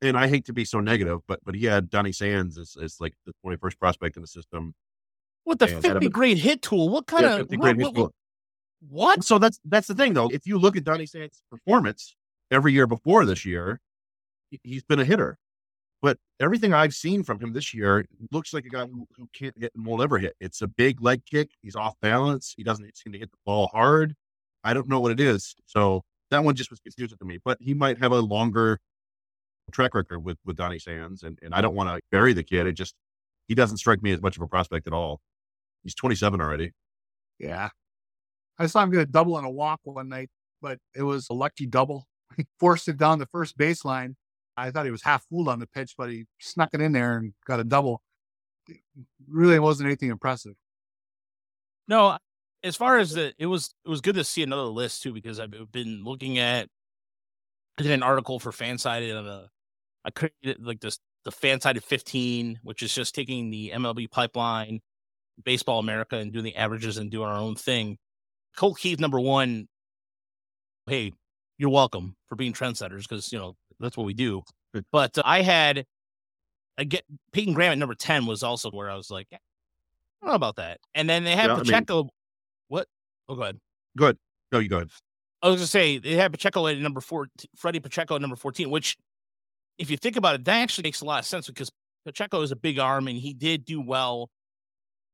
And 0.01 0.17
I 0.17 0.27
hate 0.29 0.45
to 0.45 0.53
be 0.53 0.63
so 0.65 0.79
negative, 0.79 1.19
but 1.27 1.39
but 1.43 1.55
he 1.55 1.65
had 1.65 1.89
Donnie 1.89 2.13
Sands 2.13 2.57
as, 2.57 2.77
as 2.81 2.97
like 3.01 3.13
the 3.25 3.33
21st 3.45 3.77
prospect 3.79 4.15
in 4.15 4.21
the 4.21 4.27
system. 4.27 4.73
What 5.43 5.59
the 5.59 5.65
Yeah, 5.67 5.71
had 5.75 5.79
a 5.79 5.81
fifty 5.89 5.99
bit- 6.07 6.13
grade 6.13 6.37
hit 6.37 6.61
tool? 6.61 6.89
What 6.89 7.05
kind 7.07 7.23
Yeah, 7.23 7.31
of 7.39 7.49
50 7.49 7.57
what, 7.57 7.77
what- 7.95 8.11
what? 8.87 9.23
So 9.25 9.39
that's 9.39 9.59
that's 9.65 9.87
the 9.87 9.95
thing 9.95 10.13
though. 10.13 10.29
If 10.29 10.45
you 10.47 10.57
look 10.57 10.77
at 10.77 10.83
Donnie 10.85 11.05
Sands' 11.05 11.41
performance 11.51 12.15
every 12.49 12.71
year 12.71 12.87
before 12.87 13.25
this 13.25 13.45
year, 13.45 13.81
he- 14.51 14.59
he's 14.63 14.83
been 14.83 14.99
a 14.99 15.05
hitter. 15.05 15.37
But 16.01 16.17
everything 16.39 16.73
I've 16.73 16.93
seen 16.93 17.23
from 17.23 17.41
him 17.41 17.51
this 17.51 17.73
year 17.73 18.05
looks 18.31 18.53
like 18.53 18.63
a 18.65 18.69
guy 18.69 18.85
who, 18.85 19.05
who 19.17 19.27
can't 19.33 19.53
hit 19.59 19.73
and 19.75 19.85
won't 19.85 20.01
ever 20.01 20.17
hit. 20.17 20.33
It's 20.39 20.61
a 20.61 20.67
big 20.67 21.01
leg 21.01 21.23
kick. 21.29 21.49
He's 21.61 21.75
off 21.75 21.95
balance. 22.01 22.53
He 22.55 22.63
doesn't 22.63 22.95
seem 22.95 23.11
to 23.11 23.19
hit 23.19 23.31
the 23.31 23.37
ball 23.45 23.67
hard. 23.73 24.15
I 24.63 24.73
don't 24.73 24.87
know 24.87 25.01
what 25.01 25.11
it 25.11 25.19
is. 25.19 25.55
So 25.65 26.03
that 26.31 26.45
one 26.45 26.55
just 26.55 26.69
was 26.69 26.79
confusing 26.79 27.17
to 27.17 27.25
me. 27.25 27.39
But 27.43 27.57
he 27.59 27.73
might 27.73 27.97
have 27.99 28.13
a 28.13 28.19
longer 28.21 28.79
track 29.69 29.93
record 29.95 30.23
with 30.23 30.37
with 30.45 30.55
Donnie 30.55 30.79
Sands, 30.79 31.23
and, 31.23 31.37
and 31.41 31.53
I 31.53 31.61
don't 31.61 31.75
want 31.75 31.89
to 31.89 31.99
bury 32.11 32.33
the 32.33 32.43
kid. 32.43 32.67
It 32.67 32.73
just 32.73 32.95
he 33.47 33.55
doesn't 33.55 33.77
strike 33.77 34.01
me 34.01 34.11
as 34.11 34.21
much 34.21 34.37
of 34.37 34.43
a 34.43 34.47
prospect 34.47 34.87
at 34.87 34.93
all. 34.93 35.21
He's 35.83 35.95
27 35.95 36.39
already. 36.39 36.71
Yeah. 37.39 37.69
I 38.59 38.67
saw 38.67 38.83
him 38.83 38.91
get 38.91 39.01
a 39.01 39.05
double 39.05 39.35
on 39.35 39.45
a 39.45 39.49
walk 39.49 39.79
one 39.83 40.09
night, 40.09 40.29
but 40.61 40.77
it 40.95 41.03
was 41.03 41.27
a 41.29 41.33
lucky 41.33 41.65
double. 41.65 42.05
He 42.37 42.45
forced 42.59 42.87
it 42.87 42.97
down 42.97 43.17
the 43.17 43.25
first 43.25 43.57
baseline. 43.57 44.13
I 44.55 44.69
thought 44.69 44.85
he 44.85 44.91
was 44.91 45.01
half 45.01 45.25
fooled 45.29 45.47
on 45.47 45.59
the 45.59 45.65
pitch, 45.65 45.95
but 45.97 46.11
he 46.11 46.25
snuck 46.39 46.69
it 46.73 46.79
in 46.79 46.91
there 46.91 47.17
and 47.17 47.33
got 47.47 47.59
a 47.59 47.63
double. 47.63 48.03
It 48.67 48.77
really 49.27 49.57
wasn't 49.57 49.87
anything 49.87 50.11
impressive. 50.11 50.53
No, 51.87 52.19
as 52.63 52.75
far 52.75 52.99
as 52.99 53.13
the, 53.13 53.33
it 53.39 53.47
was, 53.47 53.73
it 53.83 53.89
was 53.89 53.99
good 53.99 54.13
to 54.13 54.23
see 54.23 54.43
another 54.43 54.61
list 54.61 55.01
too 55.01 55.11
because 55.11 55.39
I've 55.39 55.71
been 55.71 56.03
looking 56.03 56.37
at. 56.37 56.67
I 57.79 57.81
did 57.81 57.91
an 57.93 58.03
article 58.03 58.39
for 58.39 58.51
Fansided 58.51 59.17
on 59.17 59.25
the, 59.25 59.47
I 60.05 60.11
created 60.11 60.65
like 60.65 60.79
this 60.79 60.99
the 61.25 61.31
Fansided 61.31 61.83
15, 61.83 62.59
which 62.63 62.81
is 62.81 62.93
just 62.93 63.13
taking 63.13 63.49
the 63.49 63.71
MLB 63.75 64.09
pipeline, 64.09 64.79
Baseball 65.43 65.79
America, 65.79 66.15
and 66.17 66.31
doing 66.31 66.45
the 66.45 66.55
averages 66.55 66.97
and 66.97 67.11
doing 67.11 67.27
our 67.27 67.35
own 67.37 67.55
thing. 67.55 67.97
Colt 68.55 68.79
Keith 68.79 68.99
number 68.99 69.19
one. 69.19 69.67
Hey, 70.87 71.13
you're 71.57 71.69
welcome 71.69 72.15
for 72.27 72.35
being 72.35 72.53
trendsetters 72.53 73.01
because 73.07 73.31
you 73.31 73.37
know 73.39 73.55
that's 73.79 73.97
what 73.97 74.05
we 74.05 74.13
do. 74.13 74.41
But 74.91 75.17
uh, 75.17 75.23
I 75.25 75.41
had, 75.41 75.85
I 76.77 76.83
get 76.83 77.03
Peyton 77.33 77.53
Graham 77.53 77.71
at 77.73 77.77
number 77.77 77.95
ten 77.95 78.25
was 78.25 78.43
also 78.43 78.71
where 78.71 78.89
I 78.89 78.95
was 78.95 79.11
like, 79.11 79.27
I 79.31 79.37
don't 80.21 80.29
know 80.31 80.35
about 80.35 80.55
that. 80.57 80.79
And 80.95 81.09
then 81.09 81.23
they 81.23 81.35
had 81.35 81.47
Yeah, 81.47 81.53
I 81.53 81.55
mean- 81.57 81.65
Pacheco. 81.65 82.09
what? 82.69 82.87
Oh, 83.27 83.35
go 83.35 83.41
ahead. 83.43 83.57
Good. 83.97 84.17
No, 84.51 84.59
you 84.59 84.69
go 84.69 84.77
ahead. 84.77 84.89
I 85.41 85.47
was 85.47 85.57
gonna 85.57 85.67
say 85.67 85.97
they 85.99 86.15
had 86.15 86.31
Pacheco 86.31 86.65
at 86.67 86.77
number 86.79 87.01
four, 87.01 87.27
Freddie 87.55 87.79
Pacheco 87.79 88.15
at 88.15 88.21
number 88.21 88.35
fourteen. 88.35 88.69
Which, 88.69 88.97
if 89.79 89.89
you 89.89 89.97
think 89.97 90.17
about 90.17 90.35
it, 90.35 90.45
that 90.45 90.57
actually 90.57 90.83
makes 90.83 91.01
a 91.01 91.05
lot 91.05 91.19
of 91.19 91.25
sense 91.25 91.47
because 91.47 91.71
Pacheco 92.05 92.41
is 92.41 92.51
a 92.51 92.55
big 92.55 92.77
arm 92.77 93.07
and 93.07 93.17
he 93.17 93.33
did 93.33 93.65
do 93.65 93.81
well. 93.81 94.29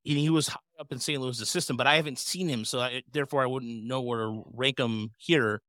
And 0.07 0.18
he 0.18 0.30
was 0.30 0.49
high 0.49 0.59
up 0.80 0.91
in 0.91 0.99
St. 0.99 1.22
Louis' 1.22 1.47
system, 1.49 1.78
but 1.78 1.88
I 1.88 1.95
haven't 1.95 2.20
seen 2.20 2.47
him, 2.49 2.66
so 2.66 2.80
I, 2.80 3.01
therefore 3.11 3.41
I 3.41 3.47
wouldn't 3.47 3.86
know 3.86 4.01
where 4.01 4.20
to 4.20 4.43
rank 4.53 4.80
him 4.80 5.11
here. 5.18 5.61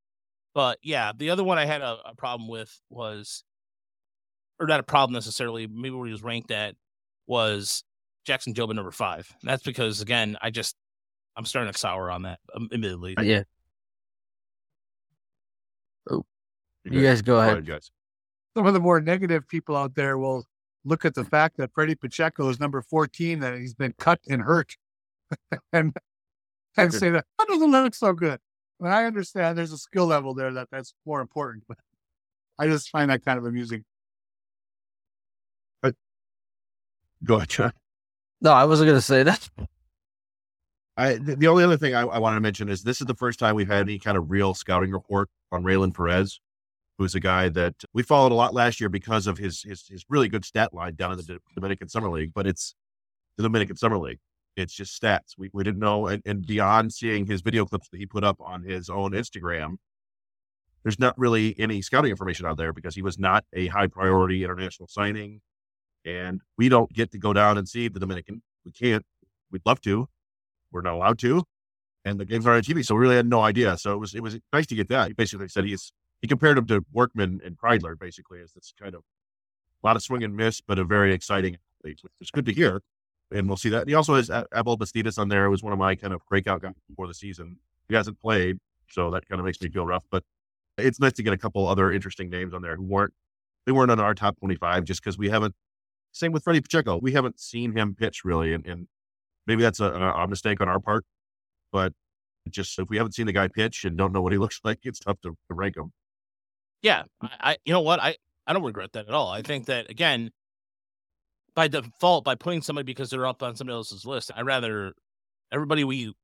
But 0.54 0.78
yeah, 0.82 1.12
the 1.16 1.30
other 1.30 1.44
one 1.44 1.58
I 1.58 1.64
had 1.64 1.80
a, 1.80 1.98
a 2.06 2.14
problem 2.16 2.48
with 2.48 2.78
was, 2.90 3.44
or 4.58 4.66
not 4.66 4.80
a 4.80 4.82
problem 4.82 5.14
necessarily, 5.14 5.66
maybe 5.66 5.94
where 5.94 6.06
he 6.06 6.12
was 6.12 6.22
ranked 6.22 6.50
at 6.50 6.74
was 7.26 7.84
Jackson 8.26 8.52
Jobe 8.52 8.70
at 8.70 8.76
number 8.76 8.90
five. 8.90 9.30
And 9.40 9.50
that's 9.50 9.62
because 9.62 10.00
again, 10.00 10.36
I 10.42 10.50
just 10.50 10.76
I'm 11.36 11.44
starting 11.44 11.72
to 11.72 11.78
sour 11.78 12.10
on 12.10 12.22
that, 12.22 12.38
um, 12.54 12.68
admittedly. 12.72 13.14
Yeah. 13.22 13.42
Oh, 16.10 16.24
you 16.84 17.02
guys 17.02 17.22
go 17.22 17.34
Go 17.34 17.40
ahead. 17.40 17.52
ahead, 17.52 17.66
guys. 17.66 17.90
Some 18.56 18.66
of 18.66 18.72
the 18.72 18.80
more 18.80 19.02
negative 19.02 19.46
people 19.46 19.76
out 19.76 19.94
there 19.94 20.16
will 20.16 20.46
look 20.84 21.04
at 21.04 21.14
the 21.14 21.24
fact 21.24 21.58
that 21.58 21.72
Freddie 21.74 21.94
Pacheco 21.94 22.48
is 22.48 22.58
number 22.58 22.80
14, 22.80 23.40
that 23.40 23.58
he's 23.58 23.74
been 23.74 23.92
cut 23.98 24.18
and 24.30 24.40
hurt, 24.40 24.76
and 25.74 25.94
and 26.78 26.94
say 26.94 27.10
that 27.10 27.26
that 27.38 27.48
doesn't 27.48 27.70
look 27.70 27.94
so 27.94 28.14
good. 28.14 28.40
And 28.80 28.88
I 28.88 29.04
understand 29.04 29.58
there's 29.58 29.72
a 29.72 29.78
skill 29.78 30.06
level 30.06 30.32
there 30.32 30.52
that 30.54 30.68
that's 30.70 30.94
more 31.04 31.20
important, 31.20 31.64
but 31.68 31.76
I 32.58 32.66
just 32.66 32.88
find 32.88 33.10
that 33.10 33.24
kind 33.24 33.38
of 33.38 33.44
amusing. 33.44 33.84
Go 37.24 37.36
ahead, 37.36 37.48
John. 37.48 37.72
No, 38.40 38.52
I 38.52 38.64
wasn't 38.64 38.88
gonna 38.88 39.00
say 39.02 39.22
that. 39.22 39.48
I, 40.96 41.14
the, 41.14 41.36
the 41.36 41.48
only 41.48 41.64
other 41.64 41.76
thing 41.76 41.94
I, 41.94 42.02
I 42.02 42.18
wanted 42.18 42.36
to 42.36 42.40
mention 42.40 42.70
is 42.70 42.82
this 42.82 43.02
is 43.02 43.06
the 43.06 43.14
first 43.14 43.38
time 43.38 43.54
we've 43.54 43.68
had 43.68 43.82
any 43.82 43.98
kind 43.98 44.16
of 44.16 44.30
real 44.30 44.54
scouting 44.54 44.92
report 44.92 45.28
on 45.52 45.62
Raylan 45.62 45.94
Perez, 45.94 46.40
who's 46.98 47.14
a 47.14 47.20
guy 47.20 47.48
that 47.50 47.74
we 47.92 48.02
followed 48.02 48.32
a 48.32 48.34
lot 48.34 48.54
last 48.54 48.80
year 48.80 48.88
because 48.88 49.26
of 49.26 49.38
his 49.38 49.62
his, 49.62 49.86
his 49.88 50.04
really 50.08 50.28
good 50.28 50.44
stat 50.44 50.72
line 50.72 50.94
down 50.94 51.12
in 51.12 51.18
the 51.18 51.38
Dominican 51.54 51.88
Summer 51.88 52.08
League. 52.08 52.32
But 52.34 52.46
it's 52.46 52.74
the 53.36 53.42
Dominican 53.42 53.76
Summer 53.76 53.98
League. 53.98 54.18
It's 54.56 54.72
just 54.72 55.00
stats. 55.00 55.34
We, 55.36 55.50
we 55.52 55.64
didn't 55.64 55.80
know. 55.80 56.06
And, 56.06 56.22
and 56.24 56.46
beyond 56.46 56.92
seeing 56.92 57.26
his 57.26 57.42
video 57.42 57.66
clips 57.66 57.88
that 57.90 57.98
he 57.98 58.06
put 58.06 58.24
up 58.24 58.40
on 58.40 58.62
his 58.62 58.88
own 58.88 59.12
Instagram, 59.12 59.76
there's 60.82 60.98
not 60.98 61.18
really 61.18 61.54
any 61.58 61.82
scouting 61.82 62.10
information 62.10 62.46
out 62.46 62.56
there 62.56 62.72
because 62.72 62.94
he 62.94 63.02
was 63.02 63.18
not 63.18 63.44
a 63.52 63.66
high 63.66 63.86
priority 63.86 64.44
international 64.44 64.88
signing. 64.88 65.40
And 66.06 66.40
we 66.56 66.68
don't 66.68 66.90
get 66.92 67.10
to 67.12 67.18
go 67.18 67.32
down 67.32 67.58
and 67.58 67.68
see 67.68 67.88
the 67.88 68.00
Dominican. 68.00 68.42
We 68.64 68.72
can't. 68.72 69.04
We'd 69.50 69.62
love 69.66 69.80
to. 69.82 70.08
We're 70.72 70.82
not 70.82 70.94
allowed 70.94 71.18
to. 71.20 71.42
And 72.04 72.18
the 72.20 72.24
games 72.24 72.46
aren't 72.46 72.68
on 72.68 72.74
TV. 72.74 72.84
So 72.84 72.94
we 72.94 73.00
really 73.00 73.16
had 73.16 73.26
no 73.26 73.42
idea. 73.42 73.76
So 73.76 73.92
it 73.92 73.98
was 73.98 74.14
it 74.14 74.22
was 74.22 74.38
nice 74.52 74.66
to 74.68 74.74
get 74.74 74.88
that. 74.88 75.08
He 75.08 75.12
basically 75.12 75.48
said 75.48 75.64
he's 75.64 75.92
he 76.26 76.28
compared 76.28 76.58
him 76.58 76.66
to 76.66 76.84
Workman 76.92 77.40
and 77.44 77.56
Kreidler, 77.56 77.96
basically, 77.96 78.40
as 78.42 78.52
this 78.52 78.74
kind 78.76 78.96
of 78.96 79.02
a 79.84 79.86
lot 79.86 79.94
of 79.94 80.02
swing 80.02 80.24
and 80.24 80.34
miss, 80.34 80.60
but 80.60 80.76
a 80.76 80.84
very 80.84 81.14
exciting 81.14 81.56
athlete, 81.78 82.00
which 82.02 82.12
is 82.20 82.32
good 82.32 82.44
to 82.46 82.52
hear. 82.52 82.82
And 83.30 83.46
we'll 83.46 83.56
see 83.56 83.68
that. 83.68 83.82
And 83.82 83.88
he 83.88 83.94
also 83.94 84.16
has 84.16 84.28
Abel 84.28 84.76
Bastidas 84.76 85.20
on 85.20 85.28
there. 85.28 85.44
It 85.44 85.50
was 85.50 85.62
one 85.62 85.72
of 85.72 85.78
my 85.78 85.94
kind 85.94 86.12
of 86.12 86.20
breakout 86.28 86.62
guys 86.62 86.72
before 86.88 87.06
the 87.06 87.14
season. 87.14 87.58
He 87.88 87.94
hasn't 87.94 88.20
played, 88.20 88.58
so 88.90 89.08
that 89.12 89.28
kind 89.28 89.38
of 89.38 89.44
makes 89.44 89.60
me 89.60 89.70
feel 89.70 89.86
rough. 89.86 90.02
But 90.10 90.24
it's 90.78 90.98
nice 90.98 91.12
to 91.12 91.22
get 91.22 91.32
a 91.32 91.38
couple 91.38 91.68
other 91.68 91.92
interesting 91.92 92.28
names 92.28 92.52
on 92.52 92.60
there 92.60 92.74
who 92.74 92.82
weren't 92.82 93.14
they 93.64 93.70
weren't 93.70 93.92
on 93.92 94.00
our 94.00 94.14
top 94.14 94.36
twenty 94.40 94.56
five 94.56 94.82
just 94.82 95.00
because 95.00 95.16
we 95.16 95.28
haven't. 95.28 95.54
Same 96.10 96.32
with 96.32 96.42
Freddie 96.42 96.60
Pacheco. 96.60 96.98
We 97.00 97.12
haven't 97.12 97.38
seen 97.38 97.76
him 97.76 97.94
pitch 97.94 98.24
really, 98.24 98.52
and, 98.52 98.66
and 98.66 98.88
maybe 99.46 99.62
that's 99.62 99.78
a, 99.78 99.92
a 99.92 100.26
mistake 100.26 100.60
on 100.60 100.68
our 100.68 100.80
part. 100.80 101.04
But 101.70 101.92
just 102.50 102.76
if 102.80 102.88
we 102.88 102.96
haven't 102.96 103.12
seen 103.12 103.26
the 103.26 103.32
guy 103.32 103.46
pitch 103.46 103.84
and 103.84 103.96
don't 103.96 104.12
know 104.12 104.22
what 104.22 104.32
he 104.32 104.38
looks 104.44 104.60
like, 104.64 104.80
it's 104.82 104.98
tough 104.98 105.20
to, 105.22 105.30
to 105.30 105.54
rank 105.54 105.76
him. 105.76 105.92
Yeah, 106.82 107.04
I, 107.22 107.56
you 107.64 107.72
know 107.72 107.80
what 107.80 108.00
I 108.00 108.16
I 108.46 108.52
don't 108.52 108.62
regret 108.62 108.92
that 108.92 109.08
at 109.08 109.14
all. 109.14 109.28
I 109.28 109.42
think 109.42 109.66
that 109.66 109.90
again, 109.90 110.30
by 111.54 111.68
default, 111.68 112.24
by 112.24 112.34
putting 112.34 112.62
somebody 112.62 112.84
because 112.84 113.10
they're 113.10 113.26
up 113.26 113.42
on 113.42 113.56
somebody 113.56 113.74
else's 113.74 114.04
list, 114.04 114.30
I 114.34 114.42
rather 114.42 114.92
everybody 115.52 115.84
we 115.84 116.14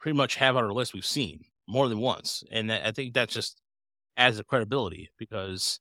pretty 0.00 0.16
much 0.16 0.36
have 0.36 0.56
on 0.56 0.64
our 0.64 0.72
list 0.72 0.94
we've 0.94 1.04
seen 1.04 1.40
more 1.66 1.88
than 1.88 1.98
once, 1.98 2.42
and 2.50 2.72
I 2.72 2.92
think 2.92 3.14
that 3.14 3.28
just 3.28 3.60
adds 4.16 4.38
a 4.38 4.44
credibility 4.44 5.10
because 5.18 5.80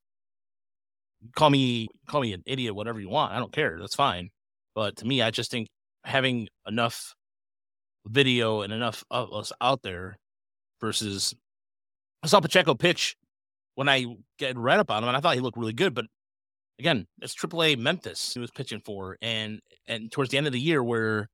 call 1.35 1.49
me 1.49 1.87
call 2.07 2.21
me 2.21 2.33
an 2.33 2.43
idiot, 2.45 2.75
whatever 2.75 2.99
you 2.99 3.09
want, 3.09 3.33
I 3.33 3.39
don't 3.39 3.53
care, 3.53 3.77
that's 3.79 3.95
fine. 3.95 4.29
But 4.75 4.97
to 4.97 5.07
me, 5.07 5.21
I 5.21 5.31
just 5.31 5.51
think 5.51 5.69
having 6.03 6.47
enough 6.67 7.15
video 8.05 8.61
and 8.61 8.73
enough 8.73 9.03
of 9.11 9.33
us 9.33 9.51
out 9.61 9.81
there 9.83 10.17
versus 10.79 11.33
I 12.23 12.27
saw 12.27 12.39
Pacheco 12.39 12.75
pitch 12.75 13.15
when 13.77 13.87
I 13.87 14.07
get 14.39 14.57
read 14.57 14.79
up 14.79 14.89
on 14.89 15.03
him, 15.03 15.07
and 15.07 15.15
I 15.15 15.19
thought 15.19 15.35
he 15.35 15.39
looked 15.39 15.57
really 15.57 15.71
good. 15.71 15.93
But 15.93 16.05
again, 16.79 17.05
it's 17.21 17.35
AAA 17.35 17.77
Memphis 17.77 18.33
he 18.33 18.39
was 18.39 18.49
pitching 18.49 18.81
for, 18.83 19.17
and 19.21 19.61
and 19.87 20.11
towards 20.11 20.31
the 20.31 20.37
end 20.39 20.47
of 20.47 20.53
the 20.53 20.59
year, 20.59 20.83
where 20.83 21.29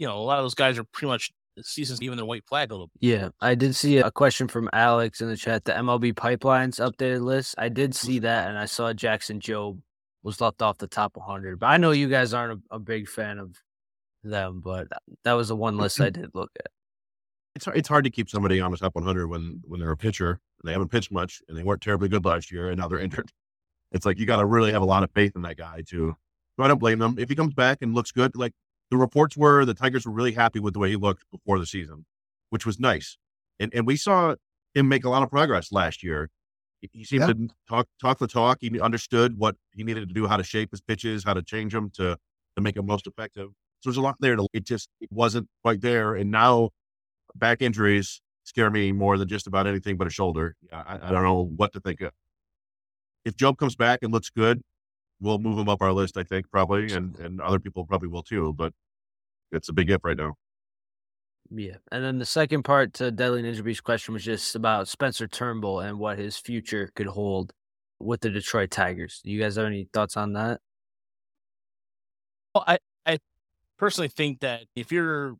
you 0.00 0.06
know 0.08 0.18
a 0.18 0.26
lot 0.26 0.38
of 0.38 0.44
those 0.44 0.54
guys 0.54 0.78
are 0.78 0.84
pretty 0.84 1.06
much 1.06 1.30
season's 1.62 2.02
even 2.02 2.16
their 2.16 2.26
white 2.26 2.44
flag 2.44 2.72
a 2.72 2.74
little. 2.74 2.90
Bit. 3.00 3.08
Yeah, 3.08 3.28
I 3.40 3.54
did 3.54 3.76
see 3.76 3.98
a 3.98 4.10
question 4.10 4.48
from 4.48 4.68
Alex 4.72 5.20
in 5.20 5.28
the 5.28 5.36
chat. 5.36 5.64
The 5.64 5.72
MLB 5.74 6.12
pipelines 6.14 6.80
updated 6.80 7.22
list. 7.22 7.54
I 7.56 7.68
did 7.68 7.92
mm-hmm. 7.92 8.06
see 8.06 8.18
that, 8.18 8.48
and 8.48 8.58
I 8.58 8.64
saw 8.64 8.92
Jackson 8.92 9.38
Jobe 9.38 9.80
was 10.24 10.40
left 10.40 10.60
off 10.60 10.78
the 10.78 10.88
top 10.88 11.16
100. 11.16 11.60
But 11.60 11.66
I 11.66 11.76
know 11.76 11.92
you 11.92 12.08
guys 12.08 12.34
aren't 12.34 12.60
a, 12.72 12.74
a 12.74 12.78
big 12.80 13.08
fan 13.08 13.38
of 13.38 13.54
them, 14.24 14.60
but 14.60 14.88
that 15.22 15.34
was 15.34 15.48
the 15.48 15.56
one 15.56 15.76
list 15.76 16.00
I 16.00 16.10
did 16.10 16.30
look 16.34 16.50
at. 16.58 16.72
It's 17.54 17.64
hard, 17.64 17.78
it's 17.78 17.88
hard 17.88 18.04
to 18.04 18.10
keep 18.10 18.28
somebody 18.28 18.60
on 18.60 18.72
the 18.72 18.76
top 18.76 18.96
100 18.96 19.28
when 19.28 19.62
when 19.64 19.78
they're 19.78 19.92
a 19.92 19.96
pitcher. 19.96 20.40
They 20.64 20.72
haven't 20.72 20.88
pitched 20.90 21.12
much, 21.12 21.42
and 21.48 21.56
they 21.56 21.62
weren't 21.62 21.82
terribly 21.82 22.08
good 22.08 22.24
last 22.24 22.50
year, 22.50 22.70
and 22.70 22.78
now 22.78 22.88
they're 22.88 22.98
injured. 23.06 23.30
It's 23.92 24.04
like 24.06 24.18
you 24.18 24.26
got 24.26 24.36
to 24.36 24.46
really 24.46 24.72
have 24.72 24.82
a 24.82 24.86
lot 24.86 25.02
of 25.02 25.10
faith 25.12 25.32
in 25.36 25.42
that 25.42 25.56
guy 25.56 25.82
too. 25.86 26.16
So 26.56 26.64
I 26.64 26.68
don't 26.68 26.78
blame 26.78 26.98
them 26.98 27.16
if 27.18 27.28
he 27.28 27.34
comes 27.36 27.54
back 27.54 27.78
and 27.82 27.94
looks 27.94 28.10
good. 28.10 28.34
Like 28.34 28.52
the 28.90 28.96
reports 28.96 29.36
were, 29.36 29.64
the 29.64 29.74
Tigers 29.74 30.06
were 30.06 30.12
really 30.12 30.32
happy 30.32 30.58
with 30.58 30.74
the 30.74 30.80
way 30.80 30.90
he 30.90 30.96
looked 30.96 31.24
before 31.30 31.58
the 31.58 31.66
season, 31.66 32.06
which 32.50 32.66
was 32.66 32.80
nice. 32.80 33.16
And 33.60 33.72
and 33.74 33.86
we 33.86 33.96
saw 33.96 34.34
him 34.74 34.88
make 34.88 35.04
a 35.04 35.08
lot 35.08 35.22
of 35.22 35.30
progress 35.30 35.72
last 35.72 36.02
year. 36.02 36.30
He 36.92 37.04
seemed 37.04 37.22
yeah. 37.22 37.32
to 37.32 37.48
talk 37.68 37.88
talk 38.00 38.18
the 38.18 38.26
talk. 38.26 38.58
He 38.60 38.80
understood 38.80 39.38
what 39.38 39.56
he 39.72 39.82
needed 39.82 40.08
to 40.08 40.14
do, 40.14 40.26
how 40.26 40.36
to 40.36 40.44
shape 40.44 40.70
his 40.70 40.80
pitches, 40.80 41.24
how 41.24 41.34
to 41.34 41.42
change 41.42 41.72
them 41.72 41.90
to 41.94 42.16
to 42.56 42.62
make 42.62 42.74
them 42.74 42.86
most 42.86 43.06
effective. 43.06 43.48
So 43.80 43.90
there's 43.90 43.96
a 43.96 44.02
lot 44.02 44.16
there. 44.20 44.36
To, 44.36 44.46
it 44.52 44.64
just 44.64 44.88
it 45.00 45.10
wasn't 45.10 45.48
quite 45.62 45.80
there. 45.80 46.14
And 46.14 46.30
now 46.30 46.70
back 47.34 47.62
injuries 47.62 48.20
scare 48.46 48.70
me 48.70 48.92
more 48.92 49.18
than 49.18 49.28
just 49.28 49.46
about 49.46 49.66
anything 49.66 49.96
but 49.96 50.06
a 50.06 50.10
shoulder. 50.10 50.56
I, 50.72 50.98
I 51.02 51.10
don't 51.10 51.24
know 51.24 51.50
what 51.56 51.72
to 51.74 51.80
think 51.80 52.00
of. 52.00 52.12
If 53.24 53.36
Jobe 53.36 53.58
comes 53.58 53.74
back 53.74 53.98
and 54.02 54.12
looks 54.12 54.30
good, 54.30 54.62
we'll 55.20 55.38
move 55.38 55.58
him 55.58 55.68
up 55.68 55.82
our 55.82 55.92
list, 55.92 56.16
I 56.16 56.22
think, 56.22 56.50
probably. 56.50 56.92
And, 56.92 57.18
and 57.18 57.40
other 57.40 57.58
people 57.58 57.84
probably 57.84 58.08
will 58.08 58.22
too. 58.22 58.54
But 58.56 58.72
it's 59.50 59.68
a 59.68 59.72
big 59.72 59.90
if 59.90 60.04
right 60.04 60.16
now. 60.16 60.36
Yeah. 61.50 61.76
And 61.90 62.04
then 62.04 62.18
the 62.18 62.24
second 62.24 62.62
part 62.62 62.94
to 62.94 63.10
Deadly 63.10 63.42
Ninja 63.42 63.64
Beast 63.64 63.84
question 63.84 64.14
was 64.14 64.24
just 64.24 64.54
about 64.54 64.88
Spencer 64.88 65.26
Turnbull 65.26 65.80
and 65.80 65.98
what 65.98 66.18
his 66.18 66.36
future 66.36 66.90
could 66.94 67.06
hold 67.06 67.52
with 67.98 68.20
the 68.20 68.30
Detroit 68.30 68.70
Tigers. 68.70 69.20
Do 69.24 69.30
you 69.30 69.40
guys 69.40 69.56
have 69.56 69.66
any 69.66 69.88
thoughts 69.92 70.16
on 70.16 70.34
that? 70.34 70.60
Well, 72.54 72.64
I, 72.66 72.78
I 73.04 73.18
personally 73.76 74.08
think 74.08 74.40
that 74.40 74.64
if 74.74 74.92
you're 74.92 75.36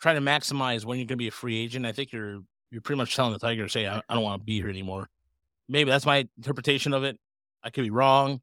trying 0.00 0.16
to 0.16 0.20
maximize 0.20 0.84
when 0.84 0.98
you're 0.98 1.06
going 1.06 1.08
to 1.08 1.16
be 1.16 1.28
a 1.28 1.32
free 1.32 1.58
agent, 1.58 1.86
I 1.86 1.92
think 1.92 2.12
you're 2.12 2.40
you're 2.70 2.82
pretty 2.82 2.98
much 2.98 3.16
telling 3.16 3.32
the 3.32 3.38
Tigers, 3.38 3.72
"Say, 3.72 3.86
I, 3.86 3.98
I 4.08 4.14
don't 4.14 4.22
want 4.22 4.40
to 4.40 4.44
be 4.44 4.60
here 4.60 4.68
anymore." 4.68 5.08
Maybe 5.68 5.90
that's 5.90 6.06
my 6.06 6.28
interpretation 6.36 6.94
of 6.94 7.04
it. 7.04 7.18
I 7.62 7.70
could 7.70 7.84
be 7.84 7.90
wrong, 7.90 8.40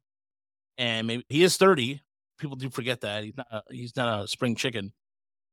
and 0.78 1.06
maybe 1.06 1.24
he 1.28 1.42
is 1.42 1.56
30. 1.56 2.00
People 2.38 2.56
do 2.56 2.70
forget 2.70 3.00
that 3.00 3.24
he's 3.24 3.36
not 3.36 3.46
a, 3.50 3.62
he's 3.70 3.96
not 3.96 4.24
a 4.24 4.28
spring 4.28 4.54
chicken. 4.54 4.92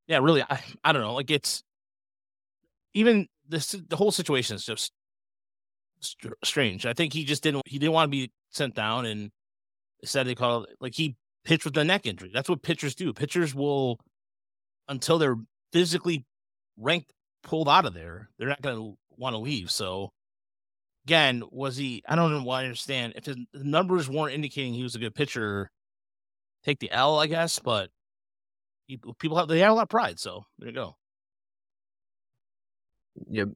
Yeah, 0.08 0.20
really, 0.20 0.44
I 0.44 0.60
I 0.84 0.92
don't 0.92 1.02
know. 1.02 1.14
Like 1.14 1.32
it's 1.32 1.64
even 2.94 3.28
this 3.48 3.72
the 3.72 3.96
whole 3.96 4.12
situation 4.12 4.56
is 4.56 4.66
just 4.66 4.92
st- 6.02 6.34
strange. 6.44 6.86
I 6.86 6.94
think 6.94 7.14
he 7.14 7.24
just 7.24 7.44
didn't 7.44 7.64
he 7.66 7.80
didn't 7.80 7.94
want 7.94 8.12
to 8.12 8.12
be 8.12 8.32
sent 8.52 8.76
down, 8.76 9.06
and 9.06 9.32
said 10.04 10.28
they 10.28 10.36
call 10.36 10.64
it 10.64 10.76
like 10.80 10.94
he 10.96 11.16
pitched 11.46 11.66
with 11.66 11.78
a 11.78 11.84
neck 11.84 12.06
injury. 12.06 12.32
That's 12.34 12.50
what 12.50 12.62
pitchers 12.62 12.96
do. 12.96 13.14
Pitchers 13.14 13.56
will 13.56 14.00
until 14.88 15.18
they're 15.18 15.38
physically 15.74 16.26
ranked 16.78 17.12
pulled 17.44 17.68
out 17.68 17.86
of 17.86 17.94
there, 17.94 18.30
they're 18.38 18.48
not 18.48 18.62
going 18.62 18.78
to 18.78 18.98
want 19.18 19.34
to 19.34 19.40
leave. 19.40 19.70
So 19.70 20.12
again, 21.06 21.44
was 21.52 21.76
he? 21.76 22.04
I 22.08 22.16
don't 22.16 22.32
know 22.32 22.44
why 22.44 22.62
I 22.62 22.64
understand 22.64 23.14
if 23.16 23.26
his 23.26 23.38
numbers 23.54 24.10
weren't 24.10 24.34
indicating 24.34 24.74
he 24.74 24.84
was 24.84 24.96
a 24.96 25.00
good 25.00 25.16
pitcher. 25.16 25.70
Take 26.64 26.80
the 26.80 26.92
L, 26.92 27.20
I 27.20 27.28
guess, 27.28 27.60
but 27.60 27.90
people 29.20 29.38
have 29.38 29.50
they 29.50 29.60
have 29.60 29.72
a 29.72 29.76
lot 29.76 29.84
of 29.84 29.90
pride. 29.90 30.20
So 30.20 30.46
there 30.60 30.70
you 30.70 30.76
go. 30.76 30.96
Yep. 33.30 33.50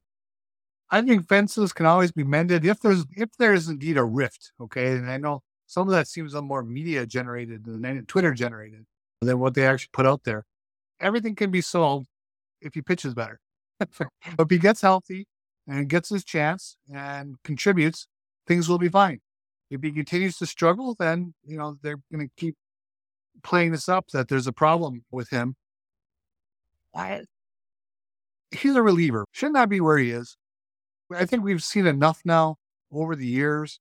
I 0.89 1.01
think 1.01 1.27
fences 1.27 1.73
can 1.73 1.85
always 1.85 2.11
be 2.11 2.23
mended 2.23 2.65
if 2.65 2.79
there's 2.81 3.05
if 3.15 3.29
there's 3.39 3.69
indeed 3.69 3.97
a 3.97 4.03
rift. 4.03 4.51
Okay, 4.59 4.87
and 4.93 5.09
I 5.09 5.17
know 5.17 5.41
some 5.67 5.87
of 5.87 5.93
that 5.93 6.07
seems 6.07 6.33
a 6.33 6.41
more 6.41 6.63
media 6.63 7.05
generated 7.05 7.63
than 7.63 8.05
Twitter 8.07 8.33
generated 8.33 8.85
than 9.21 9.39
what 9.39 9.53
they 9.53 9.65
actually 9.65 9.89
put 9.93 10.05
out 10.05 10.23
there 10.23 10.45
everything 10.99 11.35
can 11.35 11.51
be 11.51 11.61
solved 11.61 12.07
if 12.61 12.73
he 12.73 12.81
pitches 12.81 13.13
better. 13.13 13.39
if 13.79 14.49
he 14.49 14.57
gets 14.57 14.81
healthy 14.81 15.27
and 15.67 15.89
gets 15.89 16.09
his 16.09 16.23
chance 16.23 16.77
and 16.93 17.35
contributes, 17.43 18.07
things 18.47 18.67
will 18.67 18.79
be 18.79 18.89
fine. 18.89 19.19
If 19.69 19.81
he 19.83 19.91
continues 19.91 20.37
to 20.37 20.45
struggle, 20.45 20.95
then 20.97 21.33
you 21.45 21.57
know 21.57 21.77
they're 21.81 21.99
going 22.11 22.27
to 22.27 22.33
keep 22.37 22.55
playing 23.43 23.71
this 23.71 23.89
up 23.89 24.07
that 24.13 24.27
there's 24.29 24.47
a 24.47 24.53
problem 24.53 25.03
with 25.11 25.29
him. 25.29 25.55
I, 26.95 27.23
he's 28.51 28.75
a 28.75 28.81
reliever. 28.81 29.25
Should 29.31 29.53
not 29.53 29.61
that 29.61 29.69
be 29.69 29.81
where 29.81 29.97
he 29.97 30.11
is. 30.11 30.37
I 31.13 31.25
think 31.25 31.43
we've 31.43 31.63
seen 31.63 31.85
enough 31.85 32.21
now 32.25 32.57
over 32.91 33.15
the 33.15 33.27
years. 33.27 33.79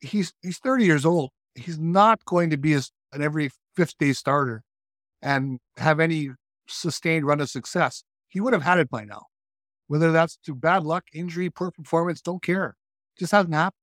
He's 0.00 0.34
he's 0.42 0.58
30 0.58 0.84
years 0.84 1.06
old. 1.06 1.30
He's 1.54 1.78
not 1.78 2.24
going 2.24 2.50
to 2.50 2.56
be 2.56 2.74
an 2.74 2.82
every 3.20 3.50
fifth 3.76 3.96
day 3.98 4.12
starter 4.12 4.62
and 5.24 5.58
have 5.78 5.98
any 5.98 6.30
sustained 6.68 7.26
run 7.26 7.40
of 7.40 7.48
success, 7.48 8.04
he 8.28 8.40
would 8.40 8.52
have 8.52 8.62
had 8.62 8.78
it 8.78 8.90
by 8.90 9.04
now. 9.04 9.26
Whether 9.88 10.12
that's 10.12 10.36
to 10.44 10.54
bad 10.54 10.84
luck, 10.84 11.04
injury, 11.12 11.50
poor 11.50 11.70
performance, 11.70 12.20
don't 12.20 12.42
care. 12.42 12.76
just 13.18 13.32
hasn't 13.32 13.54
happened. 13.54 13.80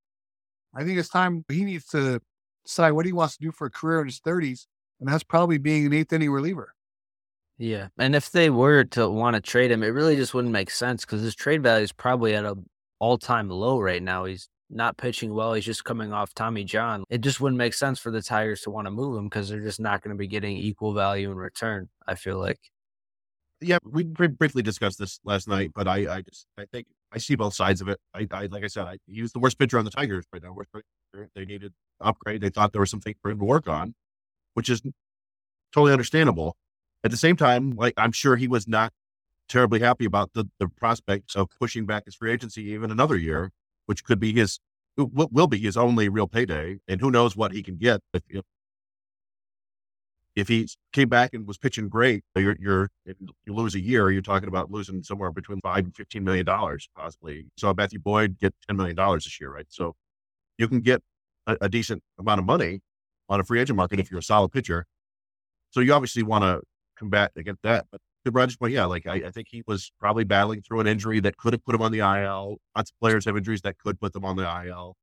I 0.74 0.84
think 0.84 0.98
it's 0.98 1.10
time 1.10 1.44
he 1.50 1.66
needs 1.66 1.86
to 1.88 2.22
decide 2.64 2.92
what 2.92 3.06
he 3.06 3.12
wants 3.12 3.38
to 3.38 3.44
do 3.44 3.52
for 3.52 3.68
a 3.68 3.72
career 3.72 4.00
in 4.02 4.08
his 4.08 4.22
30s, 4.22 4.68
and 5.00 5.10
that's 5.10 5.24
probably 5.24 5.58
being 5.58 5.86
an 5.88 5.94
eighth 5.94 6.14
inning 6.14 6.32
reliever. 6.32 6.74
Yeah, 7.58 7.90
and 7.98 8.16
if 8.16 8.32
they 8.32 8.50
were 8.50 8.86
to 8.86 9.10
want 9.10 9.36
to 9.36 9.42
trade 9.42 9.72
him, 9.72 9.84
it 9.84 9.88
really 9.88 10.16
just 10.16 10.34
wouldn't 10.34 10.54
make 10.54 10.72
sense 10.72 11.06
because 11.06 11.22
his 11.22 11.36
trade 11.36 11.62
value 11.62 11.84
is 11.84 11.92
probably 11.92 12.34
at 12.34 12.46
a 12.46 12.58
all 13.00 13.18
time 13.18 13.50
low 13.50 13.80
right 13.80 14.02
now. 14.02 14.26
He's 14.26 14.48
not 14.72 14.98
pitching 14.98 15.34
well. 15.34 15.54
He's 15.54 15.66
just 15.66 15.84
coming 15.84 16.14
off 16.14 16.34
Tommy 16.34 16.64
John. 16.64 17.04
It 17.10 17.22
just 17.22 17.40
wouldn't 17.40 17.58
make 17.58 17.74
sense 17.74 18.00
for 18.00 18.12
the 18.12 18.22
Tigers 18.22 18.62
to 18.62 18.72
want 18.72 18.88
to 18.88 18.92
move 18.92 19.18
him 19.18 19.26
because 19.26 19.50
they're 19.50 19.60
just 19.60 19.80
not 19.80 20.02
going 20.02 20.16
to 20.16 20.20
be 20.20 20.28
getting 20.28 20.58
equal 20.58 20.94
value 20.94 21.30
in 21.30 21.38
return. 21.38 21.90
I 22.08 22.16
feel 22.16 22.40
like. 22.40 22.60
Yeah, 23.60 23.78
we 23.84 24.04
briefly 24.04 24.64
discussed 24.64 24.98
this 24.98 25.20
last 25.24 25.48
night, 25.48 25.72
but 25.76 25.88
I, 25.88 26.18
I 26.18 26.22
just, 26.22 26.48
I 26.58 26.66
think 26.66 26.88
I 27.12 27.20
see 27.20 27.36
both 27.36 27.54
sides 27.54 27.80
of 27.80 27.90
it. 27.90 28.00
I, 28.14 28.28
I 28.32 28.46
like 28.48 28.64
I 28.64 28.68
said, 28.68 28.86
I, 28.86 28.98
he 29.06 29.22
was 29.22 29.34
the 29.34 29.40
worst 29.40 29.60
pitcher 29.60 29.78
on 29.78 29.86
the 29.86 29.92
Tigers 29.92 30.26
right 30.34 30.42
now. 30.42 30.54
Worst 30.54 30.70
pitcher. 30.74 31.30
They 31.36 31.46
needed 31.46 31.74
upgrade. 32.00 32.42
They 32.42 32.50
thought 32.50 32.72
there 32.72 32.82
was 32.82 32.90
something 32.90 33.14
for 33.22 33.30
him 33.30 33.38
to 33.40 33.46
work 33.46 33.68
on, 33.68 33.94
which 34.56 34.70
is 34.70 34.82
totally 35.74 35.92
understandable. 35.92 36.56
At 37.04 37.12
the 37.12 37.18
same 37.18 37.36
time, 37.36 37.76
like 37.76 37.94
I'm 37.98 38.12
sure 38.12 38.36
he 38.36 38.48
was 38.48 38.68
not 38.68 38.94
terribly 39.48 39.80
happy 39.80 40.06
about 40.06 40.32
the, 40.34 40.46
the 40.60 40.68
prospects 40.68 41.36
of 41.36 41.50
pushing 41.60 41.86
back 41.86 42.06
his 42.06 42.16
free 42.16 42.32
agency 42.32 42.64
even 42.70 42.90
another 42.90 43.18
year 43.18 43.52
which 43.86 44.04
could 44.04 44.20
be 44.20 44.34
his 44.34 44.60
what 44.96 45.32
will 45.32 45.48
be 45.48 45.58
his 45.58 45.78
only 45.78 46.10
real 46.10 46.28
payday, 46.28 46.80
and 46.88 47.02
who 47.02 47.12
knows 47.12 47.36
what 47.36 47.54
he 47.54 47.64
can 47.64 47.78
get 47.78 48.02
if 48.14 48.24
if, 48.30 48.44
if 50.36 50.48
he 50.48 50.68
came 50.94 51.10
back 51.10 51.34
and 51.34 51.48
was 51.48 51.58
pitching 51.58 51.90
great. 51.90 52.24
Uh, 52.36 52.42
you're 52.42 52.58
you're 52.60 52.90
you 53.06 53.54
lose 53.54 53.76
a 53.76 53.80
year, 53.80 54.12
you're 54.12 54.22
talking 54.22 54.48
about 54.48 54.72
losing 54.72 55.04
somewhere 55.04 55.32
between 55.32 55.60
five 55.62 55.86
and 55.86 55.96
fifteen 55.96 56.24
million 56.24 56.46
dollars 56.46 56.90
possibly. 56.96 57.46
So 57.58 57.74
Matthew 57.74 58.00
Boyd 58.00 58.38
get 58.40 58.54
ten 58.68 58.78
million 58.78 58.96
dollars 58.96 59.26
this 59.26 59.40
year, 59.40 59.52
right? 59.54 59.68
So 59.70 59.96
you 60.58 60.68
can 60.68 60.82
get 60.82 61.02
a, 61.48 61.58
a 61.62 61.70
decent 61.70 62.04
amount 62.20 62.40
of 62.40 62.46
money 62.46 62.82
on 63.30 63.40
a 63.40 63.44
free 63.44 63.60
agent 63.60 63.78
market 63.78 64.00
if 64.00 64.12
you're 64.12 64.20
a 64.20 64.24
solid 64.24 64.52
pitcher. 64.52 64.86
So 65.72 65.80
you 65.80 65.94
obviously 65.94 66.24
want 66.24 66.44
to 66.44 66.62
combat 66.98 67.32
against 67.36 67.62
that, 67.64 67.88
but 67.92 68.02
to 68.26 68.32
Roger's 68.32 68.58
point, 68.58 68.74
yeah, 68.74 68.86
like 68.86 69.08
I, 69.08 69.16
I, 69.16 69.32
think 69.32 69.48
he 69.50 69.64
was 69.66 69.92
probably 70.00 70.24
battling 70.24 70.62
through 70.62 70.80
an 70.80 70.88
injury 70.88 71.20
that 71.22 71.38
could 71.38 71.54
have 71.54 71.64
put 71.64 71.76
him 71.76 71.82
on 71.82 71.92
the 71.92 72.00
IL. 72.00 72.58
Lots 72.76 72.92
of 72.92 73.00
players 73.00 73.26
have 73.26 73.36
injuries 73.36 73.62
that 73.62 73.78
could 73.78 74.00
put 74.00 74.14
them 74.14 74.26
on 74.26 74.36
the 74.36 74.66
IL. 74.66 74.96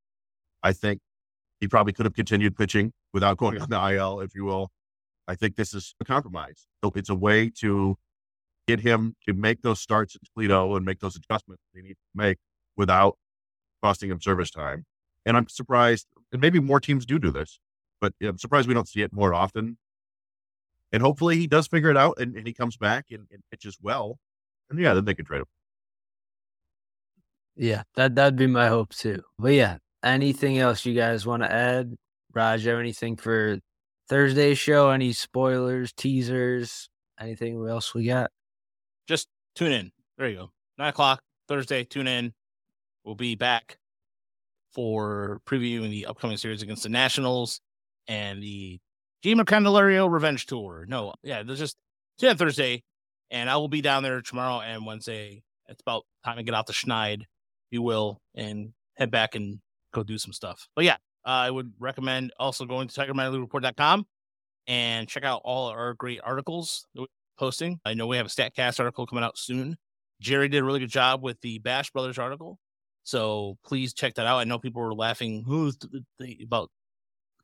I 0.63 0.73
think 0.73 1.01
he 1.61 1.69
probably 1.69 1.93
could 1.93 2.07
have 2.07 2.15
continued 2.15 2.57
pitching 2.57 2.93
without 3.13 3.37
going 3.37 3.61
on 3.61 3.69
the 3.71 3.95
IL, 3.95 4.21
if 4.21 4.35
you 4.35 4.45
will. 4.45 4.71
I 5.27 5.35
think 5.35 5.57
this 5.57 5.75
is 5.75 5.95
a 6.01 6.05
compromise. 6.05 6.67
So 6.83 6.93
it's 6.95 7.11
a 7.11 7.15
way 7.15 7.51
to 7.61 7.97
get 8.67 8.81
him 8.81 9.17
to 9.27 9.35
make 9.35 9.63
those 9.63 9.81
starts 9.81 10.15
at 10.15 10.23
Toledo 10.33 10.77
and 10.77 10.85
make 10.85 11.01
those 11.01 11.17
adjustments 11.17 11.63
he 11.75 11.83
needs 11.83 11.99
to 11.99 12.23
make 12.23 12.39
without 12.77 13.17
costing 13.83 14.11
him 14.11 14.21
service 14.21 14.51
time. 14.51 14.85
And 15.27 15.37
I'm 15.37 15.49
surprised, 15.49 16.07
and 16.33 16.41
maybe 16.41 16.61
more 16.61 16.81
teams 16.81 17.05
do 17.05 17.19
do 17.19 17.31
this, 17.31 17.59
but 18.01 18.13
I'm 18.23 18.39
surprised 18.39 18.69
we 18.69 18.75
don't 18.75 18.89
see 18.89 19.03
it 19.03 19.13
more 19.13 19.35
often 19.35 19.79
and 20.93 21.03
hopefully 21.03 21.37
he 21.37 21.47
does 21.47 21.67
figure 21.67 21.91
it 21.91 21.97
out 21.97 22.19
and, 22.19 22.37
and 22.37 22.47
he 22.47 22.53
comes 22.53 22.77
back 22.77 23.07
and, 23.11 23.27
and 23.31 23.43
pitches 23.51 23.77
well. 23.81 24.19
And 24.71 24.79
yeah, 24.79 24.95
then 24.95 25.05
they 25.05 25.15
can 25.15 25.25
trade 25.25 25.41
him. 25.41 25.47
Yeah, 27.57 27.83
that 27.97 28.15
that'd 28.15 28.37
be 28.37 28.47
my 28.47 28.69
hope 28.69 28.95
too. 28.95 29.23
But 29.39 29.55
yeah, 29.55 29.79
anything 30.05 30.59
else 30.59 30.87
you 30.87 30.95
guys 30.95 31.27
want 31.27 31.43
to 31.43 31.53
add? 31.53 31.95
Raj, 32.33 32.65
have 32.65 32.79
anything 32.79 33.17
for 33.17 33.59
Thursday's 34.09 34.59
show? 34.59 34.91
Any 34.91 35.13
spoilers, 35.13 35.93
teasers, 35.93 36.89
Anything 37.21 37.67
else 37.69 37.95
we 37.95 38.07
got? 38.07 38.31
Just 39.07 39.29
tune 39.55 39.73
in. 39.73 39.91
There 40.17 40.29
you 40.29 40.37
go. 40.37 40.51
Nine 40.79 40.91
o'clock 40.91 41.21
Thursday. 41.49 41.85
Tune 41.85 42.07
in. 42.07 42.33
We'll 43.05 43.17
be 43.17 43.35
back 43.35 43.79
for 44.73 45.41
previewing 45.47 45.91
the 45.91 46.07
upcoming 46.07 46.37
series 46.37 46.63
against 46.63 46.85
the 46.85 46.89
Nationals 46.89 47.61
and 48.07 48.43
the 48.43 48.79
Jeimer 49.25 49.45
Candelario 49.45 50.11
Revenge 50.11 50.47
Tour. 50.47 50.87
No, 50.89 51.15
yeah, 51.23 51.43
there's 51.43 51.59
just 51.59 51.77
in 52.21 52.37
Thursday, 52.37 52.83
and 53.31 53.51
I 53.51 53.57
will 53.57 53.69
be 53.69 53.81
down 53.81 54.03
there 54.03 54.21
tomorrow 54.23 54.61
and 54.61 54.87
Wednesday. 54.87 55.43
It's 55.67 55.83
about 55.83 56.05
time 56.25 56.37
to 56.37 56.43
get 56.43 56.55
out 56.55 56.67
the 56.67 56.73
Schneid, 56.73 57.23
if 57.23 57.27
you 57.71 57.83
will, 57.83 58.21
and 58.35 58.73
head 58.97 59.11
back 59.11 59.35
and 59.35 59.61
go 59.93 60.03
do 60.03 60.19
some 60.19 60.33
stuff. 60.33 60.69
But 60.75 60.85
yeah, 60.85 60.97
uh, 61.27 61.31
I 61.31 61.51
would 61.51 61.73
recommend 61.79 62.33
also 62.39 62.65
going 62.65 62.89
to 62.89 63.01
TigerMinorLeagueReport.com 63.01 64.07
and 64.67 65.09
check 65.09 65.25
out 65.25 65.43
all 65.45 65.69
our 65.69 65.95
great 65.95 66.21
articles 66.23 66.87
posting. 67.39 67.81
I 67.85 67.95
know 67.95 68.07
we 68.07 68.17
have 68.17 68.27
a 68.27 68.31
StatCast 68.31 68.81
article 68.81 69.07
coming 69.07 69.25
out 69.25 69.39
soon. 69.39 69.77
Jerry 70.21 70.49
did 70.49 70.59
a 70.59 70.65
really 70.65 70.81
good 70.81 70.91
job 70.91 71.23
with 71.23 71.41
the 71.41 71.59
Bash 71.59 71.91
Brothers 71.91 72.19
article. 72.19 72.59
So 73.05 73.57
please 73.65 73.95
check 73.95 74.15
that 74.15 74.27
out. 74.27 74.39
I 74.39 74.45
know 74.45 74.59
people 74.59 74.83
were 74.83 74.95
laughing 74.95 75.45
about 76.43 76.71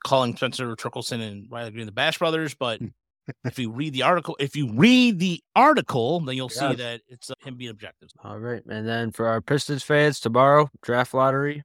calling 0.05 0.37
Spencer 0.37 0.77
Torkelson 0.77 1.21
and 1.21 1.51
Riley 1.51 1.73
Greene 1.73 1.87
the 1.87 1.93
Bash 1.93 2.19
Brothers, 2.19 2.55
but 2.55 2.81
if 3.45 3.59
you 3.59 3.71
read 3.71 3.93
the 3.93 4.03
article, 4.03 4.37
if 4.39 4.55
you 4.55 4.71
read 4.73 5.19
the 5.19 5.43
article, 5.57 6.21
then 6.21 6.37
you'll 6.37 6.49
see 6.49 6.75
that 6.75 7.01
it's 7.09 7.31
uh, 7.31 7.35
him 7.45 7.57
being 7.57 7.71
objective. 7.71 8.11
All 8.23 8.39
right. 8.39 8.63
And 8.67 8.87
then 8.87 9.11
for 9.11 9.27
our 9.27 9.41
Pistons 9.41 9.83
fans, 9.83 10.21
tomorrow, 10.21 10.69
draft 10.83 11.15
lottery. 11.15 11.65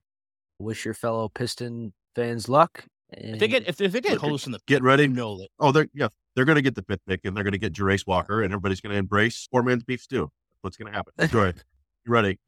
Wish 0.57 0.83
your 0.85 0.93
fellow 0.93 1.29
Piston 1.29 1.93
fans 2.15 2.49
luck. 2.49 2.85
And 3.13 3.35
If 3.35 3.39
they 3.39 3.47
get 3.47 3.67
if, 3.67 3.79
if 3.81 3.91
they 3.91 4.01
get 4.01 4.13
Look, 4.13 4.21
host 4.21 4.45
in 4.45 4.51
the 4.51 4.59
Get 4.67 4.83
ready. 4.83 5.03
you 5.03 5.09
know 5.09 5.37
that 5.37 5.47
Oh, 5.59 5.71
they're 5.71 5.87
yeah, 5.93 6.09
they're 6.35 6.45
going 6.45 6.57
to 6.57 6.61
get 6.61 6.75
the 6.75 6.83
fifth 6.83 7.05
pick, 7.07 7.21
and 7.23 7.35
they're 7.35 7.43
going 7.43 7.53
to 7.53 7.57
get 7.57 7.73
Jarace 7.73 8.05
Walker, 8.05 8.43
and 8.43 8.51
everybody's 8.53 8.81
going 8.81 8.91
to 8.93 8.99
embrace 8.99 9.47
poor 9.51 9.63
man's 9.63 9.83
beef 9.83 10.01
stew. 10.01 10.21
That's 10.21 10.31
what's 10.61 10.77
going 10.77 10.91
to 10.91 10.95
happen. 10.97 11.13
Enjoy. 11.17 11.47
you 12.05 12.11
ready? 12.11 12.39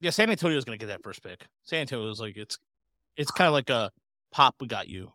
yeah, 0.00 0.10
San 0.10 0.30
Antonio's 0.30 0.64
gonna 0.64 0.76
get 0.78 0.86
that 0.86 1.02
first 1.02 1.22
pick. 1.22 1.46
San 1.62 1.80
Antonio's 1.80 2.20
like 2.20 2.36
it's 2.36 2.58
it's 3.16 3.30
kind 3.30 3.46
of 3.48 3.54
like 3.54 3.70
a 3.70 3.90
pop. 4.32 4.56
We 4.60 4.66
got 4.66 4.88
you. 4.88 5.12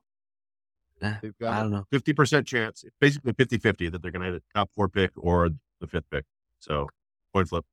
They've 1.00 1.34
I 1.47 1.62
don't 1.62 1.72
know. 1.72 1.86
fifty 1.91 2.14
percent 2.14 2.47
chance, 2.47 2.84
basically 3.00 3.34
50-50 3.34 3.91
that 3.91 4.02
they're 4.02 4.12
going 4.12 4.26
to 4.26 4.32
hit 4.34 4.43
a 4.56 4.58
top 4.58 4.70
four 4.76 4.89
pick 4.89 5.12
or 5.18 5.50
the 5.80 5.88
fifth 5.88 6.10
pick. 6.12 6.26
So 6.60 6.88
coin 7.34 7.45
flip. 7.45 7.66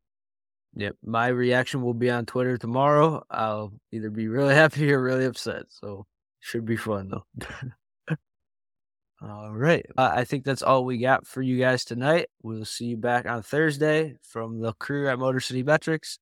Yep. 0.77 0.97
My 1.05 1.29
reaction 1.29 1.83
will 1.83 1.95
be 1.95 2.11
on 2.11 2.27
Twitter 2.27 2.59
tomorrow. 2.59 3.25
I'll 3.31 3.73
either 3.93 4.11
be 4.11 4.29
really 4.29 4.55
happy 4.63 4.93
or 4.93 5.01
really 5.01 5.25
upset. 5.25 5.65
So 5.69 6.07
should 6.41 6.67
be 6.67 6.77
fun 6.77 7.11
though. 7.11 8.17
all 9.23 9.53
right. 9.53 9.87
Uh, 9.97 10.13
I 10.15 10.25
think 10.25 10.45
that's 10.45 10.63
all 10.63 10.85
we 10.85 10.99
got 10.99 11.27
for 11.27 11.41
you 11.43 11.59
guys 11.59 11.85
tonight. 11.85 12.29
We'll 12.43 12.67
see 12.67 12.87
you 12.87 12.97
back 12.97 13.27
on 13.27 13.43
Thursday 13.43 14.17
from 14.23 14.61
the 14.61 14.75
crew 14.75 15.09
at 15.09 15.19
Motor 15.19 15.41
City 15.41 15.63
Metrics. 15.63 16.19